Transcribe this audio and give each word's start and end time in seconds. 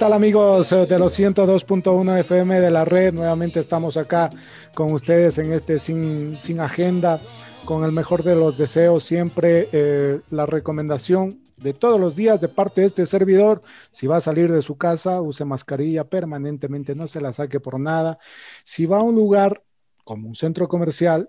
Tal 0.00 0.14
amigos 0.14 0.72
eh, 0.72 0.86
de 0.86 0.98
los 0.98 1.20
102.1 1.20 2.20
FM 2.20 2.58
de 2.58 2.70
la 2.70 2.86
red? 2.86 3.12
Nuevamente 3.12 3.60
estamos 3.60 3.98
acá 3.98 4.30
con 4.74 4.94
ustedes 4.94 5.36
en 5.36 5.52
este 5.52 5.78
sin, 5.78 6.38
sin 6.38 6.60
agenda, 6.60 7.20
con 7.66 7.84
el 7.84 7.92
mejor 7.92 8.22
de 8.22 8.34
los 8.34 8.56
deseos, 8.56 9.04
siempre 9.04 9.68
eh, 9.72 10.20
la 10.30 10.46
recomendación 10.46 11.42
de 11.58 11.74
todos 11.74 12.00
los 12.00 12.16
días 12.16 12.40
de 12.40 12.48
parte 12.48 12.80
de 12.80 12.86
este 12.86 13.04
servidor, 13.04 13.60
si 13.92 14.06
va 14.06 14.16
a 14.16 14.22
salir 14.22 14.50
de 14.50 14.62
su 14.62 14.78
casa, 14.78 15.20
use 15.20 15.44
mascarilla 15.44 16.04
permanentemente, 16.04 16.94
no 16.94 17.06
se 17.06 17.20
la 17.20 17.34
saque 17.34 17.60
por 17.60 17.78
nada. 17.78 18.18
Si 18.64 18.86
va 18.86 19.00
a 19.00 19.02
un 19.02 19.16
lugar 19.16 19.62
como 20.02 20.28
un 20.28 20.34
centro 20.34 20.66
comercial, 20.66 21.28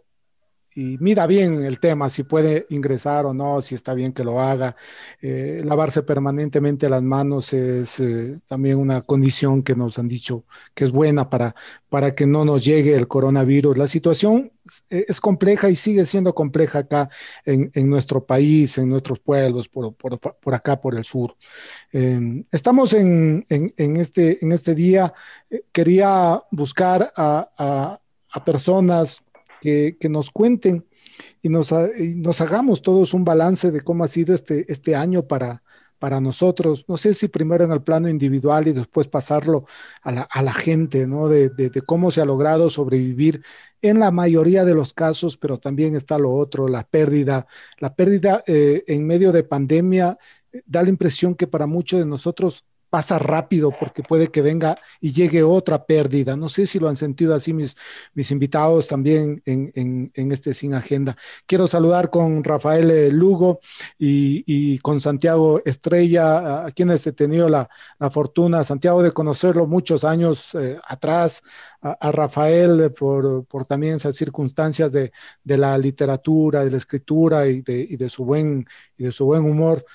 y 0.73 0.97
mida 0.99 1.27
bien 1.27 1.63
el 1.63 1.79
tema, 1.79 2.09
si 2.09 2.23
puede 2.23 2.65
ingresar 2.69 3.25
o 3.25 3.33
no, 3.33 3.61
si 3.61 3.75
está 3.75 3.93
bien 3.93 4.13
que 4.13 4.23
lo 4.23 4.39
haga. 4.39 4.75
Eh, 5.21 5.61
lavarse 5.65 6.03
permanentemente 6.03 6.89
las 6.89 7.01
manos 7.01 7.51
es 7.53 7.99
eh, 7.99 8.39
también 8.47 8.77
una 8.77 9.01
condición 9.01 9.63
que 9.63 9.75
nos 9.75 9.99
han 9.99 10.07
dicho 10.07 10.45
que 10.73 10.85
es 10.85 10.91
buena 10.91 11.29
para, 11.29 11.55
para 11.89 12.13
que 12.13 12.25
no 12.25 12.45
nos 12.45 12.63
llegue 12.63 12.95
el 12.95 13.07
coronavirus. 13.07 13.77
La 13.77 13.87
situación 13.89 14.51
es, 14.65 14.85
es 14.89 15.19
compleja 15.19 15.69
y 15.69 15.75
sigue 15.75 16.05
siendo 16.05 16.33
compleja 16.33 16.79
acá 16.79 17.09
en, 17.43 17.69
en 17.73 17.89
nuestro 17.89 18.25
país, 18.25 18.77
en 18.77 18.87
nuestros 18.87 19.19
pueblos, 19.19 19.67
por, 19.67 19.93
por, 19.95 20.19
por 20.19 20.53
acá, 20.53 20.79
por 20.79 20.95
el 20.95 21.03
sur. 21.03 21.35
Eh, 21.91 22.45
estamos 22.51 22.93
en, 22.93 23.45
en, 23.49 23.97
este, 23.97 24.43
en 24.43 24.53
este 24.53 24.73
día, 24.73 25.13
eh, 25.49 25.63
quería 25.73 26.41
buscar 26.51 27.11
a, 27.15 27.99
a 28.31 28.45
personas 28.45 29.21
que, 29.61 29.95
nos 30.09 30.31
cuenten 30.31 30.85
y 31.41 31.49
nos, 31.49 31.71
y 31.71 32.15
nos, 32.15 32.41
hagamos 32.41 32.81
todos 32.81 33.13
un 33.13 33.23
balance 33.23 33.71
de 33.71 33.81
cómo 33.81 34.03
ha 34.03 34.07
sido 34.07 34.33
este, 34.33 34.65
este 34.71 34.95
año 34.95 35.27
para, 35.27 35.61
para 35.99 36.19
nosotros. 36.19 36.83
No 36.87 36.97
sé 36.97 37.13
si 37.13 37.27
primero 37.27 37.63
en 37.63 37.71
el 37.71 37.83
plano 37.83 38.09
individual 38.09 38.67
y 38.67 38.73
después 38.73 39.07
pasarlo 39.07 39.65
a 40.01 40.11
la, 40.11 40.21
a 40.23 40.41
la 40.41 40.53
gente, 40.53 41.05
¿no? 41.05 41.29
De, 41.29 41.49
de, 41.49 41.69
de, 41.69 41.81
cómo 41.83 42.09
se 42.09 42.21
ha 42.21 42.25
logrado 42.25 42.71
sobrevivir 42.71 43.43
en 43.83 43.99
la 43.99 44.11
mayoría 44.11 44.65
de 44.65 44.73
los 44.73 44.93
casos, 44.93 45.37
pero 45.37 45.59
también 45.59 45.95
está 45.95 46.17
lo 46.17 46.33
otro, 46.33 46.67
la 46.67 46.83
pérdida. 46.83 47.45
La 47.77 47.93
pérdida 47.95 48.43
eh, 48.47 48.83
en 48.87 49.05
medio 49.05 49.31
de 49.31 49.43
pandemia 49.43 50.17
eh, 50.51 50.63
da 50.65 50.81
la 50.81 50.89
impresión 50.89 51.35
que 51.35 51.47
para 51.47 51.67
muchos 51.67 51.99
de 51.99 52.05
nosotros 52.07 52.65
pasa 52.91 53.17
rápido 53.17 53.71
porque 53.79 54.03
puede 54.03 54.27
que 54.27 54.41
venga 54.41 54.77
y 54.99 55.13
llegue 55.13 55.43
otra 55.43 55.85
pérdida. 55.85 56.35
No 56.35 56.49
sé 56.49 56.67
si 56.67 56.77
lo 56.77 56.89
han 56.89 56.97
sentido 56.97 57.33
así 57.33 57.53
mis, 57.53 57.77
mis 58.13 58.29
invitados 58.31 58.87
también 58.89 59.41
en, 59.45 59.71
en, 59.75 60.11
en 60.13 60.31
este 60.33 60.53
Sin 60.53 60.73
Agenda. 60.73 61.15
Quiero 61.47 61.67
saludar 61.67 62.09
con 62.09 62.43
Rafael 62.43 63.09
Lugo 63.09 63.61
y, 63.97 64.43
y 64.45 64.77
con 64.79 64.99
Santiago 64.99 65.61
Estrella, 65.63 66.65
a 66.65 66.71
quienes 66.71 67.07
he 67.07 67.13
tenido 67.13 67.47
la, 67.47 67.69
la 67.97 68.09
fortuna, 68.11 68.63
Santiago, 68.65 69.01
de 69.01 69.13
conocerlo 69.13 69.67
muchos 69.67 70.03
años 70.03 70.53
eh, 70.55 70.77
atrás, 70.85 71.41
a, 71.81 71.91
a 71.93 72.11
Rafael 72.11 72.91
por, 72.91 73.45
por, 73.45 73.65
también 73.65 73.95
esas 73.95 74.17
circunstancias 74.17 74.91
de, 74.91 75.13
de, 75.43 75.57
la 75.57 75.77
literatura, 75.77 76.65
de 76.65 76.71
la 76.71 76.77
escritura 76.77 77.47
y 77.47 77.61
de, 77.61 77.87
y 77.89 77.95
de, 77.95 78.09
su, 78.09 78.25
buen, 78.25 78.65
y 78.97 79.05
de 79.05 79.11
su 79.13 79.25
buen 79.25 79.43
humor 79.45 79.85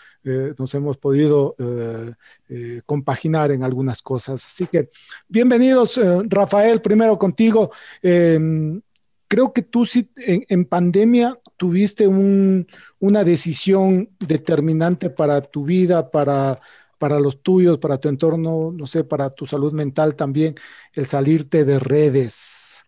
nos 0.59 0.75
hemos 0.75 0.97
podido 0.97 1.55
eh, 1.59 2.13
eh, 2.49 2.83
compaginar 2.85 3.53
en 3.53 3.63
algunas 3.63 4.03
cosas. 4.03 4.45
Así 4.45 4.67
que 4.67 4.91
bienvenidos, 5.29 5.99
eh, 5.99 6.23
Rafael, 6.25 6.81
primero 6.81 7.19
contigo. 7.19 7.71
Em, 8.03 8.81
creo 9.29 9.53
que 9.53 9.63
tú 9.63 9.87
sí, 9.87 10.11
en, 10.17 10.45
en 10.49 10.65
pandemia 10.65 11.39
tuviste 11.57 12.07
un, 12.09 12.67
una 12.99 13.25
decisión 13.25 14.11
determinante 14.19 15.11
para 15.11 15.41
tu 15.43 15.65
vida, 15.65 16.11
para, 16.11 16.61
para 16.99 17.21
los 17.21 17.43
tuyos, 17.43 17.79
para 17.79 17.99
tu 17.99 18.09
entorno, 18.09 18.73
no 18.73 18.87
sé, 18.87 19.05
para 19.05 19.31
tu 19.31 19.47
salud 19.47 19.73
mental 19.73 20.17
también, 20.17 20.57
el 20.93 21.07
salirte 21.07 21.65
de 21.65 21.79
redes. 21.79 22.85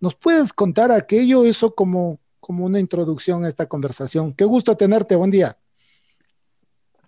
¿Nos 0.00 0.14
puedes 0.14 0.52
contar 0.52 0.90
aquello, 0.92 1.44
eso 1.44 1.74
como, 1.74 2.20
como 2.40 2.66
una 2.66 2.80
introducción 2.80 3.44
a 3.44 3.48
esta 3.48 3.66
conversación? 3.66 4.34
Qué 4.34 4.44
gusto 4.44 4.76
tenerte, 4.76 5.16
buen 5.16 5.30
día. 5.30 5.56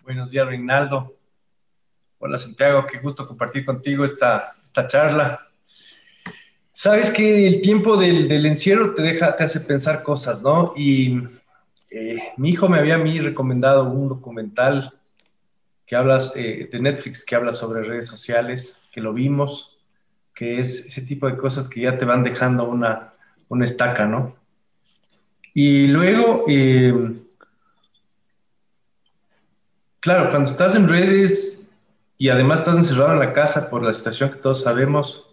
Buenos 0.05 0.29
días, 0.29 0.45
Reinaldo. 0.45 1.17
Hola, 2.19 2.37
Santiago, 2.37 2.85
qué 2.85 2.99
gusto 2.99 3.27
compartir 3.27 3.65
contigo 3.65 4.05
esta, 4.05 4.55
esta 4.63 4.85
charla. 4.85 5.47
Sabes 6.71 7.09
que 7.09 7.47
el 7.47 7.59
tiempo 7.59 7.97
del, 7.97 8.27
del, 8.27 8.45
encierro 8.45 8.93
te 8.93 9.01
deja, 9.01 9.35
te 9.35 9.45
hace 9.45 9.61
pensar 9.61 10.03
cosas, 10.03 10.43
¿no? 10.43 10.73
Y 10.77 11.23
eh, 11.89 12.19
mi 12.37 12.49
hijo 12.49 12.69
me 12.69 12.77
había 12.77 12.95
a 12.95 12.99
mí 12.99 13.19
recomendado 13.19 13.85
un 13.85 14.07
documental 14.07 14.93
que 15.87 15.95
hablas 15.95 16.33
eh, 16.35 16.69
de 16.71 16.79
Netflix 16.79 17.25
que 17.25 17.33
habla 17.33 17.51
sobre 17.51 17.81
redes 17.81 18.05
sociales, 18.05 18.79
que 18.91 19.01
lo 19.01 19.11
vimos, 19.11 19.79
que 20.35 20.59
es 20.59 20.85
ese 20.85 21.01
tipo 21.01 21.25
de 21.25 21.35
cosas 21.35 21.67
que 21.67 21.81
ya 21.81 21.97
te 21.97 22.05
van 22.05 22.23
dejando 22.23 22.69
una, 22.69 23.11
una 23.47 23.65
estaca, 23.65 24.05
¿no? 24.05 24.35
Y 25.55 25.87
luego, 25.87 26.45
eh, 26.47 26.93
claro, 30.05 30.29
cuando 30.29 30.51
estás 30.51 30.75
en 30.75 30.87
redes 30.87 31.67
y 32.19 32.29
además 32.29 32.59
estás 32.59 32.77
encerrado 32.77 33.13
en 33.13 33.19
la 33.19 33.33
casa 33.33 33.71
por 33.71 33.81
la 33.81 33.91
situación 33.91 34.29
que 34.29 34.35
todos 34.35 34.61
sabemos, 34.61 35.25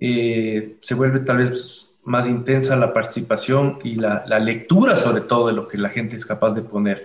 eh, 0.00 0.78
se 0.80 0.94
vuelve 0.96 1.20
tal 1.20 1.38
vez 1.38 1.94
más 2.02 2.26
intensa 2.26 2.74
la 2.74 2.92
participación 2.92 3.78
y 3.84 3.94
la, 3.94 4.24
lectura 4.40 4.96
sobre 4.96 5.20
todo 5.20 5.46
de 5.46 5.52
lo 5.52 5.68
que 5.68 5.78
la 5.78 5.90
gente 5.90 6.16
es 6.16 6.26
capaz 6.26 6.56
de 6.56 6.62
poner. 6.62 7.04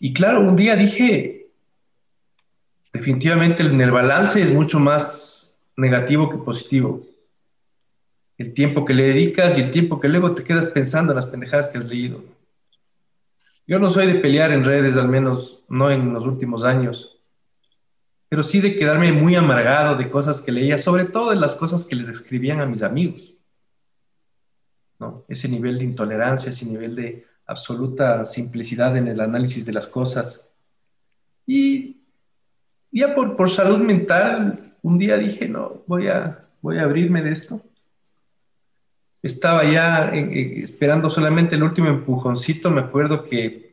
Y 0.00 0.12
claro, 0.12 0.40
un 0.40 0.56
día 0.56 0.74
dije, 0.74 1.46
definitivamente 2.92 3.62
en 3.62 3.80
el 3.80 3.92
balance 3.92 4.42
es 4.42 4.52
mucho 4.52 4.80
más 4.80 5.54
negativo 5.76 6.28
que 6.28 6.38
positivo. 6.38 7.06
El 8.38 8.54
tiempo 8.54 8.84
que 8.84 8.94
le 8.94 9.04
dedicas 9.04 9.56
y 9.56 9.60
el 9.60 9.70
tiempo 9.70 10.00
que 10.00 10.08
luego 10.08 10.34
te 10.34 10.42
quedas 10.42 10.66
pensando 10.66 11.12
en 11.12 11.16
las 11.16 11.26
pendejadas 11.26 11.68
que 11.68 11.78
has 11.78 11.86
leído. 11.86 12.39
Yo 13.70 13.78
no 13.78 13.88
soy 13.88 14.08
de 14.08 14.18
pelear 14.18 14.50
en 14.50 14.64
redes, 14.64 14.96
al 14.96 15.08
menos 15.08 15.62
no 15.68 15.92
en 15.92 16.12
los 16.12 16.26
últimos 16.26 16.64
años, 16.64 17.22
pero 18.28 18.42
sí 18.42 18.60
de 18.60 18.74
quedarme 18.74 19.12
muy 19.12 19.36
amargado 19.36 19.94
de 19.94 20.10
cosas 20.10 20.40
que 20.40 20.50
leía, 20.50 20.76
sobre 20.76 21.04
todo 21.04 21.30
de 21.30 21.36
las 21.36 21.54
cosas 21.54 21.84
que 21.84 21.94
les 21.94 22.08
escribían 22.08 22.60
a 22.60 22.66
mis 22.66 22.82
amigos. 22.82 23.32
¿no? 24.98 25.24
Ese 25.28 25.48
nivel 25.48 25.78
de 25.78 25.84
intolerancia, 25.84 26.50
ese 26.50 26.66
nivel 26.66 26.96
de 26.96 27.24
absoluta 27.46 28.24
simplicidad 28.24 28.96
en 28.96 29.06
el 29.06 29.20
análisis 29.20 29.64
de 29.64 29.72
las 29.72 29.86
cosas. 29.86 30.52
Y 31.46 32.02
ya 32.90 33.14
por, 33.14 33.36
por 33.36 33.50
salud 33.50 33.78
mental, 33.78 34.74
un 34.82 34.98
día 34.98 35.16
dije, 35.16 35.48
no, 35.48 35.84
voy 35.86 36.08
a, 36.08 36.44
voy 36.60 36.78
a 36.78 36.82
abrirme 36.82 37.22
de 37.22 37.30
esto. 37.30 37.62
Estaba 39.22 39.64
ya 39.64 40.10
en, 40.12 40.30
en, 40.32 40.64
esperando 40.64 41.10
solamente 41.10 41.56
el 41.56 41.62
último 41.62 41.88
empujoncito, 41.88 42.70
me 42.70 42.80
acuerdo 42.80 43.24
que 43.24 43.70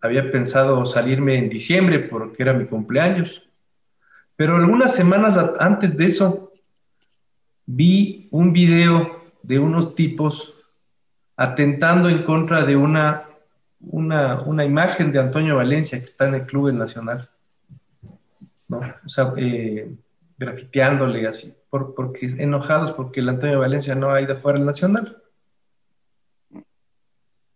había 0.00 0.30
pensado 0.30 0.84
salirme 0.86 1.38
en 1.38 1.48
diciembre 1.48 1.98
porque 1.98 2.42
era 2.42 2.52
mi 2.52 2.66
cumpleaños. 2.66 3.48
Pero 4.36 4.56
algunas 4.56 4.94
semanas 4.94 5.36
antes 5.58 5.96
de 5.96 6.04
eso, 6.04 6.52
vi 7.66 8.28
un 8.30 8.52
video 8.52 9.24
de 9.42 9.58
unos 9.58 9.94
tipos 9.94 10.54
atentando 11.36 12.08
en 12.08 12.22
contra 12.22 12.64
de 12.64 12.76
una, 12.76 13.24
una, 13.80 14.40
una 14.40 14.64
imagen 14.64 15.12
de 15.12 15.18
Antonio 15.18 15.56
Valencia 15.56 15.98
que 15.98 16.04
está 16.04 16.28
en 16.28 16.34
el 16.34 16.46
Club 16.46 16.72
Nacional. 16.72 17.28
¿no? 18.68 18.80
O 19.04 19.08
sea, 19.08 19.32
eh, 19.36 19.90
grafiteándole 20.38 21.26
así, 21.26 21.54
por, 21.68 21.94
porque 21.94 22.26
enojados 22.38 22.92
porque 22.92 23.20
el 23.20 23.28
Antonio 23.28 23.58
Valencia 23.58 23.94
no 23.94 24.10
ha 24.10 24.22
ido 24.22 24.38
fuera 24.40 24.58
del 24.58 24.66
Nacional. 24.66 25.22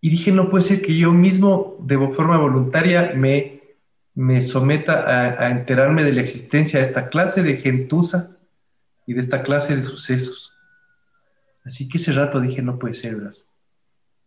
Y 0.01 0.11
dije, 0.11 0.33
no 0.33 0.51
puede 0.51 0.65
ser 0.65 0.83
que 0.83 0.97
yo 0.97 1.13
mismo, 1.13 1.77
de 1.81 1.97
forma 2.11 2.37
voluntaria, 2.37 3.13
me, 3.15 3.63
me 4.15 4.43
someta 4.43 5.05
a, 5.05 5.47
a 5.47 5.51
enterarme 5.51 6.03
de 6.03 6.13
la 6.13 6.21
existencia 6.21 6.81
de 6.81 6.85
esta 6.85 7.09
clase 7.09 7.45
de 7.45 7.57
gentuza 7.57 8.37
y 9.07 9.15
de 9.15 9.21
esta 9.21 9.45
clase 9.45 9.77
de 9.77 9.85
sucesos. 9.85 10.53
Así 11.65 11.89
que 11.89 11.99
ese 11.99 12.13
rato 12.13 12.41
dije, 12.41 12.63
no 12.63 12.81
puede 12.81 12.95
ser, 12.95 13.15
¿verdad? 13.15 13.35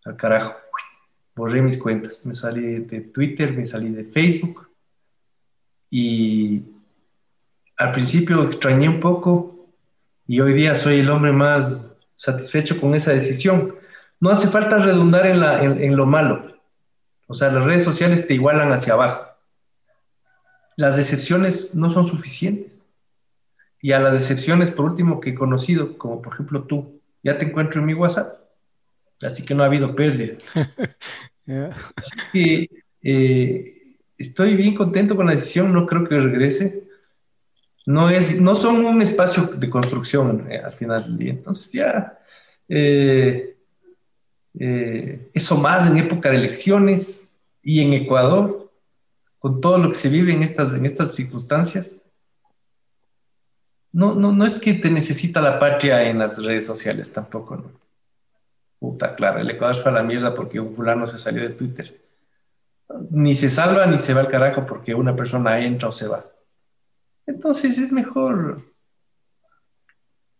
Al 0.06 0.16
carajo. 0.16 0.56
Borré 1.36 1.62
mis 1.62 1.78
cuentas. 1.78 2.26
Me 2.26 2.36
salí 2.36 2.80
de 2.80 3.02
Twitter, 3.02 3.52
me 3.52 3.66
salí 3.66 3.90
de 3.90 4.06
Facebook. 4.06 4.70
Y 5.90 6.64
al 7.78 7.92
principio 7.92 8.44
extrañé 8.44 8.90
un 8.90 9.00
poco 9.00 9.74
y 10.28 10.40
hoy 10.40 10.54
día 10.54 10.76
soy 10.76 11.00
el 11.00 11.10
hombre 11.10 11.32
más 11.32 11.92
satisfecho 12.16 12.80
con 12.80 12.96
esa 12.96 13.12
decisión. 13.12 13.76
No 14.20 14.30
hace 14.30 14.48
falta 14.48 14.78
redundar 14.78 15.26
en, 15.28 15.40
la, 15.40 15.62
en, 15.62 15.96
lo 15.96 16.06
malo. 16.06 16.56
O 17.28 17.34
sea, 17.34 17.52
las 17.52 17.64
redes 17.64 17.84
sociales 17.84 18.28
te 18.28 18.34
igualan 18.34 18.72
hacia 18.72 18.94
abajo. 18.94 19.28
Las 20.78 20.98
decepciones 20.98 21.76
no 21.76 21.90
son 21.90 22.06
suficientes. 22.06 22.90
Y 23.82 23.92
a 23.92 24.00
las 24.00 24.14
decepciones, 24.16 24.72
por 24.72 24.86
último, 24.86 25.20
que 25.20 25.32
he 25.32 25.36
conocido, 25.36 25.98
como 25.98 26.22
por 26.22 26.34
ejemplo 26.34 26.64
tú, 26.64 27.02
ya 27.24 27.38
te 27.38 27.46
encuentro 27.46 27.82
en 27.82 27.88
mi 27.88 27.94
WhatsApp. 27.94 28.40
Así 29.22 29.46
que 29.46 29.54
no 29.54 29.64
ha 29.64 29.68
habido 29.68 29.96
pérdida. 29.96 30.38
Así 31.96 32.12
que 32.32 32.70
eh, 33.04 33.98
estoy 34.18 34.56
bien 34.56 34.74
contento 34.76 35.16
con 35.16 35.28
la 35.28 35.36
decisión, 35.36 35.72
no 35.72 35.86
creo 35.86 36.04
que 36.06 36.20
regrese 36.20 36.85
no, 37.86 38.10
es, 38.10 38.42
no 38.42 38.56
son 38.56 38.84
un 38.86 39.02
espacio 39.02 39.44
de 39.44 39.70
construcción 39.70 40.52
eh, 40.52 40.60
al 40.60 40.74
final 40.74 41.04
del 41.04 41.18
día. 41.18 41.32
Entonces 41.32 41.72
ya, 41.72 42.20
eh, 42.68 43.58
eh, 44.58 45.30
eso 45.34 45.58
más 45.58 45.88
en 45.88 45.98
época 45.98 46.30
de 46.30 46.38
elecciones 46.38 47.30
y 47.62 47.82
en 47.82 47.94
Ecuador, 47.94 48.72
con 49.40 49.62
todo 49.62 49.78
lo 49.78 49.90
que 49.90 49.96
se 49.96 50.10
vive 50.10 50.34
en 50.34 50.42
estas, 50.42 50.74
en 50.74 50.86
estas 50.86 51.14
circunstancias. 51.14 51.96
No, 53.92 54.16
no, 54.16 54.32
no 54.32 54.46
es 54.46 54.56
que 54.56 54.74
te 54.74 54.90
necesita 54.90 55.40
la 55.40 55.60
patria 55.60 56.10
en 56.10 56.20
las 56.20 56.44
redes 56.44 56.66
sociales 56.66 57.14
tampoco, 57.14 57.56
¿no? 57.56 57.72
Puta, 58.80 59.16
claro, 59.16 59.40
el 59.40 59.50
Ecuador 59.50 59.76
fue 59.76 59.92
a 59.92 59.96
la 59.96 60.04
mierda 60.04 60.36
porque 60.36 60.60
un 60.60 60.74
fulano 60.74 61.08
se 61.08 61.18
salió 61.18 61.44
de 61.44 61.56
Twitter. 61.56 62.04
Ni 63.10 63.36
se 63.36 63.50
salva 63.50 63.86
ni 63.86 63.98
se 63.98 64.14
va 64.14 64.22
al 64.22 64.28
carajo 64.28 64.66
porque 64.66 64.94
una 64.94 65.16
persona 65.16 65.60
entra 65.60 65.90
o 65.90 65.92
se 65.92 66.08
va. 66.08 66.26
Entonces 67.28 67.78
es 67.78 67.92
mejor 67.92 68.58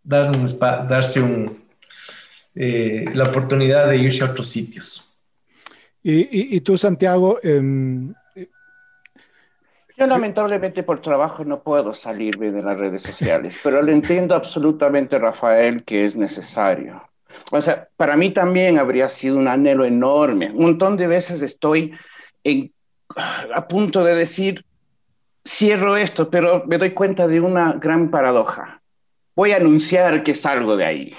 dar 0.02 0.30
un, 0.36 0.46
darse 0.88 1.20
un, 1.20 1.64
eh, 2.54 3.04
la 3.14 3.24
oportunidad 3.24 3.88
de 3.88 3.98
irse 3.98 4.22
a 4.24 4.30
otros 4.30 4.48
sitios. 4.48 5.02
Y, 6.08 6.60
tú, 6.60 6.78
Santiago, 6.78 7.40
em, 7.42 8.14
yo 9.96 10.06
lamentablemente 10.06 10.82
por 10.82 11.00
trabajo 11.00 11.42
no 11.44 11.62
puedo 11.62 11.94
salirme 11.94 12.52
de 12.52 12.62
las 12.62 12.76
redes 12.76 13.00
sociales, 13.00 13.58
pero 13.62 13.80
le 13.80 13.92
entiendo 13.92 14.34
absolutamente, 14.34 15.18
Rafael, 15.18 15.84
que 15.84 16.04
es 16.04 16.14
necesario. 16.14 17.02
O 17.50 17.60
sea, 17.62 17.88
para 17.96 18.14
mí 18.14 18.30
también 18.30 18.78
habría 18.78 19.08
sido 19.08 19.38
un 19.38 19.48
anhelo 19.48 19.86
enorme. 19.86 20.50
Un 20.52 20.62
montón 20.62 20.98
de 20.98 21.06
veces 21.06 21.40
estoy 21.40 21.94
en, 22.44 22.72
a 23.54 23.66
punto 23.66 24.04
de 24.04 24.14
decir, 24.14 24.65
cierro 25.46 25.96
esto, 25.96 26.28
pero 26.28 26.64
me 26.66 26.76
doy 26.76 26.90
cuenta 26.90 27.26
de 27.28 27.40
una 27.40 27.74
gran 27.74 28.10
paradoja. 28.10 28.82
Voy 29.34 29.52
a 29.52 29.56
anunciar 29.56 30.22
que 30.22 30.34
salgo 30.34 30.76
de 30.76 30.84
ahí. 30.84 31.14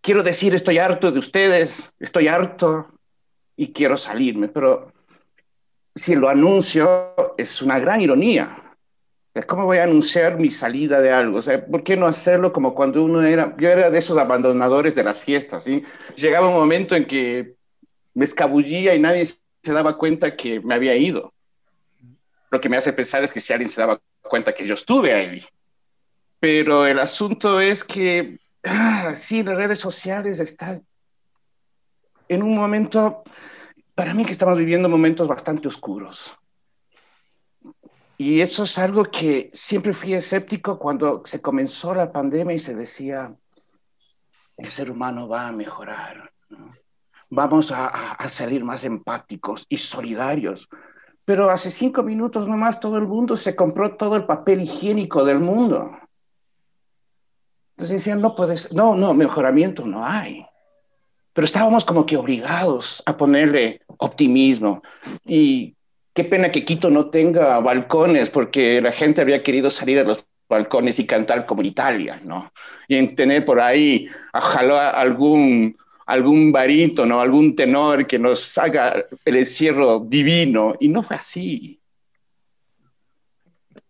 Quiero 0.00 0.22
decir, 0.22 0.54
estoy 0.54 0.78
harto 0.78 1.12
de 1.12 1.18
ustedes, 1.18 1.92
estoy 1.98 2.28
harto 2.28 2.88
y 3.56 3.72
quiero 3.72 3.96
salirme, 3.96 4.48
pero 4.48 4.92
si 5.94 6.14
lo 6.14 6.28
anuncio 6.28 7.14
es 7.36 7.60
una 7.60 7.78
gran 7.78 8.00
ironía. 8.00 8.64
¿Cómo 9.46 9.66
voy 9.66 9.78
a 9.78 9.84
anunciar 9.84 10.36
mi 10.38 10.50
salida 10.50 11.00
de 11.00 11.12
algo? 11.12 11.40
¿por 11.70 11.84
qué 11.84 11.96
no 11.96 12.06
hacerlo 12.06 12.52
como 12.52 12.74
cuando 12.74 13.04
uno 13.04 13.22
era, 13.22 13.54
yo 13.56 13.68
era 13.68 13.90
de 13.90 13.98
esos 13.98 14.16
abandonadores 14.16 14.94
de 14.94 15.04
las 15.04 15.20
fiestas, 15.20 15.64
¿sí? 15.64 15.84
Llegaba 16.16 16.48
un 16.48 16.54
momento 16.54 16.96
en 16.96 17.06
que 17.06 17.54
me 18.14 18.24
escabullía 18.24 18.94
y 18.94 19.00
nadie 19.00 19.26
se 19.26 19.72
daba 19.72 19.96
cuenta 19.96 20.34
que 20.34 20.60
me 20.60 20.74
había 20.74 20.96
ido 20.96 21.32
lo 22.50 22.60
que 22.60 22.68
me 22.68 22.76
hace 22.76 22.92
pensar 22.92 23.22
es 23.22 23.32
que 23.32 23.40
si 23.40 23.52
alguien 23.52 23.68
se 23.68 23.80
daba 23.80 24.00
cuenta 24.22 24.54
que 24.54 24.66
yo 24.66 24.74
estuve 24.74 25.14
ahí. 25.14 25.44
Pero 26.40 26.86
el 26.86 26.98
asunto 26.98 27.60
es 27.60 27.82
que, 27.82 28.38
ah, 28.64 29.14
sí, 29.16 29.42
las 29.42 29.56
redes 29.56 29.78
sociales 29.78 30.38
están 30.38 30.86
en 32.28 32.42
un 32.42 32.54
momento, 32.54 33.22
para 33.94 34.14
mí 34.14 34.24
que 34.24 34.32
estamos 34.32 34.58
viviendo 34.58 34.88
momentos 34.88 35.26
bastante 35.26 35.66
oscuros. 35.66 36.36
Y 38.16 38.40
eso 38.40 38.64
es 38.64 38.76
algo 38.78 39.04
que 39.04 39.50
siempre 39.52 39.94
fui 39.94 40.12
escéptico 40.14 40.78
cuando 40.78 41.22
se 41.24 41.40
comenzó 41.40 41.94
la 41.94 42.12
pandemia 42.12 42.54
y 42.54 42.58
se 42.58 42.74
decía, 42.74 43.34
el 44.56 44.66
ser 44.68 44.90
humano 44.90 45.28
va 45.28 45.48
a 45.48 45.52
mejorar, 45.52 46.32
vamos 47.30 47.70
a, 47.70 47.86
a 48.12 48.28
salir 48.28 48.64
más 48.64 48.84
empáticos 48.84 49.66
y 49.68 49.76
solidarios 49.76 50.68
pero 51.28 51.50
hace 51.50 51.70
cinco 51.70 52.02
minutos 52.02 52.48
nomás 52.48 52.80
todo 52.80 52.96
el 52.96 53.06
mundo 53.06 53.36
se 53.36 53.54
compró 53.54 53.96
todo 53.96 54.16
el 54.16 54.24
papel 54.24 54.62
higiénico 54.62 55.26
del 55.26 55.40
mundo. 55.40 55.90
Entonces 57.76 57.98
decían, 57.98 58.22
no 58.22 58.34
puedes, 58.34 58.72
no, 58.72 58.94
no, 58.94 59.12
mejoramiento 59.12 59.84
no 59.84 60.06
hay. 60.06 60.46
Pero 61.34 61.44
estábamos 61.44 61.84
como 61.84 62.06
que 62.06 62.16
obligados 62.16 63.02
a 63.04 63.14
ponerle 63.14 63.82
optimismo. 63.98 64.82
Y 65.26 65.74
qué 66.14 66.24
pena 66.24 66.50
que 66.50 66.64
Quito 66.64 66.88
no 66.88 67.10
tenga 67.10 67.60
balcones, 67.60 68.30
porque 68.30 68.80
la 68.80 68.92
gente 68.92 69.20
había 69.20 69.42
querido 69.42 69.68
salir 69.68 69.98
a 69.98 70.04
los 70.04 70.24
balcones 70.48 70.98
y 70.98 71.06
cantar 71.06 71.44
como 71.44 71.60
en 71.60 71.66
Italia, 71.66 72.20
¿no? 72.24 72.50
Y 72.88 72.96
en 72.96 73.14
tener 73.14 73.44
por 73.44 73.60
ahí, 73.60 74.08
ojalá 74.32 74.88
algún 74.92 75.76
algún 76.08 76.50
barítono, 76.50 77.20
algún 77.20 77.54
tenor 77.54 78.06
que 78.06 78.18
nos 78.18 78.56
haga 78.56 79.04
el 79.26 79.36
encierro 79.36 80.00
divino. 80.00 80.74
Y 80.80 80.88
no 80.88 81.02
fue 81.02 81.16
así. 81.16 81.78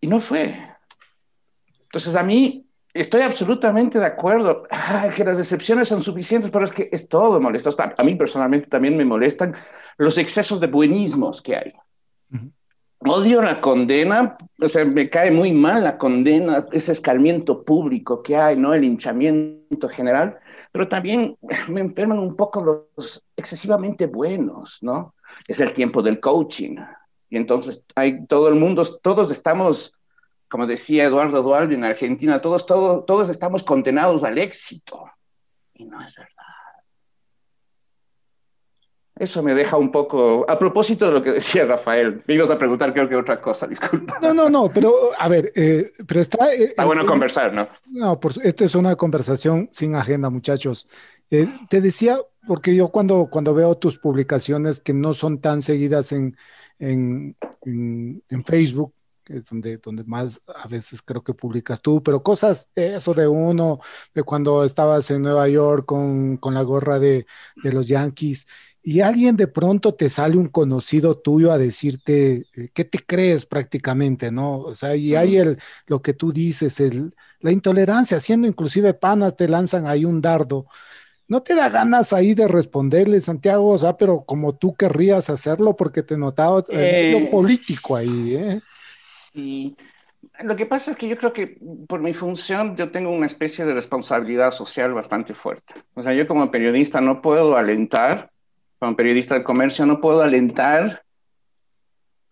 Y 0.00 0.06
no 0.09 0.20
fue. 0.20 0.53
Entonces 1.85 2.17
a 2.17 2.25
mí 2.25 2.67
estoy 2.93 3.23
absolutamente 3.23 4.00
de 4.00 4.06
acuerdo. 4.06 4.65
que 5.15 5.25
las 5.25 5.39
decepciones 5.39 5.87
son 5.87 6.03
suficientes, 6.03 6.51
pero 6.51 6.65
es 6.65 6.72
que 6.72 6.89
es 6.91 7.08
todo 7.08 7.41
molesto. 7.41 7.75
A 7.79 8.03
mí 8.03 8.17
personalmente 8.17 8.67
también 8.67 8.96
me 8.96 9.05
molestan 9.05 9.55
los 9.96 10.19
excesos 10.19 10.58
de 10.58 10.67
buenismos 10.67 11.41
que 11.41 11.55
hay. 11.55 11.72
Odio 12.98 13.43
la 13.43 13.60
condena, 13.60 14.37
o 14.60 14.69
sea, 14.69 14.84
me 14.84 15.08
cae 15.08 15.31
muy 15.31 15.53
mal 15.53 15.84
la 15.84 15.96
condena, 15.96 16.67
ese 16.72 16.91
escalmiento 16.91 17.63
público 17.63 18.25
que 18.25 18.37
hay, 18.37 18.56
¿no? 18.56 18.75
El 18.75 18.82
hinchamiento 18.82 19.89
general 19.89 20.41
pero 20.79 20.87
también 20.87 21.37
me 21.69 21.81
enferman 21.81 22.20
un 22.20 22.37
poco 22.37 22.63
los 22.63 23.25
excesivamente 23.37 24.06
buenos, 24.06 24.79
¿no? 24.81 25.17
Es 25.49 25.58
el 25.58 25.73
tiempo 25.73 26.03
del 26.03 26.20
coaching. 26.20 26.77
Y 27.29 27.37
entonces 27.37 27.82
hay 27.97 28.25
todo 28.27 28.49
el 28.49 28.55
mundo, 28.55 28.85
todos 29.03 29.32
estamos, 29.32 29.93
como 30.49 30.69
decía 30.69 31.03
Eduardo 31.03 31.43
Duarte 31.43 31.75
en 31.75 31.82
Argentina, 31.82 32.41
todos, 32.41 32.65
todos, 32.65 33.05
todos 33.06 33.29
estamos 33.29 33.65
condenados 33.65 34.23
al 34.23 34.39
éxito. 34.39 35.11
Y 35.75 35.85
no 35.85 36.01
es 36.01 36.15
verdad. 36.15 36.37
Eso 39.19 39.43
me 39.43 39.55
deja 39.55 39.77
un 39.77 39.91
poco. 39.91 40.48
A 40.48 40.58
propósito 40.58 41.06
de 41.06 41.13
lo 41.13 41.22
que 41.22 41.32
decía 41.32 41.65
Rafael, 41.65 42.22
me 42.27 42.34
ibas 42.34 42.51
a 42.51 42.58
preguntar, 42.58 42.93
creo 42.93 43.08
que 43.08 43.17
otra 43.17 43.41
cosa, 43.41 43.67
disculpa. 43.67 44.19
No, 44.22 44.32
no, 44.32 44.48
no, 44.48 44.70
pero 44.72 44.93
a 45.19 45.29
ver, 45.29 45.53
eh, 45.55 45.93
pero 46.06 46.20
está. 46.20 46.53
Eh, 46.53 46.65
está 46.65 46.84
bueno 46.84 47.05
conversar, 47.05 47.53
¿no? 47.53 47.69
No, 47.87 48.20
por, 48.20 48.32
esto 48.43 48.65
es 48.65 48.75
una 48.75 48.94
conversación 48.96 49.69
sin 49.72 49.94
agenda, 49.94 50.31
muchachos. 50.31 50.87
Eh, 51.31 51.48
te 51.69 51.81
decía, 51.81 52.19
porque 52.46 52.75
yo 52.75 52.89
cuando, 52.89 53.29
cuando 53.31 53.55
veo 53.55 53.77
tus 53.77 53.98
publicaciones 53.98 54.81
que 54.81 54.94
no 54.94 55.15
son 55.15 55.41
tan 55.41 55.63
seguidas 55.63 56.13
en, 56.13 56.37
en, 56.79 57.37
en, 57.65 58.44
Facebook, 58.44 58.94
que 59.25 59.39
es 59.39 59.44
donde, 59.44 59.77
donde 59.77 60.05
más 60.05 60.41
a 60.46 60.67
veces 60.69 61.03
creo 61.03 61.22
que 61.22 61.34
publicas 61.34 61.82
tú, 61.82 62.03
pero 62.03 62.22
cosas, 62.22 62.69
eso 62.75 63.13
de 63.13 63.29
uno, 63.29 63.81
de 64.15 64.22
cuando 64.22 64.65
estabas 64.65 65.10
en 65.10 65.22
Nueva 65.22 65.48
York 65.48 65.84
con, 65.84 66.39
con 66.39 66.55
la 66.55 66.63
gorra 66.63 66.98
de, 66.98 67.27
de 67.63 67.72
los 67.72 67.89
Yankees 67.89 68.46
y 68.88 69.02
alguien 69.02 69.36
de 69.36 69.48
pronto 69.48 69.92
te 69.92 70.08
sale 70.08 70.38
un 70.38 70.48
conocido 70.48 71.18
tuyo 71.18 71.52
a 71.52 71.58
decirte 71.58 72.46
eh, 72.56 72.70
qué 72.72 72.86
te 72.86 72.98
crees 72.98 73.44
prácticamente, 73.44 74.30
¿no? 74.30 74.60
O 74.60 74.74
sea, 74.74 74.96
y 74.96 75.14
hay 75.14 75.36
el, 75.36 75.58
lo 75.86 76.00
que 76.00 76.14
tú 76.14 76.32
dices, 76.32 76.80
el, 76.80 77.14
la 77.40 77.52
intolerancia, 77.52 78.18
siendo 78.18 78.48
inclusive 78.48 78.94
panas, 78.94 79.36
te 79.36 79.46
lanzan 79.46 79.86
ahí 79.86 80.06
un 80.06 80.22
dardo. 80.22 80.64
¿No 81.26 81.42
te 81.42 81.54
da 81.54 81.68
ganas 81.68 82.14
ahí 82.14 82.32
de 82.32 82.48
responderle, 82.48 83.20
Santiago? 83.20 83.68
O 83.68 83.76
sea, 83.76 83.98
pero 83.98 84.24
como 84.24 84.56
tú 84.56 84.74
querrías 84.74 85.28
hacerlo 85.28 85.76
porque 85.76 86.02
te 86.02 86.16
notaba 86.16 86.64
el 86.70 86.78
eh, 86.80 87.28
político 87.30 87.94
ahí, 87.94 88.36
¿eh? 88.36 88.60
Sí, 89.34 89.76
Lo 90.42 90.56
que 90.56 90.64
pasa 90.64 90.92
es 90.92 90.96
que 90.96 91.08
yo 91.08 91.18
creo 91.18 91.34
que 91.34 91.58
por 91.86 92.00
mi 92.00 92.14
función 92.14 92.74
yo 92.74 92.90
tengo 92.90 93.10
una 93.10 93.26
especie 93.26 93.66
de 93.66 93.74
responsabilidad 93.74 94.50
social 94.50 94.94
bastante 94.94 95.34
fuerte. 95.34 95.74
O 95.92 96.02
sea, 96.02 96.14
yo 96.14 96.26
como 96.26 96.50
periodista 96.50 97.02
no 97.02 97.20
puedo 97.20 97.54
alentar, 97.54 98.30
como 98.79 98.97
periodista 98.97 99.35
de 99.35 99.44
comercio 99.44 99.87
no 99.87 100.01
puedo 100.01 100.23
alentar 100.23 101.03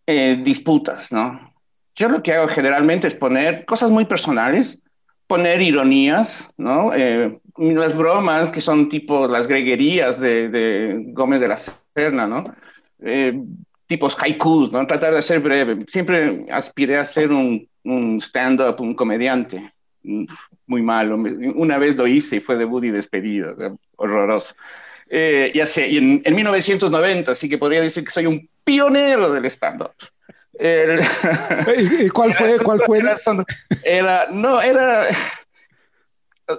eh, 0.07 0.41
disputas, 0.43 1.12
¿no? 1.12 1.53
Yo 1.95 2.09
lo 2.09 2.23
que 2.23 2.33
hago 2.33 2.49
generalmente 2.49 3.09
es 3.09 3.15
poner 3.15 3.65
cosas 3.65 3.91
muy 3.91 4.05
personales, 4.05 4.81
poner 5.26 5.62
ironías, 5.62 6.49
¿no? 6.57 6.93
Eh, 6.95 7.38
las 7.57 7.97
bromas 7.97 8.50
que 8.50 8.61
son 8.61 8.88
tipo 8.88 9.26
las 9.26 9.47
greguerías 9.47 10.21
de, 10.21 10.49
de 10.49 11.05
Gómez 11.09 11.41
de 11.41 11.49
la 11.49 11.57
Serna, 11.57 12.26
¿no? 12.26 12.45
Eh, 13.00 13.41
tipos 13.87 14.17
haikus, 14.21 14.71
¿no? 14.71 14.87
Tratar 14.87 15.15
de 15.15 15.23
ser 15.23 15.41
breve. 15.41 15.85
Siempre 15.87 16.47
aspiré 16.50 16.99
a 16.99 17.05
ser 17.05 17.33
un, 17.33 17.67
un 17.85 18.21
stand-up, 18.21 18.81
un 18.81 18.95
comediante. 18.95 19.73
Muy 20.67 20.83
malo. 20.83 21.17
Una 21.17 21.79
vez 21.79 21.97
lo 21.97 22.07
hice 22.07 22.37
y 22.37 22.41
fue 22.41 22.57
debut 22.57 22.85
y 22.85 22.91
despedido. 22.91 23.57
Horroroso. 23.97 24.55
Eh, 25.08 25.52
ya 25.54 25.66
sé, 25.66 25.88
y 25.88 25.98
en, 25.98 26.22
en, 26.25 26.34
1990, 26.34 27.32
así 27.32 27.48
que 27.48 27.58
podría 27.58 27.80
decir 27.80 28.04
que 28.04 28.10
soy 28.10 28.26
un 28.26 28.48
pionero 28.64 29.32
del 29.32 29.44
stand-up. 29.46 29.94
¿Y 30.58 32.08
cuál 32.08 32.32
fue? 32.32 32.58
¿Cuál 32.60 32.80
fue? 32.80 32.98
Era, 32.98 33.16
era, 33.84 34.26
no, 34.30 34.60
era, 34.60 35.04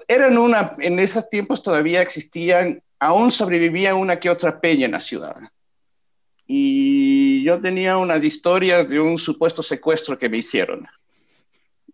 era 0.07 0.27
en 0.27 0.37
una, 0.37 0.71
en 0.77 0.99
esos 0.99 1.27
tiempos 1.29 1.63
todavía 1.63 2.01
existían, 2.01 2.81
aún 2.99 3.31
sobrevivía 3.31 3.95
una 3.95 4.19
que 4.19 4.29
otra 4.29 4.61
peña 4.61 4.85
en 4.85 4.91
la 4.91 4.99
ciudad 4.99 5.35
y 6.47 7.43
yo 7.43 7.59
tenía 7.59 7.97
unas 7.97 8.23
historias 8.23 8.87
de 8.87 8.99
un 8.99 9.17
supuesto 9.17 9.61
secuestro 9.61 10.17
que 10.17 10.29
me 10.29 10.37
hicieron. 10.37 10.87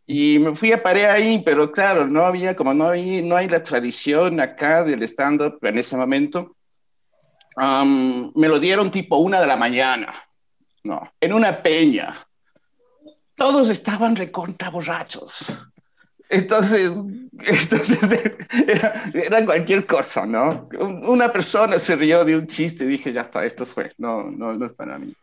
Y 0.06 0.38
me 0.40 0.56
fui 0.56 0.72
a 0.72 0.84
parar 0.84 1.12
ahí, 1.12 1.42
pero 1.46 1.72
claro, 1.72 2.08
no 2.08 2.26
había, 2.26 2.56
como 2.56 2.74
no 2.74 2.90
hay, 2.90 3.22
no 3.22 3.38
hay 3.38 3.48
la 3.48 3.64
tradición 3.64 4.40
acá 4.40 4.84
del 4.84 5.04
stand-up 5.04 5.60
en 5.62 5.78
ese 5.78 5.96
momento, 5.96 6.56
um, 7.56 8.32
me 8.36 8.50
lo 8.50 8.60
dieron 8.60 8.92
tipo 8.92 9.18
una 9.18 9.40
de 9.40 9.48
la 9.48 9.56
mañana, 9.56 10.14
no, 10.84 11.10
en 11.22 11.34
una 11.34 11.64
peña. 11.64 12.28
Todos 13.36 13.70
estaban 13.70 14.16
recontra 14.16 14.70
borrachos. 14.70 15.52
Entonces, 16.30 16.92
entonces 17.40 18.00
era, 18.68 19.12
era, 19.14 19.46
cualquier 19.46 19.86
cosa, 19.86 20.26
¿no? 20.26 20.68
Una 20.80 21.32
persona 21.32 21.80
se 21.80 21.96
rió 21.96 22.26
de 22.26 22.36
un 22.36 22.48
chiste 22.48 22.84
y 22.84 22.88
dije, 22.88 23.14
ya 23.14 23.22
está, 23.22 23.46
esto 23.46 23.66
fue, 23.66 23.94
no, 23.98 24.30
no, 24.30 24.54
no 24.54 24.66
es 24.66 24.74
para 24.74 24.98
mí. 24.98 25.16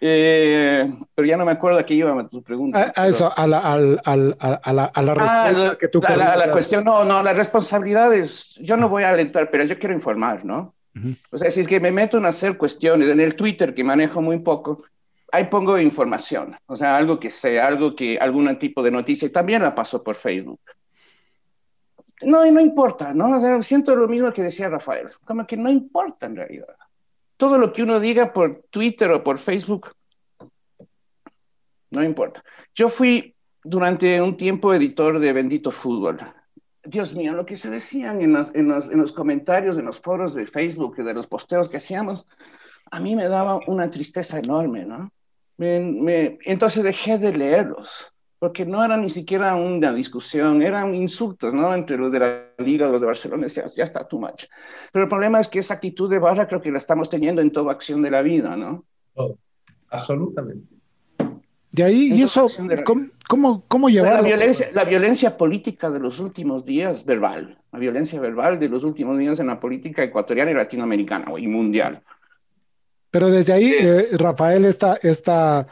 Eh, 0.00 0.92
pero 1.14 1.26
ya 1.26 1.36
no 1.36 1.44
me 1.44 1.52
acuerdo 1.52 1.78
a 1.78 1.86
qué 1.86 1.94
iba 1.94 2.20
a 2.20 2.28
tu 2.28 2.42
pregunta. 2.42 2.92
A, 2.94 3.02
a 3.02 3.08
eso, 3.08 3.32
a 3.34 3.46
la, 3.46 3.58
a, 3.58 3.74
a, 3.74 3.76
la, 4.16 4.84
a 4.84 5.02
la 5.02 5.12
ah, 5.12 5.50
respuesta 5.50 5.70
ah, 5.70 5.76
que 5.78 5.88
tú 5.88 6.00
la, 6.02 6.16
la, 6.16 6.36
la, 6.36 6.52
cuestión, 6.52 6.84
no, 6.84 7.04
no, 7.04 7.22
la 7.22 7.32
responsabilidad 7.32 8.12
es, 8.12 8.54
yo 8.60 8.76
no 8.76 8.88
voy 8.88 9.04
a 9.04 9.10
alentar, 9.10 9.50
pero 9.50 9.64
yo 9.64 9.78
quiero 9.78 9.94
informar, 9.94 10.44
¿no? 10.44 10.74
Uh 10.94 10.98
-huh. 10.98 11.16
O 11.30 11.38
sea, 11.38 11.50
si 11.50 11.60
es 11.60 11.68
que 11.68 11.80
me 11.80 11.90
meto 11.90 12.18
en 12.18 12.26
hacer 12.26 12.58
cuestiones, 12.58 13.08
en 13.08 13.20
el 13.20 13.34
Twitter, 13.34 13.74
que 13.74 13.84
manejo 13.84 14.20
muy 14.20 14.38
poco, 14.40 14.84
ahí 15.32 15.44
pongo 15.44 15.78
información, 15.78 16.56
o 16.66 16.76
sea, 16.76 16.96
algo 16.96 17.18
que 17.18 17.30
sea, 17.30 17.66
algo 17.66 17.94
que, 17.96 18.18
algún 18.18 18.54
tipo 18.58 18.82
de 18.82 18.90
noticia, 18.90 19.26
y 19.26 19.32
también 19.32 19.62
la 19.62 19.74
paso 19.74 20.02
por 20.02 20.16
Facebook. 20.16 20.60
No, 22.22 22.46
y 22.46 22.50
no 22.50 22.60
importa, 22.60 23.12
¿no? 23.12 23.36
O 23.36 23.40
sea, 23.40 23.62
siento 23.62 23.94
lo 23.94 24.08
mismo 24.08 24.32
que 24.32 24.42
decía 24.42 24.68
Rafael, 24.68 25.08
como 25.24 25.46
que 25.46 25.56
no 25.56 25.70
importa 25.70 26.26
en 26.26 26.36
realidad. 26.36 26.75
Todo 27.36 27.58
lo 27.58 27.72
que 27.72 27.82
uno 27.82 28.00
diga 28.00 28.32
por 28.32 28.64
Twitter 28.70 29.10
o 29.10 29.22
por 29.22 29.38
Facebook, 29.38 29.92
no 31.90 32.02
importa. 32.02 32.42
Yo 32.74 32.88
fui 32.88 33.34
durante 33.62 34.20
un 34.20 34.36
tiempo 34.36 34.72
editor 34.72 35.18
de 35.18 35.32
Bendito 35.32 35.70
Fútbol. 35.70 36.18
Dios 36.84 37.14
mío, 37.14 37.32
lo 37.32 37.44
que 37.44 37.56
se 37.56 37.68
decían 37.68 38.20
en 38.20 38.32
los, 38.32 38.54
en 38.54 38.68
los, 38.68 38.88
en 38.88 38.98
los 38.98 39.12
comentarios, 39.12 39.76
en 39.76 39.84
los 39.84 40.00
foros 40.00 40.34
de 40.34 40.46
Facebook, 40.46 40.96
de 40.96 41.14
los 41.14 41.26
posteos 41.26 41.68
que 41.68 41.78
hacíamos, 41.78 42.26
a 42.90 43.00
mí 43.00 43.16
me 43.16 43.28
daba 43.28 43.60
una 43.66 43.90
tristeza 43.90 44.38
enorme, 44.38 44.84
¿no? 44.84 45.10
Me, 45.58 45.80
me, 45.80 46.38
entonces 46.44 46.84
dejé 46.84 47.18
de 47.18 47.32
leerlos, 47.32 48.12
porque 48.38 48.66
no 48.66 48.84
era 48.84 48.96
ni 48.96 49.08
siquiera 49.08 49.54
una 49.56 49.92
discusión, 49.92 50.62
eran 50.62 50.94
insultos, 50.94 51.54
¿no? 51.54 51.74
Entre 51.74 51.96
los 51.96 52.12
de 52.12 52.18
la 52.18 52.44
Liga, 52.58 52.88
los 52.88 53.00
de 53.00 53.06
Barcelona, 53.06 53.44
decías, 53.44 53.74
ya 53.74 53.84
está, 53.84 54.06
too 54.06 54.18
much. 54.18 54.44
Pero 54.92 55.04
el 55.04 55.08
problema 55.08 55.40
es 55.40 55.48
que 55.48 55.60
esa 55.60 55.74
actitud 55.74 56.10
de 56.10 56.18
barra 56.18 56.46
creo 56.46 56.60
que 56.60 56.70
la 56.70 56.78
estamos 56.78 57.08
teniendo 57.08 57.40
en 57.40 57.50
toda 57.50 57.72
acción 57.72 58.02
de 58.02 58.10
la 58.10 58.22
vida, 58.22 58.56
¿no? 58.56 58.84
Oh, 59.14 59.36
absolutamente. 59.88 60.76
De 61.72 61.82
ahí, 61.82 62.10
¿y 62.12 62.22
eso 62.22 62.46
cómo, 62.84 63.08
cómo, 63.28 63.64
cómo 63.68 63.88
llevarlo? 63.90 64.22
La 64.22 64.28
violencia, 64.28 64.70
la 64.72 64.84
violencia 64.84 65.36
política 65.36 65.90
de 65.90 65.98
los 65.98 66.20
últimos 66.20 66.64
días, 66.64 67.04
verbal, 67.04 67.58
la 67.70 67.78
violencia 67.78 68.18
verbal 68.18 68.58
de 68.58 68.68
los 68.68 68.82
últimos 68.82 69.18
días 69.18 69.40
en 69.40 69.48
la 69.48 69.60
política 69.60 70.02
ecuatoriana 70.02 70.52
y 70.52 70.54
latinoamericana 70.54 71.26
y 71.38 71.46
mundial. 71.46 72.02
Pero 73.10 73.28
desde 73.28 73.52
ahí, 73.52 73.74
eh, 73.78 74.06
Rafael, 74.12 74.64
esta, 74.64 74.98
esta 75.02 75.66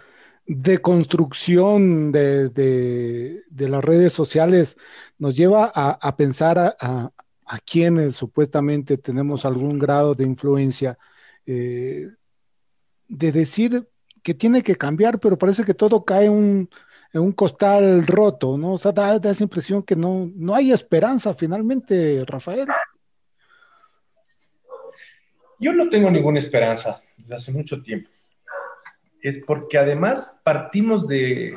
de, 2.12 2.48
de, 2.50 3.42
de, 3.48 3.68
las 3.68 3.82
redes 3.82 4.12
sociales 4.12 4.76
nos 5.18 5.36
lleva 5.36 5.72
a, 5.74 6.16
pensar 6.16 6.76
a, 6.78 7.10
quienes 7.64 8.16
supuestamente 8.16 8.98
tenemos 8.98 9.44
algún 9.44 9.78
grado 9.78 10.14
de 10.14 10.24
influencia, 10.24 10.98
eh, 11.46 12.08
de 13.08 13.32
decir 13.32 13.88
que 14.22 14.34
tiene 14.34 14.62
que 14.62 14.76
cambiar, 14.76 15.18
pero 15.20 15.38
parece 15.38 15.64
que 15.64 15.74
todo 15.74 16.04
cae 16.04 16.28
un, 16.28 16.68
en 17.12 17.20
un 17.20 17.32
costal 17.32 18.06
roto, 18.06 18.58
¿no? 18.58 18.74
O 18.74 18.78
sea, 18.78 18.92
da, 18.92 19.18
da 19.18 19.30
esa 19.30 19.44
impresión 19.44 19.82
que 19.82 19.96
no, 19.96 20.30
no 20.34 20.54
hay 20.54 20.72
esperanza 20.72 21.32
finalmente, 21.34 22.24
Rafael. 22.26 22.66
Yo 25.60 25.72
no 25.72 25.88
tengo 25.88 26.10
ninguna 26.10 26.38
esperanza 26.38 27.00
desde 27.16 27.34
hace 27.34 27.52
mucho 27.52 27.82
tiempo. 27.82 28.10
Es 29.25 29.43
porque 29.45 29.78
además 29.78 30.43
partimos 30.45 31.09
de, 31.09 31.57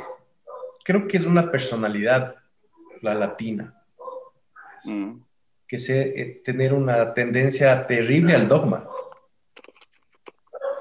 creo 0.85 1.07
que 1.07 1.17
es 1.17 1.25
una 1.25 1.51
personalidad, 1.51 2.35
la 3.01 3.13
latina, 3.13 3.75
mm. 4.85 5.11
que 5.67 5.77
se 5.77 6.19
eh, 6.19 6.41
tener 6.43 6.73
una 6.73 7.13
tendencia 7.13 7.85
terrible 7.85 8.33
al 8.33 8.47
dogma. 8.47 8.87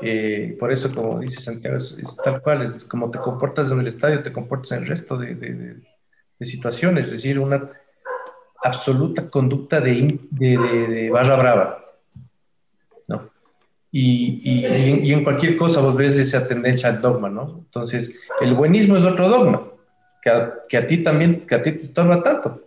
Eh, 0.00 0.56
por 0.60 0.70
eso, 0.70 0.94
como 0.94 1.18
dice 1.18 1.40
Santiago, 1.40 1.76
es, 1.76 1.98
es 1.98 2.16
tal 2.16 2.40
cual, 2.40 2.62
es, 2.62 2.76
es, 2.76 2.84
como 2.84 3.10
te 3.10 3.18
comportas 3.18 3.72
en 3.72 3.80
el 3.80 3.88
estadio, 3.88 4.22
te 4.22 4.32
comportas 4.32 4.72
en 4.72 4.84
el 4.84 4.86
resto 4.86 5.18
de, 5.18 5.34
de, 5.34 5.52
de, 5.54 5.76
de 6.38 6.46
situaciones, 6.46 7.06
es 7.06 7.12
decir, 7.14 7.40
una 7.40 7.68
absoluta 8.62 9.28
conducta 9.28 9.80
de, 9.80 11.10
barra 11.12 11.36
brava. 11.36 11.85
Y, 13.98 14.40
y, 14.44 15.08
y, 15.08 15.12
en 15.12 15.24
cualquier 15.24 15.56
cosa 15.56 15.80
vos 15.80 15.96
ves 15.96 16.18
esa 16.18 16.46
tendencia 16.46 16.90
al 16.90 17.00
dogma, 17.00 17.30
¿no? 17.30 17.60
Entonces, 17.64 18.18
el 18.40 18.52
buenismo 18.52 18.96
es 18.96 19.04
otro 19.04 19.28
dogma, 19.28 19.68
que 20.20 20.28
a, 20.28 20.54
que 20.68 20.76
a 20.76 20.86
ti 20.86 20.98
también, 20.98 21.46
que 21.46 21.54
a 21.54 21.62
ti 21.62 21.72
te 21.72 21.82
estorba 21.82 22.22
tanto, 22.22 22.62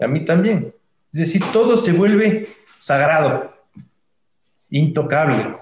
a 0.00 0.06
mí 0.06 0.24
también. 0.24 0.74
Es 1.12 1.20
decir, 1.20 1.42
todo 1.52 1.76
se 1.76 1.92
vuelve 1.92 2.46
sagrado, 2.78 3.52
intocable, 4.70 5.56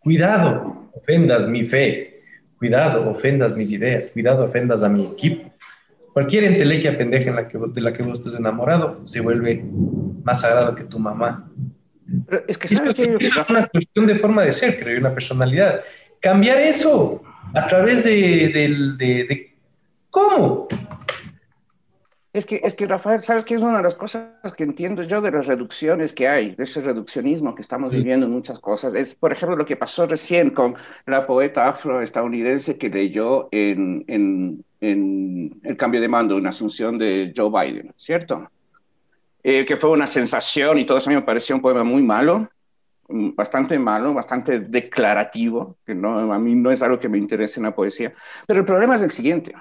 Cuidado, 0.00 0.88
ofendas 0.94 1.46
mi 1.46 1.62
fe. 1.66 2.20
Cuidado, 2.56 3.08
ofendas 3.10 3.54
mis 3.54 3.70
ideas. 3.70 4.06
Cuidado, 4.06 4.44
ofendas 4.44 4.82
a 4.82 4.88
mi 4.88 5.04
equipo. 5.04 5.52
Cualquier 6.14 6.44
entelequia 6.44 6.96
pendeja 6.96 7.28
en 7.28 7.36
la 7.36 7.46
que, 7.46 7.58
de 7.58 7.80
la 7.82 7.92
que 7.92 8.02
vos 8.02 8.18
estés 8.18 8.34
enamorado 8.34 9.04
se 9.04 9.20
vuelve 9.20 9.62
más 10.24 10.40
sagrado 10.40 10.74
que 10.74 10.84
tu 10.84 10.98
mamá. 10.98 11.50
Pero 12.28 12.44
es 12.48 12.58
que, 12.58 12.68
¿sabes 12.68 12.94
que 12.94 13.16
es 13.20 13.36
una 13.48 13.68
cuestión 13.68 14.06
de 14.06 14.16
forma 14.16 14.42
de 14.44 14.52
ser, 14.52 14.78
creo, 14.78 14.98
una 14.98 15.12
personalidad. 15.12 15.82
Cambiar 16.20 16.58
eso 16.58 17.22
a 17.54 17.66
través 17.66 18.04
de, 18.04 18.50
de, 18.52 18.68
de, 18.96 19.24
de 19.24 19.54
¿Cómo? 20.10 20.68
Es 22.32 22.46
que, 22.46 22.60
es 22.62 22.74
que, 22.74 22.86
Rafael, 22.86 23.22
¿sabes 23.24 23.44
qué 23.44 23.54
es 23.54 23.62
una 23.62 23.78
de 23.78 23.82
las 23.82 23.96
cosas 23.96 24.30
que 24.56 24.62
entiendo 24.62 25.02
yo 25.02 25.20
de 25.20 25.32
las 25.32 25.46
reducciones 25.46 26.12
que 26.12 26.28
hay, 26.28 26.54
de 26.54 26.62
ese 26.62 26.80
reduccionismo 26.80 27.56
que 27.56 27.62
estamos 27.62 27.90
viviendo 27.90 28.26
en 28.26 28.32
muchas 28.32 28.60
cosas? 28.60 28.94
Es, 28.94 29.16
por 29.16 29.32
ejemplo, 29.32 29.56
lo 29.56 29.66
que 29.66 29.76
pasó 29.76 30.06
recién 30.06 30.50
con 30.50 30.76
la 31.06 31.26
poeta 31.26 31.68
afroestadounidense 31.68 32.78
que 32.78 32.88
leyó 32.88 33.48
en, 33.50 34.04
en, 34.06 34.64
en 34.80 35.60
El 35.64 35.76
cambio 35.76 36.00
de 36.00 36.06
mando, 36.06 36.36
una 36.36 36.50
asunción 36.50 36.98
de 36.98 37.32
Joe 37.36 37.50
Biden, 37.50 37.92
¿cierto? 37.96 38.48
Eh, 39.42 39.64
que 39.64 39.76
fue 39.76 39.90
una 39.90 40.06
sensación 40.06 40.78
y 40.78 40.84
todo 40.84 40.98
eso 40.98 41.08
a 41.08 41.12
mí 41.12 41.16
me 41.16 41.24
pareció 41.24 41.54
un 41.54 41.62
poema 41.62 41.82
muy 41.82 42.02
malo, 42.02 42.48
bastante 43.08 43.78
malo, 43.78 44.12
bastante 44.12 44.60
declarativo, 44.60 45.78
que 45.84 45.94
no, 45.94 46.32
a 46.32 46.38
mí 46.38 46.54
no 46.54 46.70
es 46.70 46.82
algo 46.82 47.00
que 47.00 47.08
me 47.08 47.18
interese 47.18 47.58
en 47.58 47.64
la 47.64 47.74
poesía. 47.74 48.12
Pero 48.46 48.60
el 48.60 48.66
problema 48.66 48.96
es 48.96 49.02
el 49.02 49.10
siguiente 49.10 49.54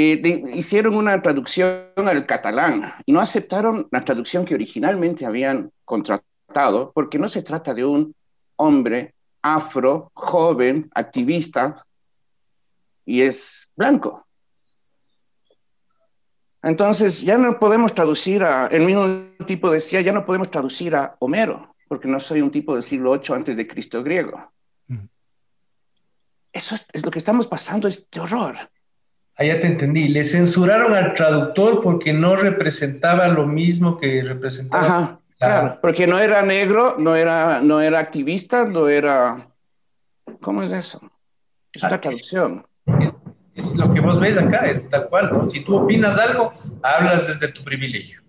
eh, 0.00 0.44
hicieron 0.54 0.94
una 0.94 1.20
traducción 1.20 1.88
al 1.96 2.24
catalán 2.24 2.92
y 3.04 3.10
no 3.10 3.20
aceptaron 3.20 3.88
la 3.90 4.04
traducción 4.04 4.44
que 4.44 4.54
originalmente 4.54 5.26
habían 5.26 5.72
contratado 5.84 6.92
porque 6.94 7.18
no 7.18 7.28
se 7.28 7.42
trata 7.42 7.74
de 7.74 7.84
un 7.84 8.14
hombre 8.54 9.16
afro, 9.42 10.12
joven, 10.14 10.88
activista 10.94 11.84
y 13.04 13.22
es 13.22 13.72
blanco. 13.74 14.27
Entonces, 16.62 17.22
ya 17.22 17.38
no 17.38 17.58
podemos 17.58 17.94
traducir 17.94 18.42
a, 18.42 18.66
el 18.66 18.82
mismo 18.84 19.06
tipo 19.46 19.70
decía, 19.70 20.00
ya 20.00 20.12
no 20.12 20.24
podemos 20.26 20.50
traducir 20.50 20.94
a 20.96 21.14
Homero, 21.20 21.74
porque 21.88 22.08
no 22.08 22.18
soy 22.20 22.40
un 22.42 22.50
tipo 22.50 22.74
del 22.74 22.82
siglo 22.82 23.12
VIII 23.12 23.34
antes 23.36 23.56
de 23.56 23.66
Cristo 23.66 24.02
griego. 24.02 24.52
Mm. 24.88 25.04
Eso 26.52 26.74
es, 26.74 26.86
es 26.92 27.04
lo 27.04 27.10
que 27.10 27.18
estamos 27.18 27.46
pasando, 27.46 27.86
es 27.88 28.10
de 28.10 28.20
horror. 28.20 28.56
Ah, 29.36 29.44
ya 29.44 29.60
te 29.60 29.68
entendí. 29.68 30.08
Le 30.08 30.24
censuraron 30.24 30.92
al 30.94 31.14
traductor 31.14 31.80
porque 31.80 32.12
no 32.12 32.34
representaba 32.34 33.28
lo 33.28 33.46
mismo 33.46 33.96
que 33.96 34.22
representaba. 34.22 34.84
Ajá, 34.84 35.20
la- 35.38 35.46
claro, 35.46 35.78
porque 35.80 36.06
no 36.08 36.18
era 36.18 36.42
negro, 36.42 36.96
no 36.98 37.14
era, 37.14 37.60
no 37.60 37.80
era 37.80 38.00
activista, 38.00 38.64
no 38.64 38.88
era... 38.88 39.48
¿Cómo 40.40 40.62
es 40.64 40.72
eso? 40.72 41.00
Es 41.72 41.82
una 41.84 41.94
Ah, 41.94 42.00
traducción. 42.00 42.66
Es, 43.00 43.16
es 43.58 43.76
lo 43.76 43.92
que 43.92 44.00
vos 44.00 44.20
ves 44.20 44.38
acá, 44.38 44.66
es 44.70 44.88
tal 44.88 45.08
cual. 45.08 45.30
¿no? 45.32 45.48
Si 45.48 45.60
tú 45.60 45.76
opinas 45.76 46.18
algo, 46.18 46.52
hablas 46.82 47.26
desde 47.26 47.48
tu 47.48 47.64
privilegio. 47.64 48.22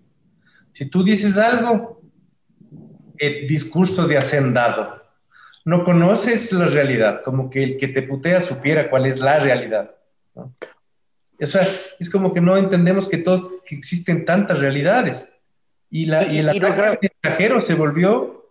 Si 0.72 0.86
tú 0.86 1.04
dices 1.04 1.38
algo, 1.38 2.02
eh, 3.18 3.46
discurso 3.46 4.06
de 4.06 4.18
hacendado. 4.18 5.00
No 5.64 5.84
conoces 5.84 6.52
la 6.52 6.66
realidad, 6.66 7.22
como 7.22 7.50
que 7.50 7.62
el 7.62 7.76
que 7.76 7.88
te 7.88 8.02
putea 8.02 8.40
supiera 8.40 8.90
cuál 8.90 9.06
es 9.06 9.20
la 9.20 9.38
realidad. 9.38 9.94
¿no? 10.34 10.54
O 11.40 11.46
sea, 11.46 11.66
es 11.98 12.10
como 12.10 12.32
que 12.32 12.40
no 12.40 12.56
entendemos 12.56 13.08
que 13.08 13.18
todos 13.18 13.62
que 13.64 13.76
existen 13.76 14.24
tantas 14.24 14.58
realidades. 14.58 15.32
Y, 15.90 16.06
la, 16.06 16.24
y 16.24 16.38
el 16.38 16.56
Y 16.56 16.60
mensajero 16.60 17.60
se 17.60 17.74
volvió 17.74 18.50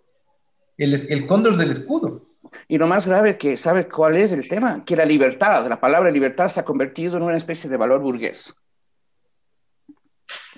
el, 0.77 0.93
el 0.93 1.25
cóndor 1.25 1.57
del 1.57 1.71
escudo. 1.71 2.28
Y 2.67 2.77
lo 2.77 2.87
más 2.87 3.07
grave 3.07 3.37
que, 3.37 3.57
¿sabes 3.57 3.87
cuál 3.87 4.17
es 4.17 4.31
el 4.31 4.47
tema? 4.47 4.83
Que 4.85 4.95
la 4.95 5.05
libertad, 5.05 5.67
la 5.67 5.79
palabra 5.79 6.11
libertad 6.11 6.49
se 6.49 6.59
ha 6.59 6.65
convertido 6.65 7.17
en 7.17 7.23
una 7.23 7.37
especie 7.37 7.69
de 7.69 7.77
valor 7.77 8.01
burgués. 8.01 8.53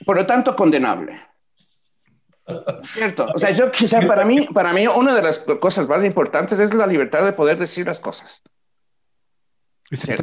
Por 0.05 0.17
lo 0.17 0.25
tanto, 0.25 0.55
condenable. 0.55 1.19
¿Cierto? 2.83 3.27
O 3.33 3.39
sea, 3.39 3.51
yo, 3.51 3.71
sea, 3.73 4.01
para, 4.01 4.25
mí, 4.25 4.47
para 4.53 4.73
mí 4.73 4.87
una 4.87 5.13
de 5.13 5.21
las 5.21 5.39
cosas 5.39 5.87
más 5.87 6.03
importantes 6.03 6.59
es 6.59 6.73
la 6.73 6.87
libertad 6.87 7.23
de 7.23 7.33
poder 7.33 7.57
decir 7.57 7.85
las 7.85 7.99
cosas. 7.99 8.41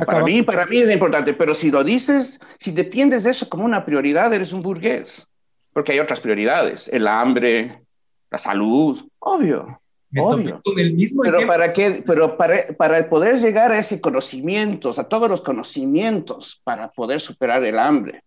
Para 0.06 0.22
mí, 0.22 0.42
para 0.42 0.64
mí 0.66 0.78
es 0.78 0.90
importante, 0.90 1.34
pero 1.34 1.54
si 1.54 1.70
lo 1.70 1.84
dices, 1.84 2.40
si 2.58 2.72
defiendes 2.72 3.24
de 3.24 3.30
eso 3.30 3.48
como 3.48 3.64
una 3.64 3.84
prioridad, 3.84 4.32
eres 4.32 4.52
un 4.52 4.62
burgués. 4.62 5.26
Porque 5.72 5.92
hay 5.92 6.00
otras 6.00 6.20
prioridades, 6.20 6.88
el 6.88 7.06
hambre, 7.06 7.82
la 8.30 8.38
salud, 8.38 9.08
obvio. 9.18 9.80
Me 10.10 10.22
Obvio. 10.22 10.56
topé 10.56 10.62
con 10.64 10.78
el 10.78 10.94
mismo 10.94 11.22
Pero 11.22 11.38
ejemplo. 11.38 11.54
para 11.54 11.72
qué, 11.72 12.02
pero 12.06 12.36
para, 12.36 12.66
para 12.76 13.08
poder 13.08 13.36
llegar 13.38 13.72
a 13.72 13.78
ese 13.78 14.00
conocimiento, 14.00 14.90
a 14.96 15.04
todos 15.04 15.28
los 15.28 15.42
conocimientos, 15.42 16.60
para 16.64 16.90
poder 16.90 17.20
superar 17.20 17.62
el 17.64 17.78
hambre, 17.78 18.22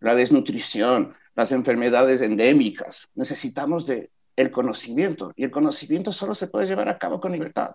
la 0.00 0.14
desnutrición, 0.14 1.14
las 1.34 1.52
enfermedades 1.52 2.22
endémicas, 2.22 3.06
necesitamos 3.14 3.86
de 3.86 4.10
el 4.36 4.50
conocimiento 4.50 5.32
y 5.36 5.44
el 5.44 5.50
conocimiento 5.50 6.12
solo 6.12 6.34
se 6.34 6.46
puede 6.46 6.66
llevar 6.66 6.88
a 6.88 6.98
cabo 6.98 7.20
con 7.20 7.32
libertad. 7.32 7.70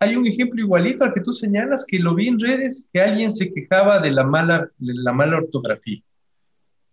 Hay 0.00 0.16
un 0.16 0.26
ejemplo 0.26 0.60
igualito 0.60 1.04
al 1.04 1.12
que 1.12 1.20
tú 1.20 1.32
señalas, 1.32 1.84
que 1.86 1.98
lo 1.98 2.14
vi 2.14 2.28
en 2.28 2.38
redes, 2.38 2.88
que 2.92 3.00
alguien 3.00 3.32
se 3.32 3.52
quejaba 3.52 4.00
de 4.00 4.10
la 4.10 4.24
mala, 4.24 4.70
de 4.78 4.94
la 4.94 5.12
mala 5.12 5.38
ortografía. 5.38 6.00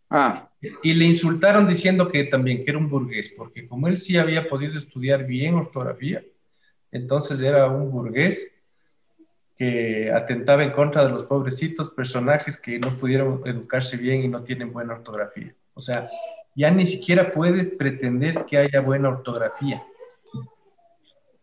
Ah, 0.10 0.50
Y 0.84 0.94
le 0.94 1.06
insultaron 1.06 1.68
diciendo 1.68 2.10
que 2.10 2.24
también 2.26 2.64
que 2.64 2.72
era 2.72 2.80
un 2.80 2.90
burgués, 2.90 3.34
porque 3.36 3.68
como 3.68 3.88
él 3.88 3.98
sí 3.98 4.18
había 4.18 4.48
podido 4.48 4.78
estudiar 4.78 5.26
bien 5.26 5.56
ortografía, 5.56 6.24
entonces 6.92 7.42
era 7.42 7.68
un 7.68 7.92
burgués 7.92 8.52
que 9.56 10.12
atentaba 10.12 10.64
en 10.64 10.72
contra 10.72 11.06
de 11.06 11.14
los 11.14 11.24
pobrecitos 11.24 11.90
personajes 11.92 12.58
que 12.60 12.78
no 12.78 12.90
pudieron 12.98 13.42
educarse 13.46 13.98
bien 13.98 14.24
y 14.24 14.28
no 14.28 14.44
tienen 14.44 14.74
buena 14.74 14.94
ortografía. 14.94 15.56
O 15.74 15.82
sea, 15.82 16.10
ya 16.56 16.72
ni 16.72 16.86
siquiera 16.86 17.32
puedes 17.32 17.70
pretender 17.70 18.46
que 18.46 18.58
haya 18.58 18.82
buena 18.82 19.10
ortografía. 19.10 19.82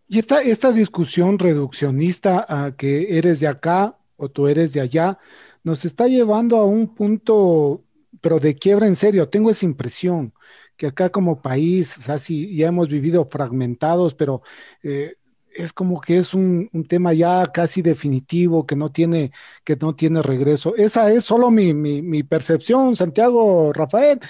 Y 0.08 0.18
esta, 0.18 0.42
esta 0.42 0.72
discusión 0.72 1.38
reduccionista 1.38 2.44
a 2.48 2.76
que 2.76 3.16
eres 3.16 3.40
de 3.40 3.48
acá 3.48 3.96
o 4.16 4.28
tú 4.28 4.46
eres 4.46 4.72
de 4.72 4.80
allá, 4.80 5.18
nos 5.64 5.84
está 5.84 6.06
llevando 6.06 6.56
a 6.58 6.66
un 6.66 6.94
punto, 6.94 7.82
pero 8.22 8.40
de 8.40 8.54
quiebra 8.54 8.86
en 8.86 8.96
serio. 8.96 9.28
Tengo 9.28 9.50
esa 9.50 9.66
impresión 9.66 10.32
que 10.76 10.86
acá 10.86 11.10
como 11.10 11.42
país, 11.42 11.98
o 11.98 12.16
ya 12.16 12.68
hemos 12.68 12.88
vivido 12.88 13.28
fragmentados, 13.30 14.14
pero 14.14 14.42
eh, 14.82 15.16
es 15.54 15.72
como 15.72 16.00
que 16.00 16.16
es 16.16 16.32
un, 16.32 16.70
tema 16.88 17.12
ya 17.12 17.50
casi 17.52 17.82
definitivo, 17.82 18.66
que 18.66 18.76
no 18.76 18.90
tiene, 18.90 19.32
que 19.64 19.76
no 19.76 19.94
tiene 19.94 20.22
regreso. 20.22 20.74
Esa 20.76 21.12
es 21.12 21.24
solo 21.24 21.50
mi, 21.50 21.74
mi, 21.74 22.00
mi 22.00 22.22
percepción, 22.22 22.96
Santiago, 22.96 23.72
Rafael. 23.74 24.20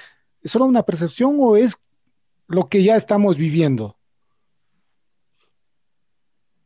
¿Es 0.43 0.51
solo 0.51 0.65
una 0.65 0.83
percepción 0.83 1.37
o 1.39 1.57
es 1.57 1.77
lo 2.49 2.69
que 2.69 2.83
ya 2.83 2.97
estamos 2.97 3.37
viviendo? 3.37 3.97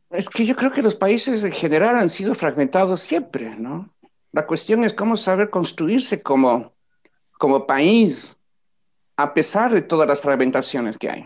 Es 0.09 0.29
que 0.29 0.45
yo 0.45 0.55
creo 0.55 0.71
que 0.71 0.81
los 0.81 0.95
países 0.95 1.43
en 1.43 1.51
general 1.51 1.97
han 1.97 2.09
sido 2.09 2.33
fragmentados 2.33 3.01
siempre, 3.01 3.55
¿no? 3.57 3.93
La 4.31 4.47
cuestión 4.47 4.83
es 4.83 4.93
cómo 4.93 5.17
saber 5.17 5.49
construirse 5.49 6.21
como, 6.21 6.73
como 7.37 7.65
país 7.65 8.35
a 9.15 9.33
pesar 9.33 9.73
de 9.73 9.81
todas 9.81 10.07
las 10.07 10.21
fragmentaciones 10.21 10.97
que 10.97 11.09
hay. 11.09 11.25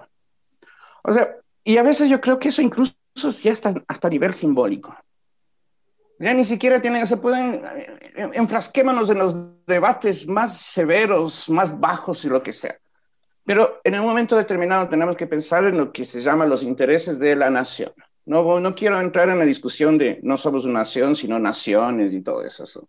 O 1.04 1.14
sea, 1.14 1.36
y 1.64 1.78
a 1.78 1.84
veces 1.84 2.10
yo 2.10 2.22
creo 2.22 2.40
que 2.40 2.50
eso 2.50 2.62
incluso 2.62 2.96
ya 3.44 3.52
está 3.52 3.74
hasta 3.88 4.08
a 4.08 4.12
nivel 4.12 4.34
simbólico. 4.34 4.96
Ya 6.18 6.34
ni 6.34 6.46
siquiera 6.46 6.82
tienen, 6.82 7.06
se 7.08 7.18
pueden, 7.18 7.62
enfrasquémonos 8.16 9.10
en 9.10 9.20
los 9.20 9.36
debates 9.66 10.28
más 10.28 10.58
severos, 10.58 11.50
más 11.50 11.80
bajos 11.80 12.24
y 12.26 12.30
lo 12.30 12.44
que 12.44 12.54
sea. 12.54 12.78
Pero 13.44 13.82
en 13.84 14.00
un 14.00 14.06
momento 14.06 14.38
determinado 14.38 14.88
tenemos 14.88 15.16
que 15.16 15.26
pensar 15.26 15.66
en 15.66 15.78
lo 15.78 15.92
que 15.92 16.06
se 16.06 16.22
llama 16.22 16.46
los 16.46 16.62
intereses 16.62 17.18
de 17.18 17.36
la 17.36 17.50
nación. 17.50 17.92
No, 18.26 18.60
no 18.60 18.76
quiero 18.76 19.02
entrar 19.02 19.30
en 19.30 19.40
la 19.40 19.46
discusión 19.46 19.98
de 19.98 20.20
no 20.22 20.38
somos 20.38 20.66
una 20.66 20.80
nación, 20.80 21.16
sino 21.16 21.40
naciones 21.40 22.14
y 22.14 22.22
todo 22.22 22.46
eso. 22.46 22.88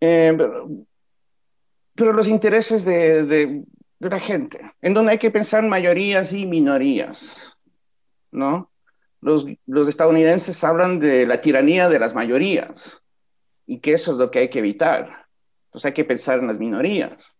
Eh, 0.00 0.32
pero, 0.38 0.68
pero, 1.94 2.12
los 2.12 2.28
intereses 2.28 2.84
de, 2.84 3.62
la 3.98 4.20
gente, 4.20 4.60
en 4.82 4.94
donde 4.94 5.12
hay 5.12 5.18
que 5.18 5.30
pensar 5.30 5.62
mayorías 5.64 6.32
y 6.32 6.46
minorías, 6.46 7.36
¿no? 8.30 8.70
Los, 9.20 9.46
estadounidenses 9.88 10.62
hablan 10.62 10.98
de 10.98 11.26
la 11.26 11.40
tiranía 11.40 11.88
de 11.88 11.98
las 11.98 12.14
mayorías 12.14 13.00
y 13.66 13.80
que 13.80 13.94
eso 13.94 14.12
es 14.12 14.18
lo 14.18 14.30
que 14.30 14.40
hay 14.40 14.50
que 14.50 14.58
evitar. 14.58 15.26
Entonces 15.66 15.86
hay 15.86 15.94
que 15.94 16.04
pensar 16.04 16.40
en 16.40 16.48
las 16.48 16.58
minorías, 16.58 17.32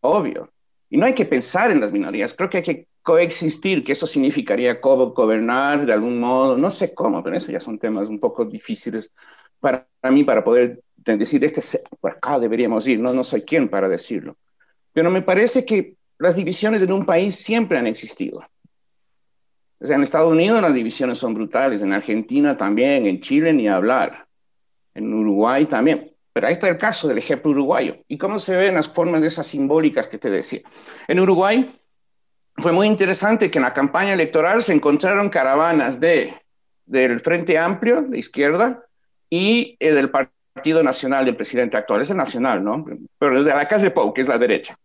obvio. 0.00 0.52
Y 0.88 0.96
no 0.96 1.06
hay 1.06 1.14
que 1.14 1.24
pensar 1.24 1.70
en 1.70 1.80
las 1.80 1.90
minorías, 1.90 2.34
creo 2.34 2.50
que 2.50 2.58
hay 2.58 2.62
que 2.62 2.88
coexistir, 3.02 3.82
que 3.82 3.92
eso 3.92 4.06
significaría 4.06 4.74
gobernar 4.74 5.86
de 5.86 5.92
algún 5.92 6.20
modo, 6.20 6.56
no 6.56 6.70
sé 6.70 6.94
cómo, 6.94 7.22
pero 7.22 7.36
eso 7.36 7.50
ya 7.50 7.60
son 7.60 7.78
temas 7.78 8.08
un 8.08 8.20
poco 8.20 8.44
difíciles 8.44 9.12
para 9.60 9.86
mí 10.10 10.24
para 10.24 10.42
poder 10.42 10.80
decir, 11.04 11.44
este, 11.44 11.82
por 12.00 12.12
acá 12.12 12.38
deberíamos 12.38 12.86
ir, 12.86 12.98
no, 12.98 13.12
no 13.12 13.24
soy 13.24 13.42
quien 13.42 13.68
para 13.68 13.88
decirlo. 13.88 14.36
Pero 14.92 15.10
me 15.10 15.22
parece 15.22 15.64
que 15.64 15.96
las 16.18 16.36
divisiones 16.36 16.82
en 16.82 16.92
un 16.92 17.04
país 17.04 17.36
siempre 17.36 17.78
han 17.78 17.86
existido. 17.86 18.44
O 19.80 19.86
sea, 19.86 19.96
en 19.96 20.02
Estados 20.02 20.30
Unidos 20.30 20.60
las 20.60 20.74
divisiones 20.74 21.18
son 21.18 21.34
brutales, 21.34 21.80
en 21.80 21.92
Argentina 21.92 22.56
también, 22.56 23.06
en 23.06 23.20
Chile 23.20 23.52
ni 23.52 23.66
hablar, 23.66 24.26
en 24.94 25.12
Uruguay 25.12 25.64
también. 25.66 26.12
Pero 26.32 26.46
ahí 26.46 26.52
está 26.52 26.68
el 26.68 26.78
caso 26.78 27.08
del 27.08 27.18
ejemplo 27.18 27.50
uruguayo. 27.50 27.96
¿Y 28.06 28.18
cómo 28.18 28.38
se 28.38 28.56
ven 28.56 28.74
las 28.74 28.88
formas 28.88 29.22
de 29.22 29.28
esas 29.28 29.46
simbólicas 29.46 30.06
que 30.06 30.18
te 30.18 30.30
decía? 30.30 30.60
En 31.08 31.18
Uruguay 31.18 31.74
fue 32.56 32.72
muy 32.72 32.86
interesante 32.86 33.50
que 33.50 33.58
en 33.58 33.64
la 33.64 33.74
campaña 33.74 34.12
electoral 34.12 34.62
se 34.62 34.74
encontraron 34.74 35.30
caravanas 35.30 35.98
de, 35.98 36.34
del 36.84 37.20
Frente 37.20 37.58
Amplio, 37.58 38.02
de 38.02 38.18
izquierda, 38.18 38.84
y 39.30 39.76
eh, 39.80 39.92
del 39.92 40.10
Partido 40.10 40.39
Nacional 40.82 41.24
del 41.24 41.36
presidente 41.36 41.76
actual. 41.76 42.02
Es 42.02 42.10
el 42.10 42.16
nacional, 42.16 42.62
¿no? 42.62 42.84
Pero 43.18 43.42
de 43.42 43.52
la 43.52 43.66
calle 43.66 43.90
Pou, 43.90 44.12
que 44.12 44.20
es 44.20 44.28
la 44.28 44.38
derecha. 44.38 44.76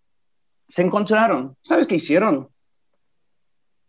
Se 0.67 0.81
encontraron. 0.81 1.55
¿Sabes 1.61 1.85
qué 1.87 1.95
hicieron? 1.95 2.49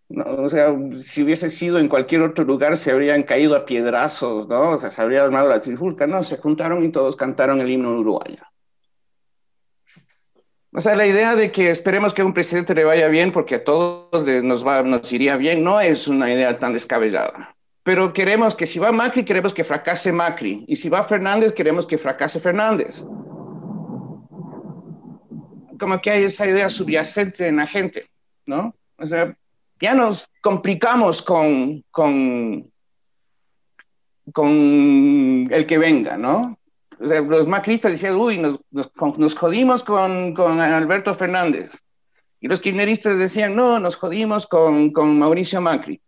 No, 0.09 0.25
o 0.42 0.49
sea, 0.49 0.72
si 0.99 1.22
hubiese 1.25 1.51
sido 1.51 1.79
en 1.79 1.88
cualquier 1.88 2.22
otro 2.22 2.44
lugar, 2.44 2.77
se 2.77 2.92
habrían 2.92 3.25
caído 3.25 3.57
a 3.57 3.64
piedrazos, 3.64 4.46
¿no? 4.46 4.72
O 4.72 4.79
sea, 4.79 4.90
se 4.90 5.03
habría 5.03 5.25
armado 5.25 5.49
la 5.49 5.61
trifulca. 5.61 6.07
No, 6.07 6.22
se 6.22 6.37
juntaron 6.37 6.85
y 6.85 6.92
todos 6.92 7.16
cantaron 7.16 7.61
el 7.61 7.70
himno 7.70 7.99
uruguayo. 7.99 8.42
O 10.72 10.81
sea, 10.81 10.94
la 10.94 11.07
idea 11.07 11.35
de 11.35 11.51
que 11.51 11.70
esperemos 11.70 12.12
que 12.12 12.20
a 12.20 12.27
un 12.27 12.35
presidente 12.35 12.75
le 12.75 12.85
vaya 12.85 13.09
bien 13.09 13.33
porque 13.33 13.55
a 13.55 13.64
todos 13.64 14.29
nos, 14.44 14.64
va, 14.64 14.83
nos 14.83 15.11
iría 15.11 15.37
bien 15.37 15.64
no 15.64 15.81
es 15.81 16.07
una 16.07 16.31
idea 16.31 16.59
tan 16.59 16.75
descabellada. 16.75 17.56
Pero 17.87 18.12
queremos 18.12 18.57
que 18.57 18.66
si 18.66 18.81
va 18.81 18.90
Macri, 18.90 19.25
queremos 19.25 19.55
que 19.55 19.62
fracase 19.62 20.11
Macri. 20.11 20.64
Y 20.66 20.75
si 20.75 20.88
va 20.88 21.05
Fernández, 21.05 21.53
queremos 21.53 21.87
que 21.87 21.96
fracase 21.96 22.40
Fernández. 22.40 23.05
Como 25.79 26.01
que 26.03 26.11
hay 26.11 26.25
esa 26.25 26.49
idea 26.49 26.68
subyacente 26.68 27.46
en 27.46 27.59
la 27.59 27.66
gente, 27.68 28.11
¿no? 28.44 28.75
O 28.99 29.07
sea, 29.07 29.37
ya 29.81 29.94
nos 29.94 30.29
complicamos 30.42 31.22
con, 31.22 31.85
con, 31.92 32.68
con 34.33 35.49
el 35.53 35.64
que 35.64 35.79
venga, 35.79 36.16
¿no? 36.16 36.59
O 36.99 37.07
sea, 37.07 37.20
los 37.20 37.46
macristas 37.46 37.92
decían, 37.92 38.16
uy, 38.16 38.38
nos, 38.38 38.59
nos, 38.72 38.90
nos 39.16 39.37
jodimos 39.37 39.85
con, 39.85 40.35
con, 40.35 40.59
Alberto 40.59 41.14
Fernández. 41.14 41.81
Y 42.40 42.49
los 42.49 42.59
kirchneristas 42.59 43.16
decían, 43.16 43.55
no, 43.55 43.79
nos 43.79 43.94
jodimos 43.94 44.49
con, 44.49 44.90
con 44.90 45.16
Mauricio 45.16 45.61
Macri. 45.61 46.01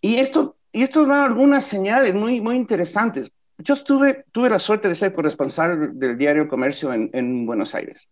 Y 0.00 0.14
esto, 0.16 0.56
y 0.72 0.82
esto 0.82 1.04
da 1.04 1.24
algunas 1.24 1.64
señales 1.64 2.14
muy, 2.14 2.40
muy 2.40 2.56
interesantes. 2.56 3.30
Yo 3.58 3.74
estuve, 3.74 4.24
tuve 4.32 4.48
la 4.48 4.58
suerte 4.58 4.88
de 4.88 4.94
ser 4.94 5.12
corresponsal 5.12 5.98
del 5.98 6.16
diario 6.16 6.48
Comercio 6.48 6.92
en, 6.92 7.10
en 7.12 7.44
Buenos 7.44 7.74
Aires. 7.74 8.08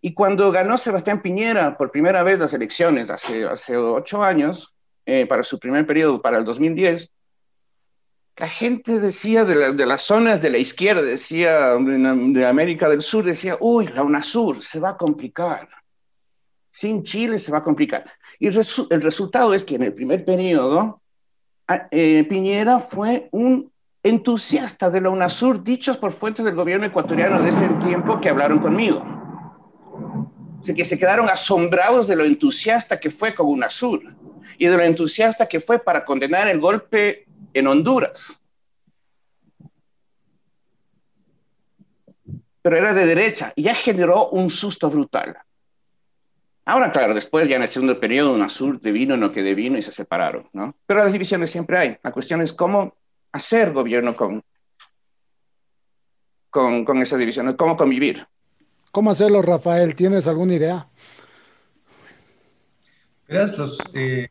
Y 0.00 0.14
cuando 0.14 0.52
ganó 0.52 0.78
Sebastián 0.78 1.20
Piñera 1.20 1.76
por 1.76 1.90
primera 1.90 2.22
vez 2.22 2.38
las 2.38 2.54
elecciones 2.54 3.10
hace, 3.10 3.44
hace 3.44 3.76
ocho 3.76 4.22
años, 4.22 4.74
eh, 5.04 5.26
para 5.26 5.42
su 5.42 5.58
primer 5.58 5.86
periodo, 5.86 6.22
para 6.22 6.38
el 6.38 6.44
2010, 6.44 7.10
la 8.36 8.48
gente 8.48 9.00
decía 9.00 9.44
de, 9.44 9.72
de, 9.72 9.86
las 9.86 10.02
zonas 10.02 10.42
de 10.42 10.50
la 10.50 10.58
izquierda, 10.58 11.00
decía 11.02 11.74
de 11.76 12.46
América 12.46 12.88
del 12.88 13.00
Sur, 13.00 13.24
decía, 13.24 13.56
uy, 13.60 13.86
la 13.88 14.02
UNASUR 14.02 14.62
se 14.62 14.78
va 14.78 14.90
a 14.90 14.96
complicar. 14.96 15.68
Sin 16.70 17.02
Chile 17.02 17.38
se 17.38 17.50
va 17.50 17.58
a 17.58 17.62
complicar. 17.62 18.04
Y 18.38 18.48
el 18.48 19.02
resultado 19.02 19.54
es 19.54 19.64
que 19.64 19.76
en 19.76 19.84
el 19.84 19.94
primer 19.94 20.24
periodo, 20.24 21.00
eh, 21.68 22.24
Piñera 22.28 22.80
fue 22.80 23.28
un 23.32 23.70
entusiasta 24.02 24.90
de 24.90 25.00
la 25.00 25.10
UNASUR, 25.10 25.64
dichos 25.64 25.96
por 25.96 26.12
fuentes 26.12 26.44
del 26.44 26.54
gobierno 26.54 26.86
ecuatoriano 26.86 27.42
de 27.42 27.48
ese 27.48 27.68
tiempo 27.84 28.20
que 28.20 28.28
hablaron 28.28 28.60
conmigo. 28.60 29.02
O 30.60 30.64
sea, 30.64 30.74
que 30.74 30.84
se 30.84 30.98
quedaron 30.98 31.28
asombrados 31.28 32.06
de 32.06 32.16
lo 32.16 32.24
entusiasta 32.24 33.00
que 33.00 33.10
fue 33.10 33.34
con 33.34 33.46
UNASUR 33.46 34.02
y 34.58 34.66
de 34.66 34.76
lo 34.76 34.82
entusiasta 34.82 35.46
que 35.46 35.60
fue 35.60 35.78
para 35.78 36.04
condenar 36.04 36.48
el 36.48 36.60
golpe 36.60 37.26
en 37.52 37.66
Honduras. 37.66 38.40
Pero 42.62 42.76
era 42.76 42.92
de 42.92 43.06
derecha 43.06 43.52
y 43.56 43.64
ya 43.64 43.74
generó 43.74 44.28
un 44.30 44.50
susto 44.50 44.90
brutal. 44.90 45.36
Ahora, 46.68 46.90
claro, 46.90 47.14
después 47.14 47.48
ya 47.48 47.56
en 47.56 47.62
el 47.62 47.68
segundo 47.68 48.00
periodo, 48.00 48.32
UNASUR 48.32 48.80
vino 48.80 49.14
en 49.14 49.20
lo 49.20 49.32
que 49.32 49.42
devino 49.42 49.78
y 49.78 49.82
se 49.82 49.92
separaron, 49.92 50.48
¿no? 50.52 50.74
Pero 50.84 51.04
las 51.04 51.12
divisiones 51.12 51.48
siempre 51.48 51.78
hay. 51.78 51.96
La 52.02 52.10
cuestión 52.10 52.42
es 52.42 52.52
cómo 52.52 52.96
hacer 53.30 53.72
gobierno 53.72 54.16
con, 54.16 54.42
con, 56.50 56.84
con 56.84 57.00
esa 57.00 57.16
división, 57.16 57.54
cómo 57.54 57.76
convivir. 57.76 58.26
¿Cómo 58.90 59.12
hacerlo, 59.12 59.42
Rafael? 59.42 59.94
¿Tienes 59.94 60.26
alguna 60.26 60.54
idea? 60.54 60.88
Verás, 63.28 63.56
los, 63.58 63.78
eh, 63.94 64.28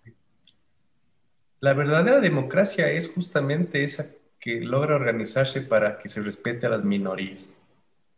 la 1.61 1.73
verdadera 1.73 2.19
democracia 2.19 2.91
es 2.91 3.13
justamente 3.13 3.85
esa 3.85 4.07
que 4.39 4.59
logra 4.61 4.95
organizarse 4.95 5.61
para 5.61 5.99
que 5.99 6.09
se 6.09 6.21
respete 6.21 6.65
a 6.65 6.69
las 6.69 6.83
minorías 6.83 7.57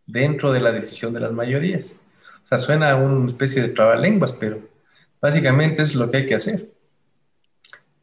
dentro 0.07 0.51
de 0.51 0.59
la 0.59 0.71
decisión 0.71 1.13
de 1.13 1.19
las 1.19 1.31
mayorías. 1.33 1.95
O 2.47 2.49
sea, 2.49 2.57
suena 2.59 2.91
a 2.91 2.95
una 2.95 3.27
especie 3.27 3.61
de 3.61 3.67
trabalenguas, 3.67 4.31
pero 4.31 4.61
básicamente 5.19 5.81
es 5.81 5.95
lo 5.95 6.09
que 6.09 6.15
hay 6.15 6.25
que 6.25 6.35
hacer. 6.35 6.71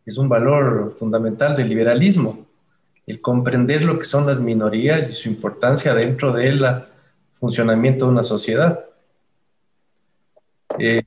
Es 0.04 0.18
un 0.18 0.28
valor 0.28 0.94
fundamental 0.98 1.56
del 1.56 1.70
liberalismo, 1.70 2.46
el 3.06 3.22
comprender 3.22 3.84
lo 3.84 3.98
que 3.98 4.04
son 4.04 4.26
las 4.26 4.40
minorías 4.40 5.08
y 5.08 5.14
su 5.14 5.30
importancia 5.30 5.94
dentro 5.94 6.30
del 6.30 6.62
funcionamiento 7.40 8.04
de 8.04 8.10
una 8.10 8.22
sociedad. 8.22 8.84
Eh, 10.78 11.00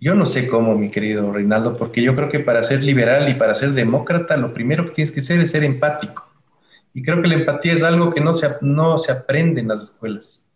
yo 0.00 0.16
no 0.16 0.26
sé 0.26 0.48
cómo, 0.48 0.76
mi 0.76 0.90
querido 0.90 1.32
Reinaldo, 1.32 1.76
porque 1.76 2.02
yo 2.02 2.16
creo 2.16 2.28
que 2.28 2.40
para 2.40 2.64
ser 2.64 2.82
liberal 2.82 3.28
y 3.28 3.34
para 3.34 3.54
ser 3.54 3.74
demócrata, 3.74 4.36
lo 4.36 4.52
primero 4.52 4.86
que 4.86 4.90
tienes 4.90 5.12
que 5.12 5.20
ser 5.20 5.38
es 5.38 5.52
ser 5.52 5.62
empático. 5.62 6.28
Y 6.94 7.04
creo 7.04 7.22
que 7.22 7.28
la 7.28 7.34
empatía 7.34 7.74
es 7.74 7.84
algo 7.84 8.10
que 8.10 8.20
no 8.20 8.34
se, 8.34 8.56
no 8.60 8.98
se 8.98 9.12
aprende 9.12 9.60
en 9.60 9.68
las 9.68 9.82
escuelas 9.82 10.49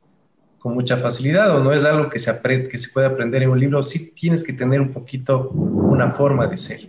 con 0.64 0.72
mucha 0.72 0.96
facilidad 0.96 1.54
o 1.54 1.62
no 1.62 1.74
es 1.74 1.84
algo 1.84 2.08
que 2.08 2.18
se, 2.18 2.30
aprende, 2.30 2.70
que 2.70 2.78
se 2.78 2.90
puede 2.90 3.06
aprender 3.06 3.42
en 3.42 3.50
un 3.50 3.60
libro. 3.60 3.84
Sí 3.84 4.12
tienes 4.12 4.42
que 4.42 4.54
tener 4.54 4.80
un 4.80 4.94
poquito 4.94 5.50
una 5.50 6.10
forma 6.12 6.46
de 6.46 6.56
ser. 6.56 6.88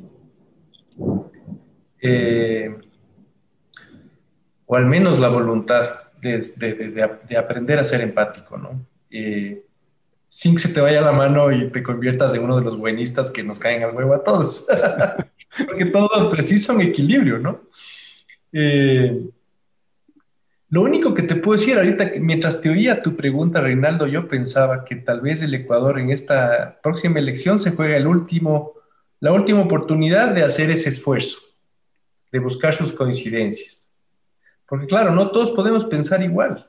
Eh, 2.00 2.74
o 4.66 4.78
al 4.78 4.86
menos 4.86 5.20
la 5.20 5.28
voluntad 5.28 5.90
de, 6.22 6.40
de, 6.56 7.20
de, 7.28 7.38
aprender 7.38 7.78
a 7.78 7.84
ser 7.84 8.00
empático, 8.00 8.58
¿no? 8.58 8.86
Eh, 9.10 9.66
sin 10.30 10.56
que 10.56 10.62
se 10.62 10.70
te 10.70 10.80
vaya 10.80 11.02
la 11.02 11.12
mano 11.12 11.52
y 11.52 11.70
te 11.70 11.84
conviertas 11.84 12.34
en 12.34 12.46
uno 12.46 12.56
de 12.56 12.64
los 12.64 12.78
buenistas 12.78 13.30
que 13.30 13.44
nos 13.44 13.60
caen 13.60 13.84
al 13.84 13.94
huevo 13.94 14.14
a 14.14 14.24
todos. 14.24 14.68
Porque 15.68 15.84
todo 15.84 16.30
precisa 16.30 16.72
un 16.72 16.80
equilibrio, 16.80 17.40
¿no? 17.40 17.64
Eh, 18.54 19.22
lo 20.70 20.82
único 20.82 21.14
que 21.14 21.24
te 21.24 21.36
puedo 21.36 21.60
decir 21.60 21.78
ahorita, 21.78 22.12
mientras 22.20 22.60
te 22.62 22.70
oía 22.70 23.02
tu 23.02 23.16
pregunta, 23.16 23.62
Reinaldo, 23.62 24.08
yo 24.08 24.28
pensaba 24.28 24.84
que 24.84 24.96
tal 24.96 25.22
vez 25.22 25.42
el 25.42 25.54
Ecuador 25.54 26.00
en 26.00 26.10
esta 26.10 26.80
próxima 26.82 27.20
elección 27.20 27.60
se 27.60 27.72
juega 27.72 27.98
el 27.98 28.08
último, 28.08 28.74
la 29.20 29.32
última 29.32 29.62
oportunidad 29.62 30.34
de 30.34 30.44
hacer 30.44 30.72
ese 30.72 30.90
esfuerzo, 30.90 31.38
de 32.32 32.40
buscar 32.40 32.74
sus 32.74 32.92
coincidencias. 32.92 33.90
Porque 34.68 34.88
claro, 34.88 35.12
no 35.12 35.30
todos 35.30 35.52
podemos 35.52 35.86
pensar 35.86 36.24
igual 36.24 36.68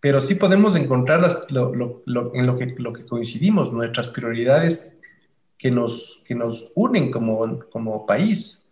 pero 0.00 0.20
sí 0.20 0.34
podemos 0.34 0.74
encontrar 0.76 1.20
lo, 1.50 2.02
en 2.34 2.46
lo 2.46 2.58
que, 2.58 2.74
lo 2.78 2.92
que 2.92 3.04
coincidimos, 3.04 3.72
nuestras 3.72 4.08
prioridades 4.08 4.94
que 5.58 5.70
nos, 5.70 6.22
que 6.26 6.34
nos 6.34 6.72
unen 6.74 7.10
como, 7.10 7.60
como 7.68 8.06
país, 8.06 8.66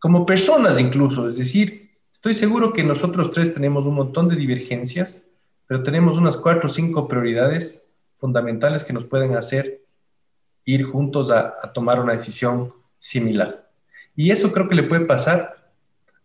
como 0.00 0.26
personas 0.26 0.80
incluso. 0.80 1.28
Es 1.28 1.38
decir, 1.38 1.83
estoy 2.24 2.36
seguro 2.36 2.72
que 2.72 2.82
nosotros 2.82 3.30
tres 3.32 3.52
tenemos 3.52 3.84
un 3.84 3.96
montón 3.96 4.30
de 4.30 4.36
divergencias, 4.36 5.26
pero 5.66 5.82
tenemos 5.82 6.16
unas 6.16 6.38
cuatro 6.38 6.68
o 6.68 6.72
cinco 6.72 7.06
prioridades 7.06 7.86
fundamentales 8.14 8.82
que 8.82 8.94
nos 8.94 9.04
pueden 9.04 9.36
hacer 9.36 9.82
ir 10.64 10.84
juntos 10.84 11.30
a, 11.30 11.52
a 11.62 11.70
tomar 11.74 12.00
una 12.00 12.14
decisión 12.14 12.72
similar. 12.98 13.68
Y 14.16 14.30
eso 14.30 14.52
creo 14.52 14.68
que 14.68 14.74
le 14.74 14.84
puede 14.84 15.04
pasar 15.04 15.70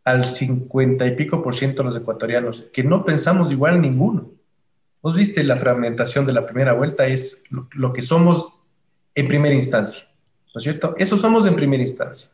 al 0.06 0.24
50 0.24 1.06
y 1.06 1.16
pico 1.18 1.44
por 1.44 1.54
ciento 1.54 1.84
de 1.84 1.90
los 1.90 1.98
ecuatorianos, 1.98 2.62
que 2.72 2.82
no 2.86 3.04
pensamos 3.04 3.52
igual 3.52 3.82
ninguno. 3.82 4.32
Vos 5.02 5.18
viste 5.18 5.44
la 5.44 5.58
fragmentación 5.58 6.26
de 6.26 6.32
la 6.32 6.46
primera 6.46 6.72
vuelta, 6.72 7.08
es 7.08 7.44
lo, 7.50 7.92
que 7.92 8.02
somos 8.02 8.48
en 9.16 9.28
primera 9.28 9.54
instancia, 9.54 10.06
¿no 10.56 10.60
es 10.60 10.64
cierto? 10.64 10.96
Eso 10.98 11.18
somos 11.18 11.46
en 11.46 11.58
primera 11.58 11.84
instancia. 11.84 12.30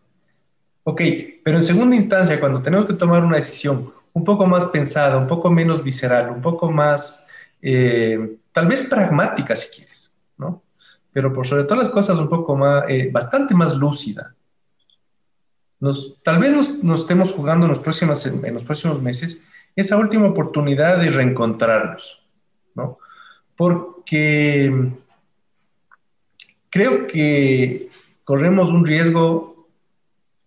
Ok, 0.87 1.01
pero 1.43 1.57
en 1.57 1.63
segunda 1.63 1.95
instancia, 1.95 2.39
cuando 2.39 2.61
tenemos 2.61 2.85
que 2.85 2.93
tomar 2.93 3.23
una 3.23 3.37
decisión 3.37 3.91
un 4.13 4.23
poco 4.23 4.45
más 4.45 4.65
pensada, 4.65 5.17
un 5.17 5.27
poco 5.27 5.49
menos 5.49 5.83
visceral, 5.83 6.29
un 6.29 6.41
poco 6.41 6.71
más, 6.71 7.27
eh, 7.59 8.37
tal 8.53 8.67
vez 8.67 8.83
pragmática 8.83 9.55
si 9.55 9.75
quieres, 9.75 10.11
¿no? 10.37 10.61
Pero 11.11 11.33
por 11.33 11.47
sobre 11.47 11.63
todas 11.63 11.85
las 11.85 11.89
cosas 11.89 12.19
un 12.19 12.29
poco 12.29 12.55
más, 12.55 12.85
eh, 12.87 13.09
bastante 13.11 13.55
más 13.55 13.75
lúcida. 13.75 14.35
Nos, 15.79 16.21
tal 16.21 16.39
vez 16.39 16.53
nos, 16.53 16.83
nos 16.83 17.01
estemos 17.01 17.31
jugando 17.31 17.65
en 17.65 17.69
los, 17.69 17.79
próximos, 17.79 18.23
en 18.27 18.53
los 18.53 18.63
próximos 18.63 19.01
meses 19.01 19.41
esa 19.75 19.97
última 19.97 20.27
oportunidad 20.27 20.99
de 20.99 21.09
reencontrarnos 21.09 22.25
¿no? 22.75 22.99
Porque 23.55 24.91
creo 26.69 27.07
que 27.07 27.89
corremos 28.23 28.69
un 28.69 28.85
riesgo 28.85 29.54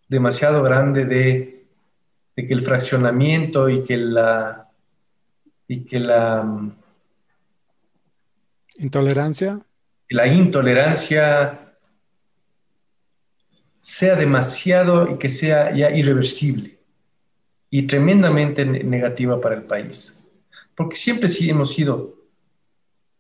demasiado 0.08 0.62
grande 0.62 1.04
de, 1.04 1.66
que 2.34 2.54
el 2.54 2.62
fraccionamiento 2.62 3.68
y 3.68 3.82
que 3.82 3.96
la 3.96 4.68
y 5.66 5.80
que 5.80 5.98
la 5.98 6.70
intolerancia 8.76 9.60
la 10.08 10.26
intolerancia 10.26 11.74
sea 13.80 14.14
demasiado 14.14 15.10
y 15.12 15.18
que 15.18 15.28
sea 15.28 15.74
ya 15.74 15.90
irreversible 15.90 16.78
y 17.70 17.82
tremendamente 17.86 18.64
negativa 18.64 19.40
para 19.40 19.56
el 19.56 19.64
país. 19.64 20.16
Porque 20.74 20.96
siempre 20.96 21.28
sí 21.28 21.50
hemos 21.50 21.74
sido 21.74 22.18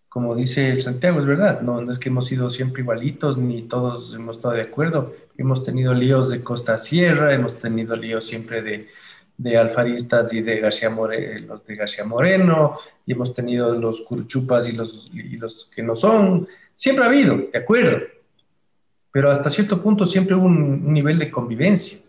como 0.08 0.34
dice 0.34 0.70
el 0.70 0.82
Santiago, 0.82 1.20
es 1.20 1.26
verdad, 1.26 1.60
no, 1.60 1.80
no, 1.80 1.90
es 1.90 1.98
que 1.98 2.08
hemos 2.08 2.26
sido 2.26 2.48
siempre 2.50 2.82
igualitos, 2.82 3.36
ni 3.38 3.62
todos 3.62 4.14
hemos 4.14 4.36
estado 4.36 4.54
de 4.54 4.62
acuerdo. 4.62 5.14
Hemos 5.38 5.64
tenido 5.64 5.94
líos 5.94 6.28
de 6.28 6.42
Costa 6.42 6.76
Sierra, 6.76 7.32
hemos 7.32 7.58
tenido 7.58 7.96
líos 7.96 8.26
siempre 8.26 8.60
de, 8.60 8.88
de 9.38 9.56
alfaristas 9.56 10.32
y 10.34 10.42
de 10.42 10.60
García 10.60 10.90
Moreno, 10.90 11.46
los 11.46 11.64
de 11.64 11.76
García 11.76 12.04
Moreno, 12.04 12.78
y 13.06 13.12
hemos 13.12 13.32
tenido 13.32 13.72
los 13.72 14.02
curchupas 14.02 14.68
y 14.68 14.72
los, 14.72 15.10
y 15.14 15.36
los 15.36 15.70
que 15.74 15.82
no 15.82 15.94
son. 15.94 16.46
Siempre 16.74 17.04
ha 17.04 17.08
habido, 17.08 17.36
de 17.36 17.58
acuerdo, 17.58 18.00
pero 19.12 19.30
hasta 19.30 19.48
cierto 19.48 19.80
punto 19.80 20.04
siempre 20.06 20.34
hubo 20.34 20.46
un, 20.46 20.92
nivel 20.92 21.18
de 21.18 21.30
convivencia 21.30 22.00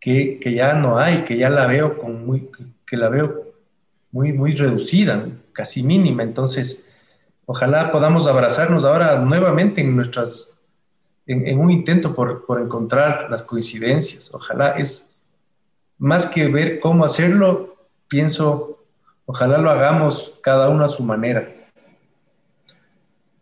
que, 0.00 0.38
que, 0.40 0.54
ya 0.54 0.72
no 0.72 0.98
hay, 0.98 1.24
que 1.24 1.36
ya 1.36 1.50
la 1.50 1.66
veo 1.66 1.98
con 1.98 2.24
muy, 2.24 2.48
que 2.86 2.96
la 2.96 3.08
veo 3.08 3.52
muy, 4.12 4.32
muy 4.32 4.52
reducida 4.52 5.28
casi 5.52 5.82
mínima. 5.82 6.22
Entonces, 6.22 6.88
ojalá 7.44 7.90
podamos 7.90 8.28
abrazarnos 8.28 8.84
ahora 8.84 9.18
nuevamente 9.18 9.80
en 9.80 9.96
nuestras, 9.96 10.57
en, 11.28 11.58
un 11.58 11.70
intento 11.70 12.14
por, 12.14 12.46
por, 12.46 12.60
encontrar 12.60 13.30
las 13.30 13.42
coincidencias. 13.42 14.32
Ojalá 14.32 14.70
es 14.78 15.18
más 15.98 16.26
que 16.26 16.48
ver 16.48 16.80
cómo 16.80 17.04
hacerlo, 17.04 17.76
pienso, 18.08 18.84
ojalá 19.26 19.58
lo 19.58 19.70
hagamos 19.70 20.38
cada 20.42 20.70
uno 20.70 20.84
a 20.84 20.88
su 20.88 21.04
manera. 21.04 21.54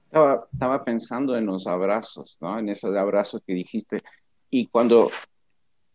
Estaba, 0.07 0.47
estaba 0.53 0.85
pensando 0.85 1.37
en 1.37 1.47
los 1.47 1.67
abrazos, 1.67 2.37
¿no? 2.41 2.59
En 2.59 2.69
eso 2.69 2.91
de 2.91 2.99
abrazos 2.99 3.41
que 3.47 3.55
dijiste. 3.55 4.03
Y 4.51 4.67
cuando 4.67 5.11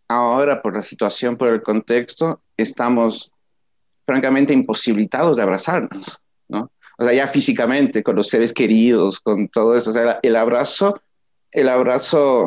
ahora, 0.07 0.61
por 0.61 0.75
la 0.75 0.83
situación, 0.83 1.35
por 1.35 1.49
el 1.49 1.61
contexto, 1.61 2.41
estamos 2.55 3.31
francamente 4.05 4.53
imposibilitados 4.53 5.37
de 5.37 5.43
abrazarnos, 5.43 6.19
¿no? 6.47 6.71
O 6.97 7.03
sea, 7.03 7.13
ya 7.13 7.27
físicamente, 7.27 8.03
con 8.03 8.15
los 8.15 8.27
seres 8.27 8.53
queridos, 8.53 9.19
con 9.19 9.49
todo 9.49 9.75
eso. 9.75 9.89
O 9.89 9.93
sea, 9.93 10.19
el 10.21 10.35
abrazo, 10.35 11.01
el 11.51 11.69
abrazo, 11.69 12.45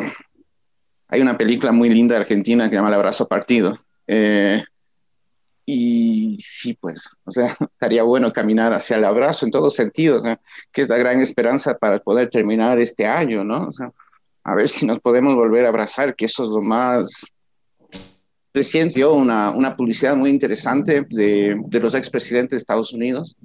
hay 1.09 1.21
una 1.21 1.37
película 1.37 1.73
muy 1.73 1.89
linda 1.89 2.15
de 2.15 2.23
Argentina 2.23 2.65
que 2.65 2.71
se 2.71 2.77
llama 2.77 2.89
El 2.89 2.95
abrazo 2.95 3.29
partido. 3.29 3.79
Eh, 4.07 4.63
y 5.67 6.37
sí, 6.41 6.75
pues, 6.75 7.09
o 7.25 7.31
sea, 7.31 7.47
estaría 7.61 8.03
bueno 8.03 8.33
caminar 8.33 8.73
hacia 8.73 8.97
el 8.97 9.05
abrazo 9.05 9.47
en 9.47 9.53
todos 9.53 9.75
sentidos, 9.75 10.23
que 10.73 10.83
es 10.83 10.89
la 10.89 10.99
gran 10.99 11.21
esperanza 11.21 11.77
para 11.77 11.99
poder 11.99 12.29
terminar 12.31 12.81
este 12.81 13.07
año, 13.07 13.45
¿no? 13.45 13.69
O 13.69 13.73
sea, 13.73 13.91
a 14.43 14.55
ver 14.55 14.69
si 14.69 14.85
nos 14.85 15.01
podemos 15.01 15.35
volver 15.35 15.65
a 15.65 15.69
abrazar, 15.69 16.15
que 16.15 16.27
eso 16.27 16.43
es 16.43 16.51
lo 16.51 16.61
más 16.61 17.33
Recién 18.55 18.87
dio 18.87 19.13
una, 19.15 19.51
una 19.51 19.77
publicidad 19.77 20.15
muy 20.15 20.31
interesante 20.31 21.05
de, 21.11 21.61
de 21.67 21.81
los 21.81 21.93
expresidentes 21.97 22.51
de 22.51 22.57
Estados 22.59 22.93
Unidos. 22.93 23.37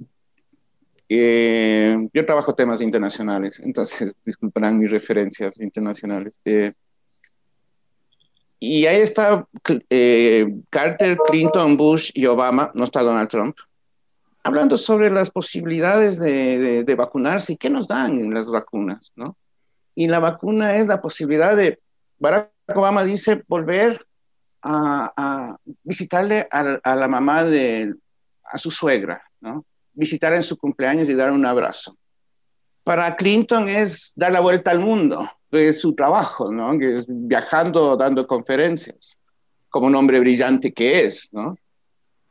Eh, 1.12 2.08
yo 2.14 2.24
trabajo 2.24 2.54
temas 2.54 2.80
internacionales, 2.80 3.60
entonces 3.64 4.14
disculparán 4.24 4.78
mis 4.78 4.90
referencias 4.90 5.60
internacionales. 5.60 6.38
Eh, 6.44 6.72
y 8.60 8.86
ahí 8.86 9.00
está 9.00 9.46
eh, 9.88 10.46
Carter, 10.70 11.16
Clinton, 11.26 11.76
Bush 11.76 12.12
y 12.14 12.26
Obama, 12.26 12.70
no 12.74 12.84
está 12.84 13.02
Donald 13.02 13.28
Trump, 13.28 13.56
hablando 14.44 14.76
sobre 14.76 15.10
las 15.10 15.30
posibilidades 15.30 16.20
de, 16.20 16.58
de, 16.58 16.84
de 16.84 16.94
vacunarse 16.94 17.54
y 17.54 17.56
qué 17.56 17.70
nos 17.70 17.88
dan 17.88 18.32
las 18.32 18.46
vacunas, 18.46 19.12
¿no? 19.16 19.36
Y 19.94 20.06
la 20.06 20.20
vacuna 20.20 20.76
es 20.76 20.86
la 20.86 21.02
posibilidad 21.02 21.56
de, 21.56 21.80
Barack 22.20 22.52
Obama 22.76 23.02
dice, 23.02 23.42
volver 23.48 24.06
a, 24.62 25.56
visitarle 25.82 26.46
a, 26.50 26.94
la 26.94 27.08
mamá 27.08 27.42
de, 27.44 27.94
a 28.44 28.58
su 28.58 28.70
suegra, 28.70 29.22
¿no? 29.40 29.64
Visitar 30.00 30.32
en 30.34 30.42
su 30.42 30.56
cumpleaños 30.56 31.08
y 31.10 31.14
dar 31.14 31.30
un 31.30 31.44
abrazo. 31.44 31.94
Para 32.82 33.16
Clinton 33.16 33.68
es 33.68 34.12
dar 34.16 34.32
la 34.32 34.40
vuelta 34.40 34.70
al 34.70 34.78
mundo, 34.78 35.30
es 35.50 35.78
su 35.78 35.94
trabajo, 35.94 36.50
¿no? 36.50 36.78
Que 36.78 36.96
es 36.96 37.04
viajando, 37.06 37.96
dando 37.96 38.26
conferencias, 38.26 39.18
como 39.68 39.86
un 39.86 39.94
hombre 39.94 40.18
brillante 40.20 40.72
que 40.72 41.04
es, 41.04 41.28
¿no? 41.32 41.56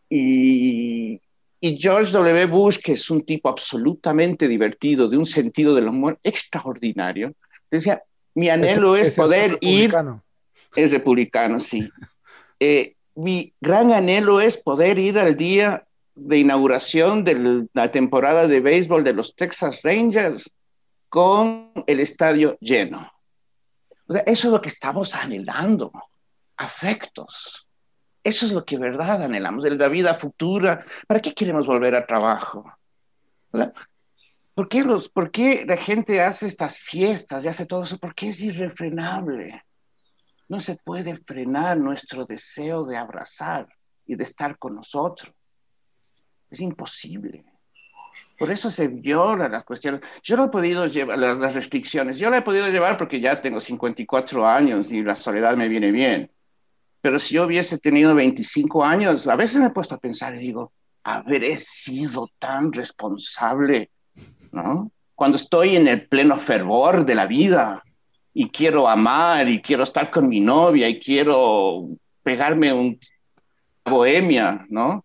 Y, 0.10 1.21
y 1.62 1.77
George 1.77 2.12
W. 2.12 2.47
Bush, 2.47 2.79
que 2.79 2.93
es 2.93 3.12
un 3.12 3.21
tipo 3.21 3.49
absolutamente 3.49 4.47
divertido, 4.47 5.08
de 5.08 5.17
un 5.17 5.27
sentido 5.27 5.75
del 5.75 5.89
humor 5.89 6.17
extraordinario, 6.23 7.34
decía, 7.69 8.01
mi 8.34 8.49
anhelo 8.49 8.95
es, 8.95 9.12
poder 9.12 9.60
ir... 9.62 9.93
Es 10.75 10.91
republicano, 10.91 11.60
sí. 11.60 11.89
Eh, 12.62 12.95
mi 13.15 13.53
gran 13.62 13.93
anhelo 13.93 14.41
es 14.41 14.58
poder 14.58 14.99
ir 14.99 15.17
al 15.17 15.38
día 15.38 15.86
de 16.27 16.38
inauguración 16.38 17.23
de 17.23 17.67
la 17.73 17.91
temporada 17.91 18.47
de 18.47 18.60
béisbol 18.60 19.03
de 19.03 19.13
los 19.13 19.36
Texas 19.36 19.82
Rangers 19.84 20.51
con 21.08 21.71
el 21.88 21.99
estadio 21.99 22.58
lleno. 22.60 23.12
O 24.08 24.13
sea, 24.13 24.21
eso 24.21 24.47
es 24.47 24.53
lo 24.53 24.62
que 24.62 24.69
estamos 24.69 25.15
anhelando, 25.15 25.91
afectos. 26.58 27.67
Eso 28.23 28.45
es 28.45 28.51
lo 28.51 28.65
que 28.65 28.77
verdad 28.77 29.23
anhelamos, 29.23 29.63
de 29.63 29.75
la 29.75 29.88
vida 29.88 30.13
futura. 30.13 30.86
¿Para 31.08 31.21
qué 31.21 31.34
queremos 31.34 31.65
volver 31.65 31.95
al 31.95 32.05
trabajo? 32.05 32.71
¿por, 34.53 34.67
qué 34.67 34.84
los, 34.84 35.10
¿Por 35.10 35.32
qué 35.32 35.65
la 35.65 35.77
gente 35.77 36.21
hace 36.21 36.47
estas 36.47 36.77
fiestas 36.77 37.45
y 37.45 37.47
hace 37.47 37.65
todo 37.65 37.84
eso? 37.84 37.97
Porque 37.97 38.29
es 38.29 38.41
irrefrenable. 38.41 39.63
No 40.47 40.60
se 40.60 40.75
puede 40.75 41.15
frenar 41.15 41.77
nuestro 41.77 42.25
deseo 42.25 42.86
de 42.86 42.97
abrazar 42.97 43.67
y 44.05 44.15
de 44.15 44.23
estar 44.23 44.58
con 44.58 44.75
nosotros. 44.75 45.32
Es 46.49 46.62
imposible. 46.62 47.43
Por 48.38 48.51
eso 48.51 48.71
se 48.71 48.88
violan 48.88 49.51
las 49.51 49.63
cuestiones. 49.63 50.01
Yo 50.23 50.38
no 50.38 50.45
he 50.45 50.49
podido 50.49 50.85
llevar 50.85 51.19
las, 51.19 51.38
las, 51.38 51.53
restricciones. 51.53 52.17
Yo 52.17 52.29
la 52.29 52.38
he 52.38 52.41
podido 52.41 52.69
llevar 52.69 52.97
porque 52.97 53.19
ya 53.19 53.41
tengo 53.41 53.59
54 53.59 54.47
años 54.47 54.91
y 54.91 55.03
la 55.03 55.15
soledad 55.15 55.57
me 55.57 55.67
viene 55.67 55.91
bien. 55.91 56.31
Pero 57.01 57.19
si 57.19 57.35
yo 57.35 57.45
hubiese 57.45 57.77
tenido 57.77 58.15
25 58.15 58.83
años, 58.83 59.27
a 59.27 59.35
veces 59.35 59.57
me 59.57 59.67
he 59.67 59.71
puesto 59.71 59.95
a 59.95 59.99
pensar 59.99 60.35
y 60.35 60.39
digo, 60.39 60.71
habré 61.03 61.57
sido 61.57 62.29
tan 62.39 62.71
responsable, 62.71 63.91
¿no? 64.51 64.91
Cuando 65.15 65.35
estoy 65.35 65.75
en 65.75 65.88
el 65.88 66.07
pleno 66.07 66.38
fervor 66.38 67.05
de 67.05 67.15
la 67.15 67.25
vida, 67.25 67.83
y 68.33 68.49
quiero 68.49 68.88
amar 68.88 69.49
y 69.49 69.62
quiero 69.62 69.83
estar 69.83 70.09
con 70.09 70.29
mi 70.29 70.39
novia 70.39 70.88
y 70.88 70.99
quiero 70.99 71.89
pegarme 72.23 72.71
un 72.71 72.99
bohemia, 73.83 74.65
¿no? 74.69 75.03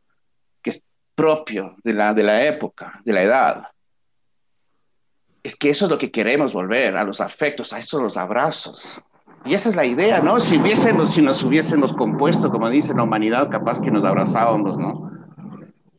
Propio 1.15 1.77
de 1.83 1.93
la, 1.93 2.13
de 2.13 2.23
la 2.23 2.45
época, 2.45 3.01
de 3.05 3.13
la 3.13 3.23
edad. 3.23 3.65
Es 5.43 5.55
que 5.57 5.71
eso 5.71 5.85
es 5.85 5.91
lo 5.91 5.99
que 5.99 6.11
queremos 6.11 6.53
volver, 6.53 6.97
a 6.97 7.05
los 7.05 7.21
afectos, 7.21 7.73
a 7.73 7.79
esos 7.79 8.03
los 8.03 8.17
abrazos. 8.17 9.01
Y 9.45 9.55
esa 9.55 9.69
es 9.69 9.77
la 9.77 9.85
idea, 9.85 10.21
¿no? 10.21 10.41
Si, 10.41 10.57
hubiésemos, 10.57 11.13
si 11.13 11.21
nos 11.21 11.43
hubiésemos 11.43 11.93
compuesto, 11.93 12.51
como 12.51 12.71
dice 12.71 12.95
la 12.95 13.03
humanidad, 13.03 13.51
capaz 13.51 13.81
que 13.81 13.91
nos 13.91 14.05
abrazábamos, 14.05 14.79
¿no? 14.79 15.11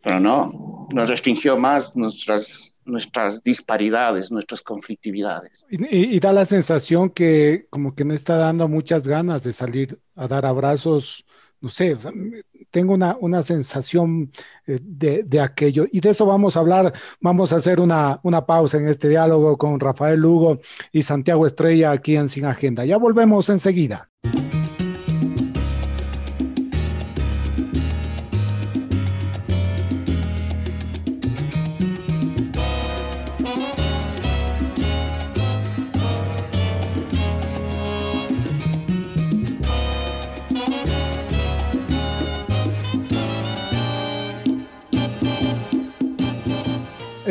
Pero 0.02 0.20
no, 0.20 0.88
nos 0.92 1.10
restringió 1.10 1.56
más 1.58 1.96
nuestras 1.96 2.76
nuestras 2.86 3.44
disparidades, 3.44 4.32
nuestras 4.32 4.62
conflictividades. 4.62 5.66
Y, 5.70 6.20
da 6.20 6.32
la 6.32 6.46
sensación 6.46 7.10
que 7.10 7.66
como 7.70 7.96
que 7.96 8.06
me 8.06 8.16
está 8.16 8.38
dando 8.38 8.68
muchas 8.68 9.08
ganas 9.08 9.44
de 9.44 9.52
salir 9.52 10.00
a 10.16 10.28
dar 10.28 10.46
abrazos, 10.46 11.26
no 11.60 11.70
sé, 11.70 11.98
tengo 12.76 12.94
una, 12.94 13.16
una 13.22 13.42
sensación 13.42 14.34
eh, 14.68 14.80
de, 14.82 15.24
de, 15.24 15.40
aquello. 15.40 15.86
Y 15.90 16.02
de 16.02 16.10
eso 16.10 16.26
vamos 16.26 16.58
a 16.58 16.60
hablar, 16.60 16.92
vamos 17.22 17.54
a 17.54 17.56
hacer 17.56 17.80
una, 17.80 18.20
una 18.24 18.46
pausa 18.46 18.78
en 18.78 18.90
este 18.90 19.08
diálogo 19.08 19.58
con 19.58 19.80
Rafael 19.80 20.20
Lugo 20.20 20.60
y 20.92 21.04
Santiago 21.04 21.48
Estrella 21.48 21.92
aquí 21.92 22.18
en 22.18 22.28
Sin 22.28 22.44
Agenda. 22.44 22.84
Ya 22.84 22.98
volvemos 22.98 23.48
enseguida. 23.50 24.10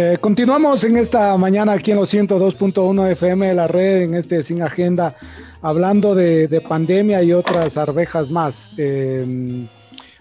Eh, 0.07 0.19
continuamos 0.19 0.85
en 0.85 0.99
esta 0.99 1.35
mañana 1.39 1.73
aquí 1.73 1.93
en 1.93 1.97
los 1.97 2.13
102.1 2.13 3.13
FM 3.13 3.49
de 3.49 3.55
la 3.55 3.67
red, 3.67 4.03
en 4.03 4.15
este 4.17 4.45
Sin 4.45 4.61
Agenda, 4.61 5.17
hablando 5.63 6.15
de, 6.15 6.63
pandemia 6.69 7.23
y 7.23 7.33
otras 7.33 7.79
arvejas 7.79 8.29
más. 8.29 8.71
Eh, 8.77 9.67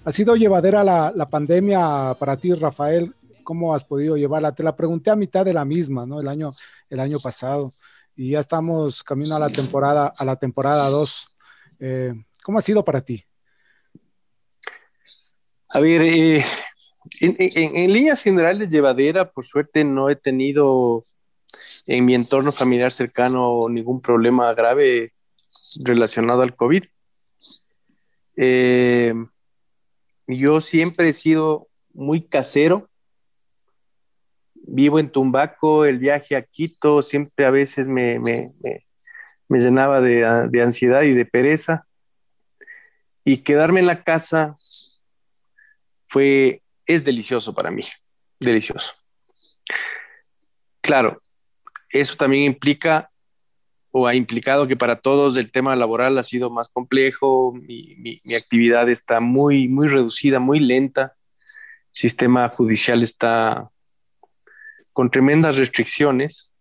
¿Ha 0.05 0.11
sido 0.13 0.37
llevadera 0.37 0.85
la, 0.85 1.29
pandemia 1.29 2.15
para 2.17 2.37
ti, 2.37 2.53
Rafael? 2.53 3.13
¿Cómo 3.43 3.75
has 3.75 3.83
podido 3.83 4.15
llevarla? 4.15 4.55
Te 4.55 4.63
la 4.63 4.73
pregunté 4.73 5.09
a 5.09 5.17
mitad 5.17 5.43
de 5.43 5.53
la 5.53 5.65
misma, 5.65 6.05
¿no? 6.05 6.21
El 6.21 6.29
año, 6.29 6.51
el 6.89 6.99
año 7.01 7.17
pasado. 7.21 7.73
Y 8.15 8.29
ya 8.29 8.39
estamos 8.39 9.03
camino 9.03 9.35
a 9.35 9.39
la 9.39 9.49
temporada, 9.49 10.13
a 10.15 10.23
la 10.23 10.37
temporada 10.37 10.87
2. 10.87 11.27
Eh, 11.81 12.13
¿Cómo 12.41 12.57
ha 12.57 12.61
sido 12.61 12.85
para 12.85 13.01
ti? 13.01 13.21
A 15.67 15.81
ver, 15.81 16.41
en, 17.19 17.93
líneas 17.93 18.21
generales, 18.21 18.71
llevadera, 18.71 19.31
por 19.31 19.45
suerte 19.45 19.83
no 19.83 20.09
he 20.09 20.15
tenido 20.15 21.03
en 21.85 22.05
mi 22.05 22.15
entorno 22.15 22.51
familiar 22.51 22.91
cercano 22.91 23.67
ningún 23.69 24.01
problema 24.01 24.53
grave 24.53 25.11
relacionado 25.83 26.41
al 26.41 26.55
COVID. 26.55 26.83
Eh, 28.37 29.13
yo 30.27 30.61
siempre 30.61 31.09
he 31.09 31.13
sido 31.13 31.67
muy 31.93 32.21
casero. 32.21 32.89
Vivo 34.65 34.99
en 34.99 35.09
Tumbaco, 35.09 35.85
el 35.85 35.99
viaje 35.99 36.35
a 36.35 36.41
Quito 36.41 37.01
siempre 37.01 37.45
a 37.45 37.51
veces 37.51 37.89
me, 37.89 38.17
llenaba 39.49 39.99
de, 39.99 40.47
de 40.49 40.61
ansiedad 40.61 41.01
y 41.03 41.13
de 41.13 41.25
pereza. 41.25 41.85
Y 43.25 43.39
quedarme 43.39 43.81
en 43.81 43.87
la 43.87 44.03
casa 44.03 44.55
fue 46.07 46.62
es 46.85 47.03
delicioso 47.03 47.53
para 47.53 47.71
mí, 47.71 47.83
delicioso. 48.39 48.93
Claro, 50.81 51.21
eso 51.89 52.15
también 52.15 52.43
implica 52.43 53.09
o 53.95 54.07
ha 54.07 54.15
implicado 54.15 54.67
que 54.67 54.75
para 54.75 54.99
todos 54.99 55.37
el 55.37 55.51
tema 55.51 55.75
laboral 55.75 56.17
ha 56.17 56.23
sido 56.23 56.49
más 56.49 56.67
complejo, 56.67 57.53
mi, 57.53 58.19
actividad 58.35 58.89
está 58.89 59.19
muy, 59.19 59.67
muy 59.67 59.87
reducida, 59.87 60.39
muy 60.39 60.59
lenta. 60.59 61.15
sistema 61.91 62.49
judicial 62.49 63.03
está 63.03 63.69
con 64.93 65.11
tremendas 65.11 65.57
restricciones 65.57 66.53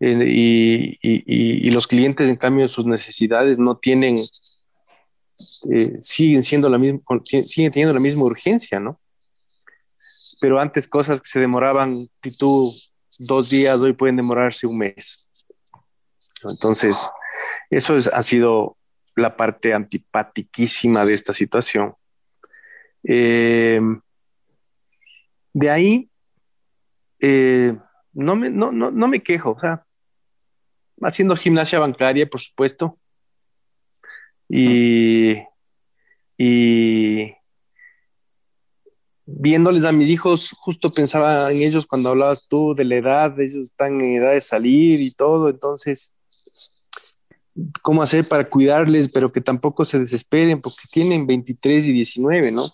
eh, 0.00 0.16
y, 0.26 0.98
y, 1.02 1.70
los 1.70 1.86
clientes, 1.86 2.26
en 2.26 2.36
cambio, 2.36 2.68
sus 2.68 2.86
necesidades 2.86 3.58
no 3.58 3.76
tienen, 3.76 4.16
eh, 5.70 5.96
siguen 6.00 6.42
siendo 6.42 6.70
la 6.70 6.78
misma, 6.78 7.00
siguen 7.44 7.70
teniendo 7.70 7.92
la 7.92 8.00
misma 8.00 8.24
urgencia, 8.24 8.80
¿no? 8.80 8.98
Pero 10.40 10.58
antes 10.58 10.88
cosas 10.88 11.20
que 11.20 11.28
se 11.28 11.40
demoraban, 11.40 12.08
tú, 12.38 12.74
dos 13.18 13.50
días, 13.50 13.78
hoy 13.80 13.92
pueden 13.92 14.16
demorarse 14.16 14.66
un 14.66 14.78
mes. 14.78 15.28
Entonces, 16.44 17.08
eso 17.68 17.96
es, 17.96 18.08
ha 18.08 18.22
sido 18.22 18.76
la 19.16 19.36
parte 19.36 19.74
antipatiquísima 19.74 21.04
de 21.04 21.14
esta 21.14 21.32
situación. 21.32 21.94
Eh, 23.04 23.80
de 25.52 25.70
ahí, 25.70 26.10
eh, 27.18 27.76
no, 28.12 28.36
me, 28.36 28.50
no, 28.50 28.72
no, 28.72 29.08
me 29.08 29.22
quejo, 29.22 29.52
o 29.52 29.58
sea, 29.58 29.84
haciendo 31.02 31.36
gimnasia 31.36 31.78
bancaria, 31.78 32.28
por 32.28 32.40
supuesto, 32.40 32.98
y, 34.48 35.36
y 36.36 37.34
viéndoles 39.38 39.84
a 39.84 39.92
mis 39.92 40.08
hijos, 40.08 40.50
justo 40.58 40.90
pensaba 40.90 41.50
en 41.52 41.58
ellos 41.58 41.86
cuando 41.86 42.10
hablabas 42.10 42.48
tú 42.48 42.74
de 42.74 42.84
la 42.84 42.96
edad, 42.96 43.40
ellos 43.40 43.66
están 43.66 44.00
en 44.00 44.22
edad 44.22 44.32
de 44.32 44.40
salir 44.40 45.00
y 45.00 45.12
todo, 45.12 45.48
entonces 45.48 46.14
cómo 47.82 48.02
hacer 48.02 48.26
para 48.26 48.48
cuidarles, 48.48 49.10
pero 49.10 49.32
que 49.32 49.40
tampoco 49.40 49.84
se 49.84 49.98
desesperen, 49.98 50.60
porque 50.60 50.88
tienen 50.90 51.26
23 51.26 51.86
y 51.86 51.92
19, 51.92 52.52
¿no? 52.52 52.66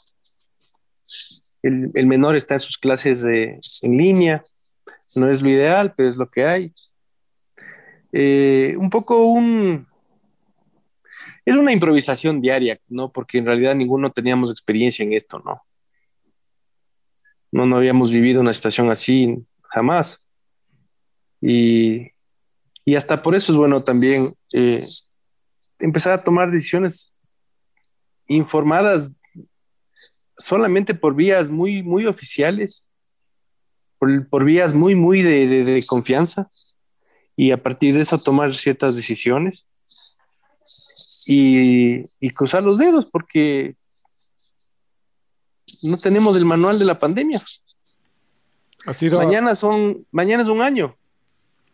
El, 1.62 2.06
menor 2.06 2.36
está 2.36 2.54
en 2.54 2.60
sus 2.60 2.78
clases 2.78 3.24
en 3.24 3.96
línea, 3.96 4.44
no 5.16 5.28
es 5.28 5.42
lo 5.42 5.48
ideal, 5.48 5.94
pero 5.96 6.08
es 6.08 6.16
lo 6.16 6.30
que 6.30 6.44
hay. 6.44 6.72
Eh, 8.12 8.76
un 8.78 8.88
poco 8.88 9.26
un... 9.26 9.86
Es 11.44 11.56
una 11.56 11.72
improvisación 11.72 12.40
diaria, 12.40 12.78
¿no? 12.88 13.10
Porque 13.10 13.38
en 13.38 13.46
realidad 13.46 13.74
ninguno 13.74 14.12
teníamos 14.12 14.50
experiencia 14.50 15.04
en 15.04 15.12
esto, 15.12 15.40
¿no? 15.40 15.62
No, 17.64 17.76
habíamos 17.76 18.10
vivido 18.10 18.40
una 18.40 18.52
situación 18.52 18.90
así 18.90 19.44
jamás. 19.62 20.20
Y, 21.40 22.10
y 22.84 22.96
hasta 22.96 23.22
por 23.22 23.34
eso 23.34 23.52
es 23.52 23.58
bueno 23.58 23.82
también 23.82 24.34
eh, 24.52 24.86
empezar 25.78 26.12
a 26.12 26.24
tomar 26.24 26.50
decisiones 26.50 27.12
informadas 28.28 29.12
solamente 30.38 30.94
por 30.94 31.14
vías 31.14 31.48
muy, 31.48 31.82
muy 31.82 32.06
oficiales, 32.06 32.86
por, 33.98 34.44
vías 34.44 34.74
muy, 34.74 34.94
muy 34.94 35.22
de, 35.22 35.82
confianza 35.86 36.50
y 37.34 37.50
a 37.50 37.62
partir 37.62 37.94
de 37.94 38.02
eso 38.02 38.18
tomar 38.18 38.54
ciertas 38.54 38.94
decisiones 38.94 39.66
y, 41.26 42.06
cruzar 42.34 42.62
los 42.62 42.78
dedos 42.78 43.06
porque 43.06 43.76
no 45.82 45.96
tenemos 45.98 46.36
el 46.36 46.44
manual 46.44 46.78
de 46.78 46.84
la 46.84 46.98
pandemia. 46.98 47.42
Mañana 49.12 49.54
son, 49.54 50.06
mañana 50.12 50.42
es 50.42 50.48
un 50.48 50.62
año 50.62 50.96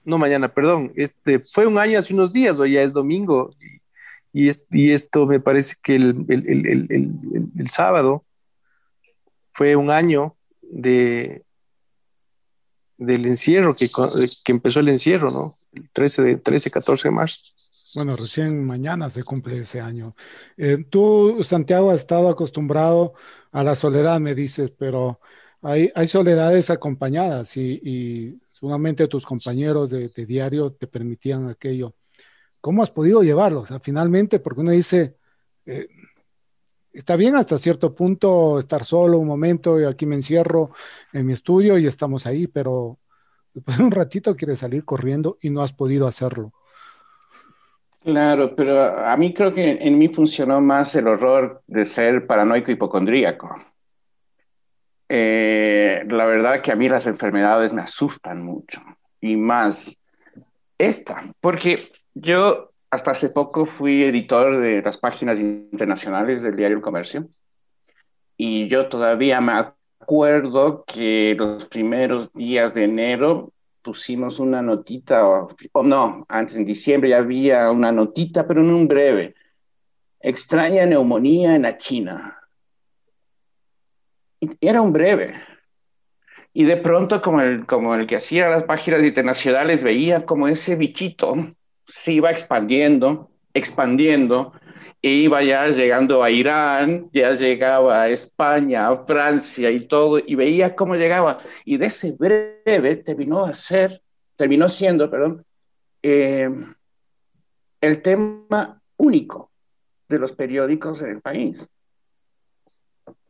no 0.04 0.18
mañana, 0.18 0.52
perdón, 0.52 0.92
este, 0.96 1.40
fue 1.40 1.66
un 1.66 1.78
año 1.78 1.98
hace 1.98 2.14
unos 2.14 2.32
días, 2.32 2.58
hoy 2.58 2.72
ya 2.72 2.82
es 2.82 2.92
domingo, 2.92 3.54
y, 4.32 4.50
y 4.70 4.90
esto 4.92 5.26
me 5.26 5.40
parece 5.40 5.76
que 5.82 5.96
el, 5.96 6.24
el, 6.28 7.68
sábado 7.68 8.24
fue 9.52 9.76
un 9.76 9.90
año 9.90 10.34
de, 10.62 11.42
del 12.96 13.26
encierro, 13.26 13.76
que, 13.76 13.88
que 14.44 14.52
empezó 14.52 14.80
el 14.80 14.88
encierro, 14.88 15.30
¿no? 15.30 15.54
El 15.72 15.88
13, 15.90 16.22
de, 16.22 16.36
13, 16.36 16.70
14 16.70 17.08
de 17.08 17.14
marzo. 17.14 17.40
Bueno, 17.94 18.16
recién 18.16 18.64
mañana 18.64 19.10
se 19.10 19.22
cumple 19.22 19.58
ese 19.58 19.80
año. 19.80 20.14
Eh, 20.56 20.84
tú, 20.88 21.44
Santiago, 21.44 21.90
has 21.90 22.00
estado 22.00 22.28
acostumbrado 22.28 23.14
a 23.50 23.62
la 23.62 23.76
soledad, 23.76 24.18
me 24.20 24.34
dices, 24.34 24.70
pero 24.70 25.20
hay, 25.60 25.90
soledades 26.08 26.70
acompañadas 26.70 27.56
y 27.56 28.40
seguramente 28.62 29.08
tus 29.08 29.26
compañeros 29.26 29.90
de, 29.90 30.08
diario 30.24 30.72
te 30.72 30.86
permitían 30.86 31.48
aquello. 31.48 31.96
¿Cómo 32.60 32.84
has 32.84 32.90
podido 32.90 33.22
llevarlo? 33.22 33.62
O 33.62 33.66
sea, 33.66 33.80
finalmente, 33.80 34.38
porque 34.38 34.60
uno 34.60 34.70
dice, 34.70 35.16
eh, 35.66 35.88
está 36.92 37.16
bien 37.16 37.34
hasta 37.34 37.58
cierto 37.58 37.92
punto 37.94 38.60
estar 38.60 38.84
solo 38.84 39.18
un 39.18 39.26
momento 39.26 39.80
y 39.80 39.84
aquí 39.84 40.06
me 40.06 40.14
encierro 40.14 40.70
en 41.12 41.26
mi 41.26 41.32
estudio 41.32 41.76
y 41.76 41.88
estamos 41.88 42.24
ahí, 42.26 42.46
pero 42.46 43.00
después 43.52 43.78
de 43.78 43.84
un 43.84 43.90
ratito 43.90 44.36
quieres 44.36 44.60
salir 44.60 44.84
corriendo 44.84 45.38
y 45.42 45.50
no 45.50 45.62
has 45.62 45.72
podido 45.72 46.06
hacerlo. 46.06 46.52
Claro, 48.04 48.54
pero 48.56 48.80
a 49.06 49.16
mí 49.16 49.32
creo 49.32 49.52
que 49.52 49.78
en 49.80 49.96
mí 49.96 50.08
funcionó 50.08 50.60
más 50.60 50.94
el 50.96 51.06
horror 51.06 51.62
de 51.68 51.84
ser 51.84 52.26
paranoico 52.26 52.72
hipocondríaco. 52.72 53.54
Eh, 55.08 56.02
la 56.08 56.24
verdad 56.24 56.62
que 56.62 56.72
a 56.72 56.76
mí 56.76 56.88
las 56.88 57.06
enfermedades 57.06 57.72
me 57.72 57.82
asustan 57.82 58.42
mucho 58.42 58.80
y 59.20 59.36
más 59.36 59.96
esta, 60.78 61.32
porque 61.40 61.92
yo 62.14 62.70
hasta 62.90 63.12
hace 63.12 63.30
poco 63.30 63.66
fui 63.66 64.02
editor 64.02 64.58
de 64.58 64.82
las 64.82 64.96
páginas 64.98 65.38
internacionales 65.38 66.42
del 66.42 66.56
diario 66.56 66.78
El 66.78 66.82
Comercio 66.82 67.28
y 68.36 68.68
yo 68.68 68.88
todavía 68.88 69.40
me 69.40 69.52
acuerdo 69.52 70.84
que 70.86 71.36
los 71.38 71.66
primeros 71.66 72.32
días 72.32 72.74
de 72.74 72.84
enero 72.84 73.52
pusimos 73.82 74.38
una 74.38 74.62
notita, 74.62 75.26
o, 75.26 75.82
no, 75.82 76.24
antes 76.28 76.56
en 76.56 76.64
diciembre 76.64 77.10
ya 77.10 77.18
había 77.18 77.70
una 77.70 77.92
notita, 77.92 78.46
pero 78.46 78.60
en 78.60 78.70
un 78.70 78.88
breve. 78.88 79.34
Extraña 80.20 80.86
neumonía 80.86 81.56
en 81.56 81.62
la 81.62 81.76
China 81.76 82.38
era 84.60 84.82
un 84.82 84.92
breve. 84.92 85.34
Y 86.52 86.64
de 86.64 86.76
pronto, 86.76 87.22
como 87.22 87.40
el, 87.40 87.66
como 87.66 87.94
el 87.94 88.06
que 88.06 88.16
hacía 88.16 88.48
las 88.48 88.64
páginas 88.64 89.02
internacionales, 89.02 89.82
veía 89.82 90.26
como 90.26 90.48
ese 90.48 90.76
bichito 90.76 91.34
se 91.86 92.12
iba 92.12 92.30
expandiendo, 92.30 93.30
expandiendo, 93.54 94.52
iba 95.02 95.42
ya 95.42 95.68
llegando 95.68 96.22
a 96.22 96.30
Irán, 96.30 97.10
ya 97.12 97.32
llegaba 97.32 98.02
a 98.02 98.08
España, 98.08 98.88
a 98.88 99.04
Francia 99.04 99.70
y 99.70 99.86
todo, 99.86 100.18
y 100.18 100.34
veía 100.34 100.76
cómo 100.76 100.94
llegaba. 100.94 101.40
Y 101.64 101.76
de 101.76 101.86
ese 101.86 102.12
breve 102.12 102.96
terminó 102.96 103.44
a 103.44 103.52
ser, 103.52 104.02
terminó 104.36 104.68
siendo, 104.68 105.10
perdón, 105.10 105.44
eh, 106.02 106.48
el 107.80 108.02
tema 108.02 108.80
único 108.96 109.50
de 110.08 110.18
los 110.18 110.32
periódicos 110.32 111.02
en 111.02 111.10
el 111.10 111.20
país 111.20 111.66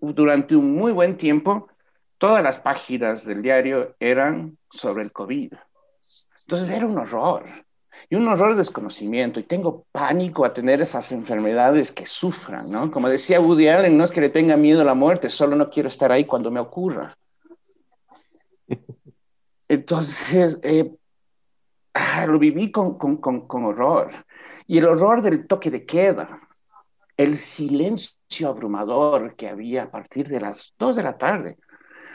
durante 0.02 0.56
un 0.56 0.74
muy 0.74 0.92
buen 0.92 1.16
tiempo, 1.16 1.68
todas 2.18 2.42
las 2.42 2.58
páginas 2.58 3.24
del 3.24 3.40
diario 3.40 3.94
eran 4.00 4.58
sobre 4.64 5.04
el 5.04 5.12
COVID. 5.12 5.54
Entonces 6.40 6.70
era 6.70 6.86
un 6.86 6.98
horror 6.98 7.44
y 8.12 8.14
un 8.14 8.28
horror 8.28 8.50
de 8.50 8.58
desconocimiento 8.58 9.40
y 9.40 9.44
tengo 9.44 9.86
pánico 9.90 10.44
a 10.44 10.52
tener 10.52 10.82
esas 10.82 11.12
enfermedades 11.12 11.90
que 11.90 12.04
sufran, 12.04 12.70
¿no? 12.70 12.90
Como 12.90 13.08
decía 13.08 13.40
Woody 13.40 13.68
Allen, 13.68 13.96
no 13.96 14.04
es 14.04 14.10
que 14.10 14.20
le 14.20 14.28
tenga 14.28 14.54
miedo 14.54 14.82
a 14.82 14.84
la 14.84 14.92
muerte, 14.92 15.30
solo 15.30 15.56
no 15.56 15.70
quiero 15.70 15.88
estar 15.88 16.12
ahí 16.12 16.26
cuando 16.26 16.50
me 16.50 16.60
ocurra. 16.60 17.16
Entonces, 19.68 20.60
eh, 20.62 20.92
ah, 21.94 22.26
lo 22.26 22.38
viví 22.38 22.70
con, 22.70 22.98
con, 22.98 23.16
con, 23.16 23.46
con 23.46 23.64
horror. 23.64 24.10
Y 24.66 24.76
el 24.76 24.88
horror 24.88 25.22
del 25.22 25.46
toque 25.46 25.70
de 25.70 25.86
queda, 25.86 26.38
el 27.16 27.34
silencio 27.34 28.46
abrumador 28.46 29.36
que 29.36 29.48
había 29.48 29.84
a 29.84 29.90
partir 29.90 30.28
de 30.28 30.38
las 30.38 30.74
2 30.78 30.96
de 30.96 31.02
la 31.02 31.16
tarde. 31.16 31.56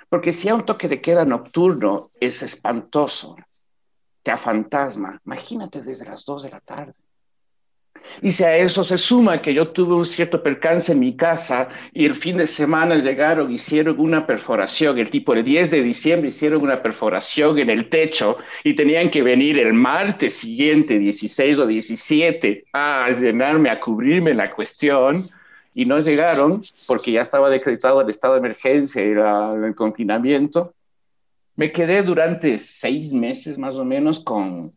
Porque 0.09 0.31
si 0.31 0.47
hay 0.47 0.53
un 0.53 0.63
toque 0.63 0.89
de 0.89 1.01
queda 1.01 1.25
nocturno 1.25 2.11
es 2.19 2.43
espantoso, 2.43 3.35
te 4.31 4.37
fantasma. 4.37 5.21
Imagínate 5.25 5.81
desde 5.81 6.05
las 6.05 6.25
2 6.25 6.43
de 6.43 6.49
la 6.49 6.59
tarde. 6.59 6.93
Y 8.21 8.31
si 8.31 8.43
a 8.43 8.55
eso 8.55 8.83
se 8.83 8.97
suma 8.97 9.41
que 9.41 9.53
yo 9.53 9.69
tuve 9.69 9.95
un 9.95 10.05
cierto 10.05 10.43
percance 10.43 10.91
en 10.91 10.99
mi 10.99 11.15
casa 11.15 11.69
y 11.93 12.05
el 12.05 12.13
fin 12.13 12.37
de 12.37 12.45
semana 12.45 12.95
llegaron, 12.95 13.51
hicieron 13.51 13.99
una 13.99 14.27
perforación, 14.27 14.97
el 14.99 15.09
tipo 15.09 15.33
el 15.33 15.43
10 15.43 15.71
de 15.71 15.81
diciembre 15.81 16.27
hicieron 16.27 16.61
una 16.61 16.81
perforación 16.83 17.57
en 17.57 17.69
el 17.69 17.89
techo 17.89 18.37
y 18.63 18.75
tenían 18.75 19.09
que 19.09 19.23
venir 19.23 19.59
el 19.59 19.73
martes 19.73 20.33
siguiente, 20.33 20.99
16 20.99 21.59
o 21.59 21.65
17, 21.65 22.65
a 22.73 23.09
llenarme, 23.09 23.69
a 23.69 23.79
cubrirme 23.79 24.33
la 24.33 24.47
cuestión 24.53 25.15
y 25.73 25.85
no 25.85 25.99
llegaron 25.99 26.61
porque 26.85 27.13
ya 27.13 27.21
estaba 27.21 27.49
decretado 27.49 28.01
el 28.01 28.09
estado 28.09 28.33
de 28.33 28.39
emergencia 28.39 29.03
y 29.03 29.11
el 29.11 29.75
confinamiento. 29.75 30.73
Me 31.57 31.71
quedé 31.71 32.03
durante 32.03 32.57
seis 32.59 33.11
meses 33.11 33.57
más 33.57 33.75
o 33.75 33.83
menos 33.83 34.23
con, 34.23 34.73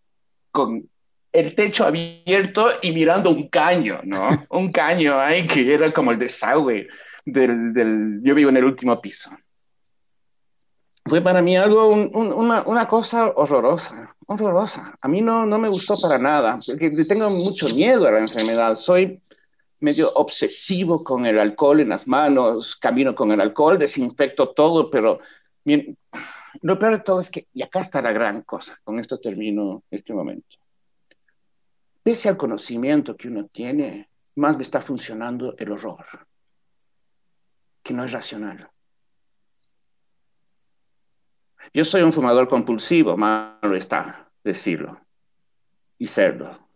con 0.50 0.88
el 1.32 1.54
techo 1.54 1.84
abierto 1.84 2.68
y 2.82 2.90
mirando 2.92 3.30
un 3.30 3.48
caño, 3.48 4.00
¿no? 4.02 4.28
un 4.50 4.72
caño 4.72 5.20
ahí 5.20 5.46
que 5.46 5.72
era 5.72 5.92
como 5.92 6.10
el 6.10 6.18
desagüe 6.18 6.88
del, 7.24 7.72
del, 7.72 8.20
Yo 8.22 8.34
vivo 8.34 8.50
en 8.50 8.56
el 8.56 8.64
último 8.64 9.00
piso. 9.00 9.30
fue 11.04 11.20
para 11.20 11.42
mí 11.42 11.56
algo, 11.56 11.88
una, 11.88 12.62
una, 12.62 12.88
cosa 12.88 13.28
horrorosa, 13.28 14.16
horrorosa. 14.26 14.96
A 15.00 15.06
mí 15.06 15.20
no, 15.20 15.44
no 15.46 15.58
me 15.58 15.68
gustó 15.68 16.00
para 16.00 16.18
nada, 16.18 16.56
porque 16.66 16.90
tengo 17.04 17.30
mucho 17.30 17.68
miedo 17.74 18.06
a 18.08 18.12
la 18.12 18.20
enfermedad. 18.20 18.74
Soy 18.74 19.20
medio 19.80 20.10
obsesivo 20.14 21.04
con 21.04 21.26
el 21.26 21.38
alcohol 21.38 21.80
en 21.80 21.90
las 21.90 22.08
manos, 22.08 22.76
camino 22.76 23.14
con 23.14 23.32
el 23.32 23.40
alcohol, 23.40 23.78
desinfecto 23.78 24.50
todo, 24.50 24.90
pero 24.90 25.18
lo 26.62 26.78
peor 26.78 26.98
de 26.98 27.04
todo 27.04 27.20
es 27.20 27.30
que, 27.30 27.46
y 27.52 27.62
acá 27.62 27.80
está 27.80 28.02
la 28.02 28.12
gran 28.12 28.42
cosa, 28.42 28.76
con 28.84 28.98
esto 28.98 29.18
termino 29.20 29.84
este 29.90 30.12
momento. 30.12 30.56
Pese 32.02 32.28
al 32.28 32.36
conocimiento 32.36 33.16
que 33.16 33.28
uno 33.28 33.46
tiene, 33.46 34.08
más 34.36 34.56
me 34.56 34.62
está 34.62 34.80
funcionando 34.80 35.54
el 35.58 35.70
horror, 35.70 36.26
que 37.82 37.92
no 37.92 38.04
es 38.04 38.12
racional. 38.12 38.68
Yo 41.72 41.84
soy 41.84 42.02
un 42.02 42.12
fumador 42.12 42.48
compulsivo, 42.48 43.16
malo 43.16 43.76
está 43.76 44.30
decirlo 44.42 45.00
y 45.98 46.06
serlo. 46.06 46.68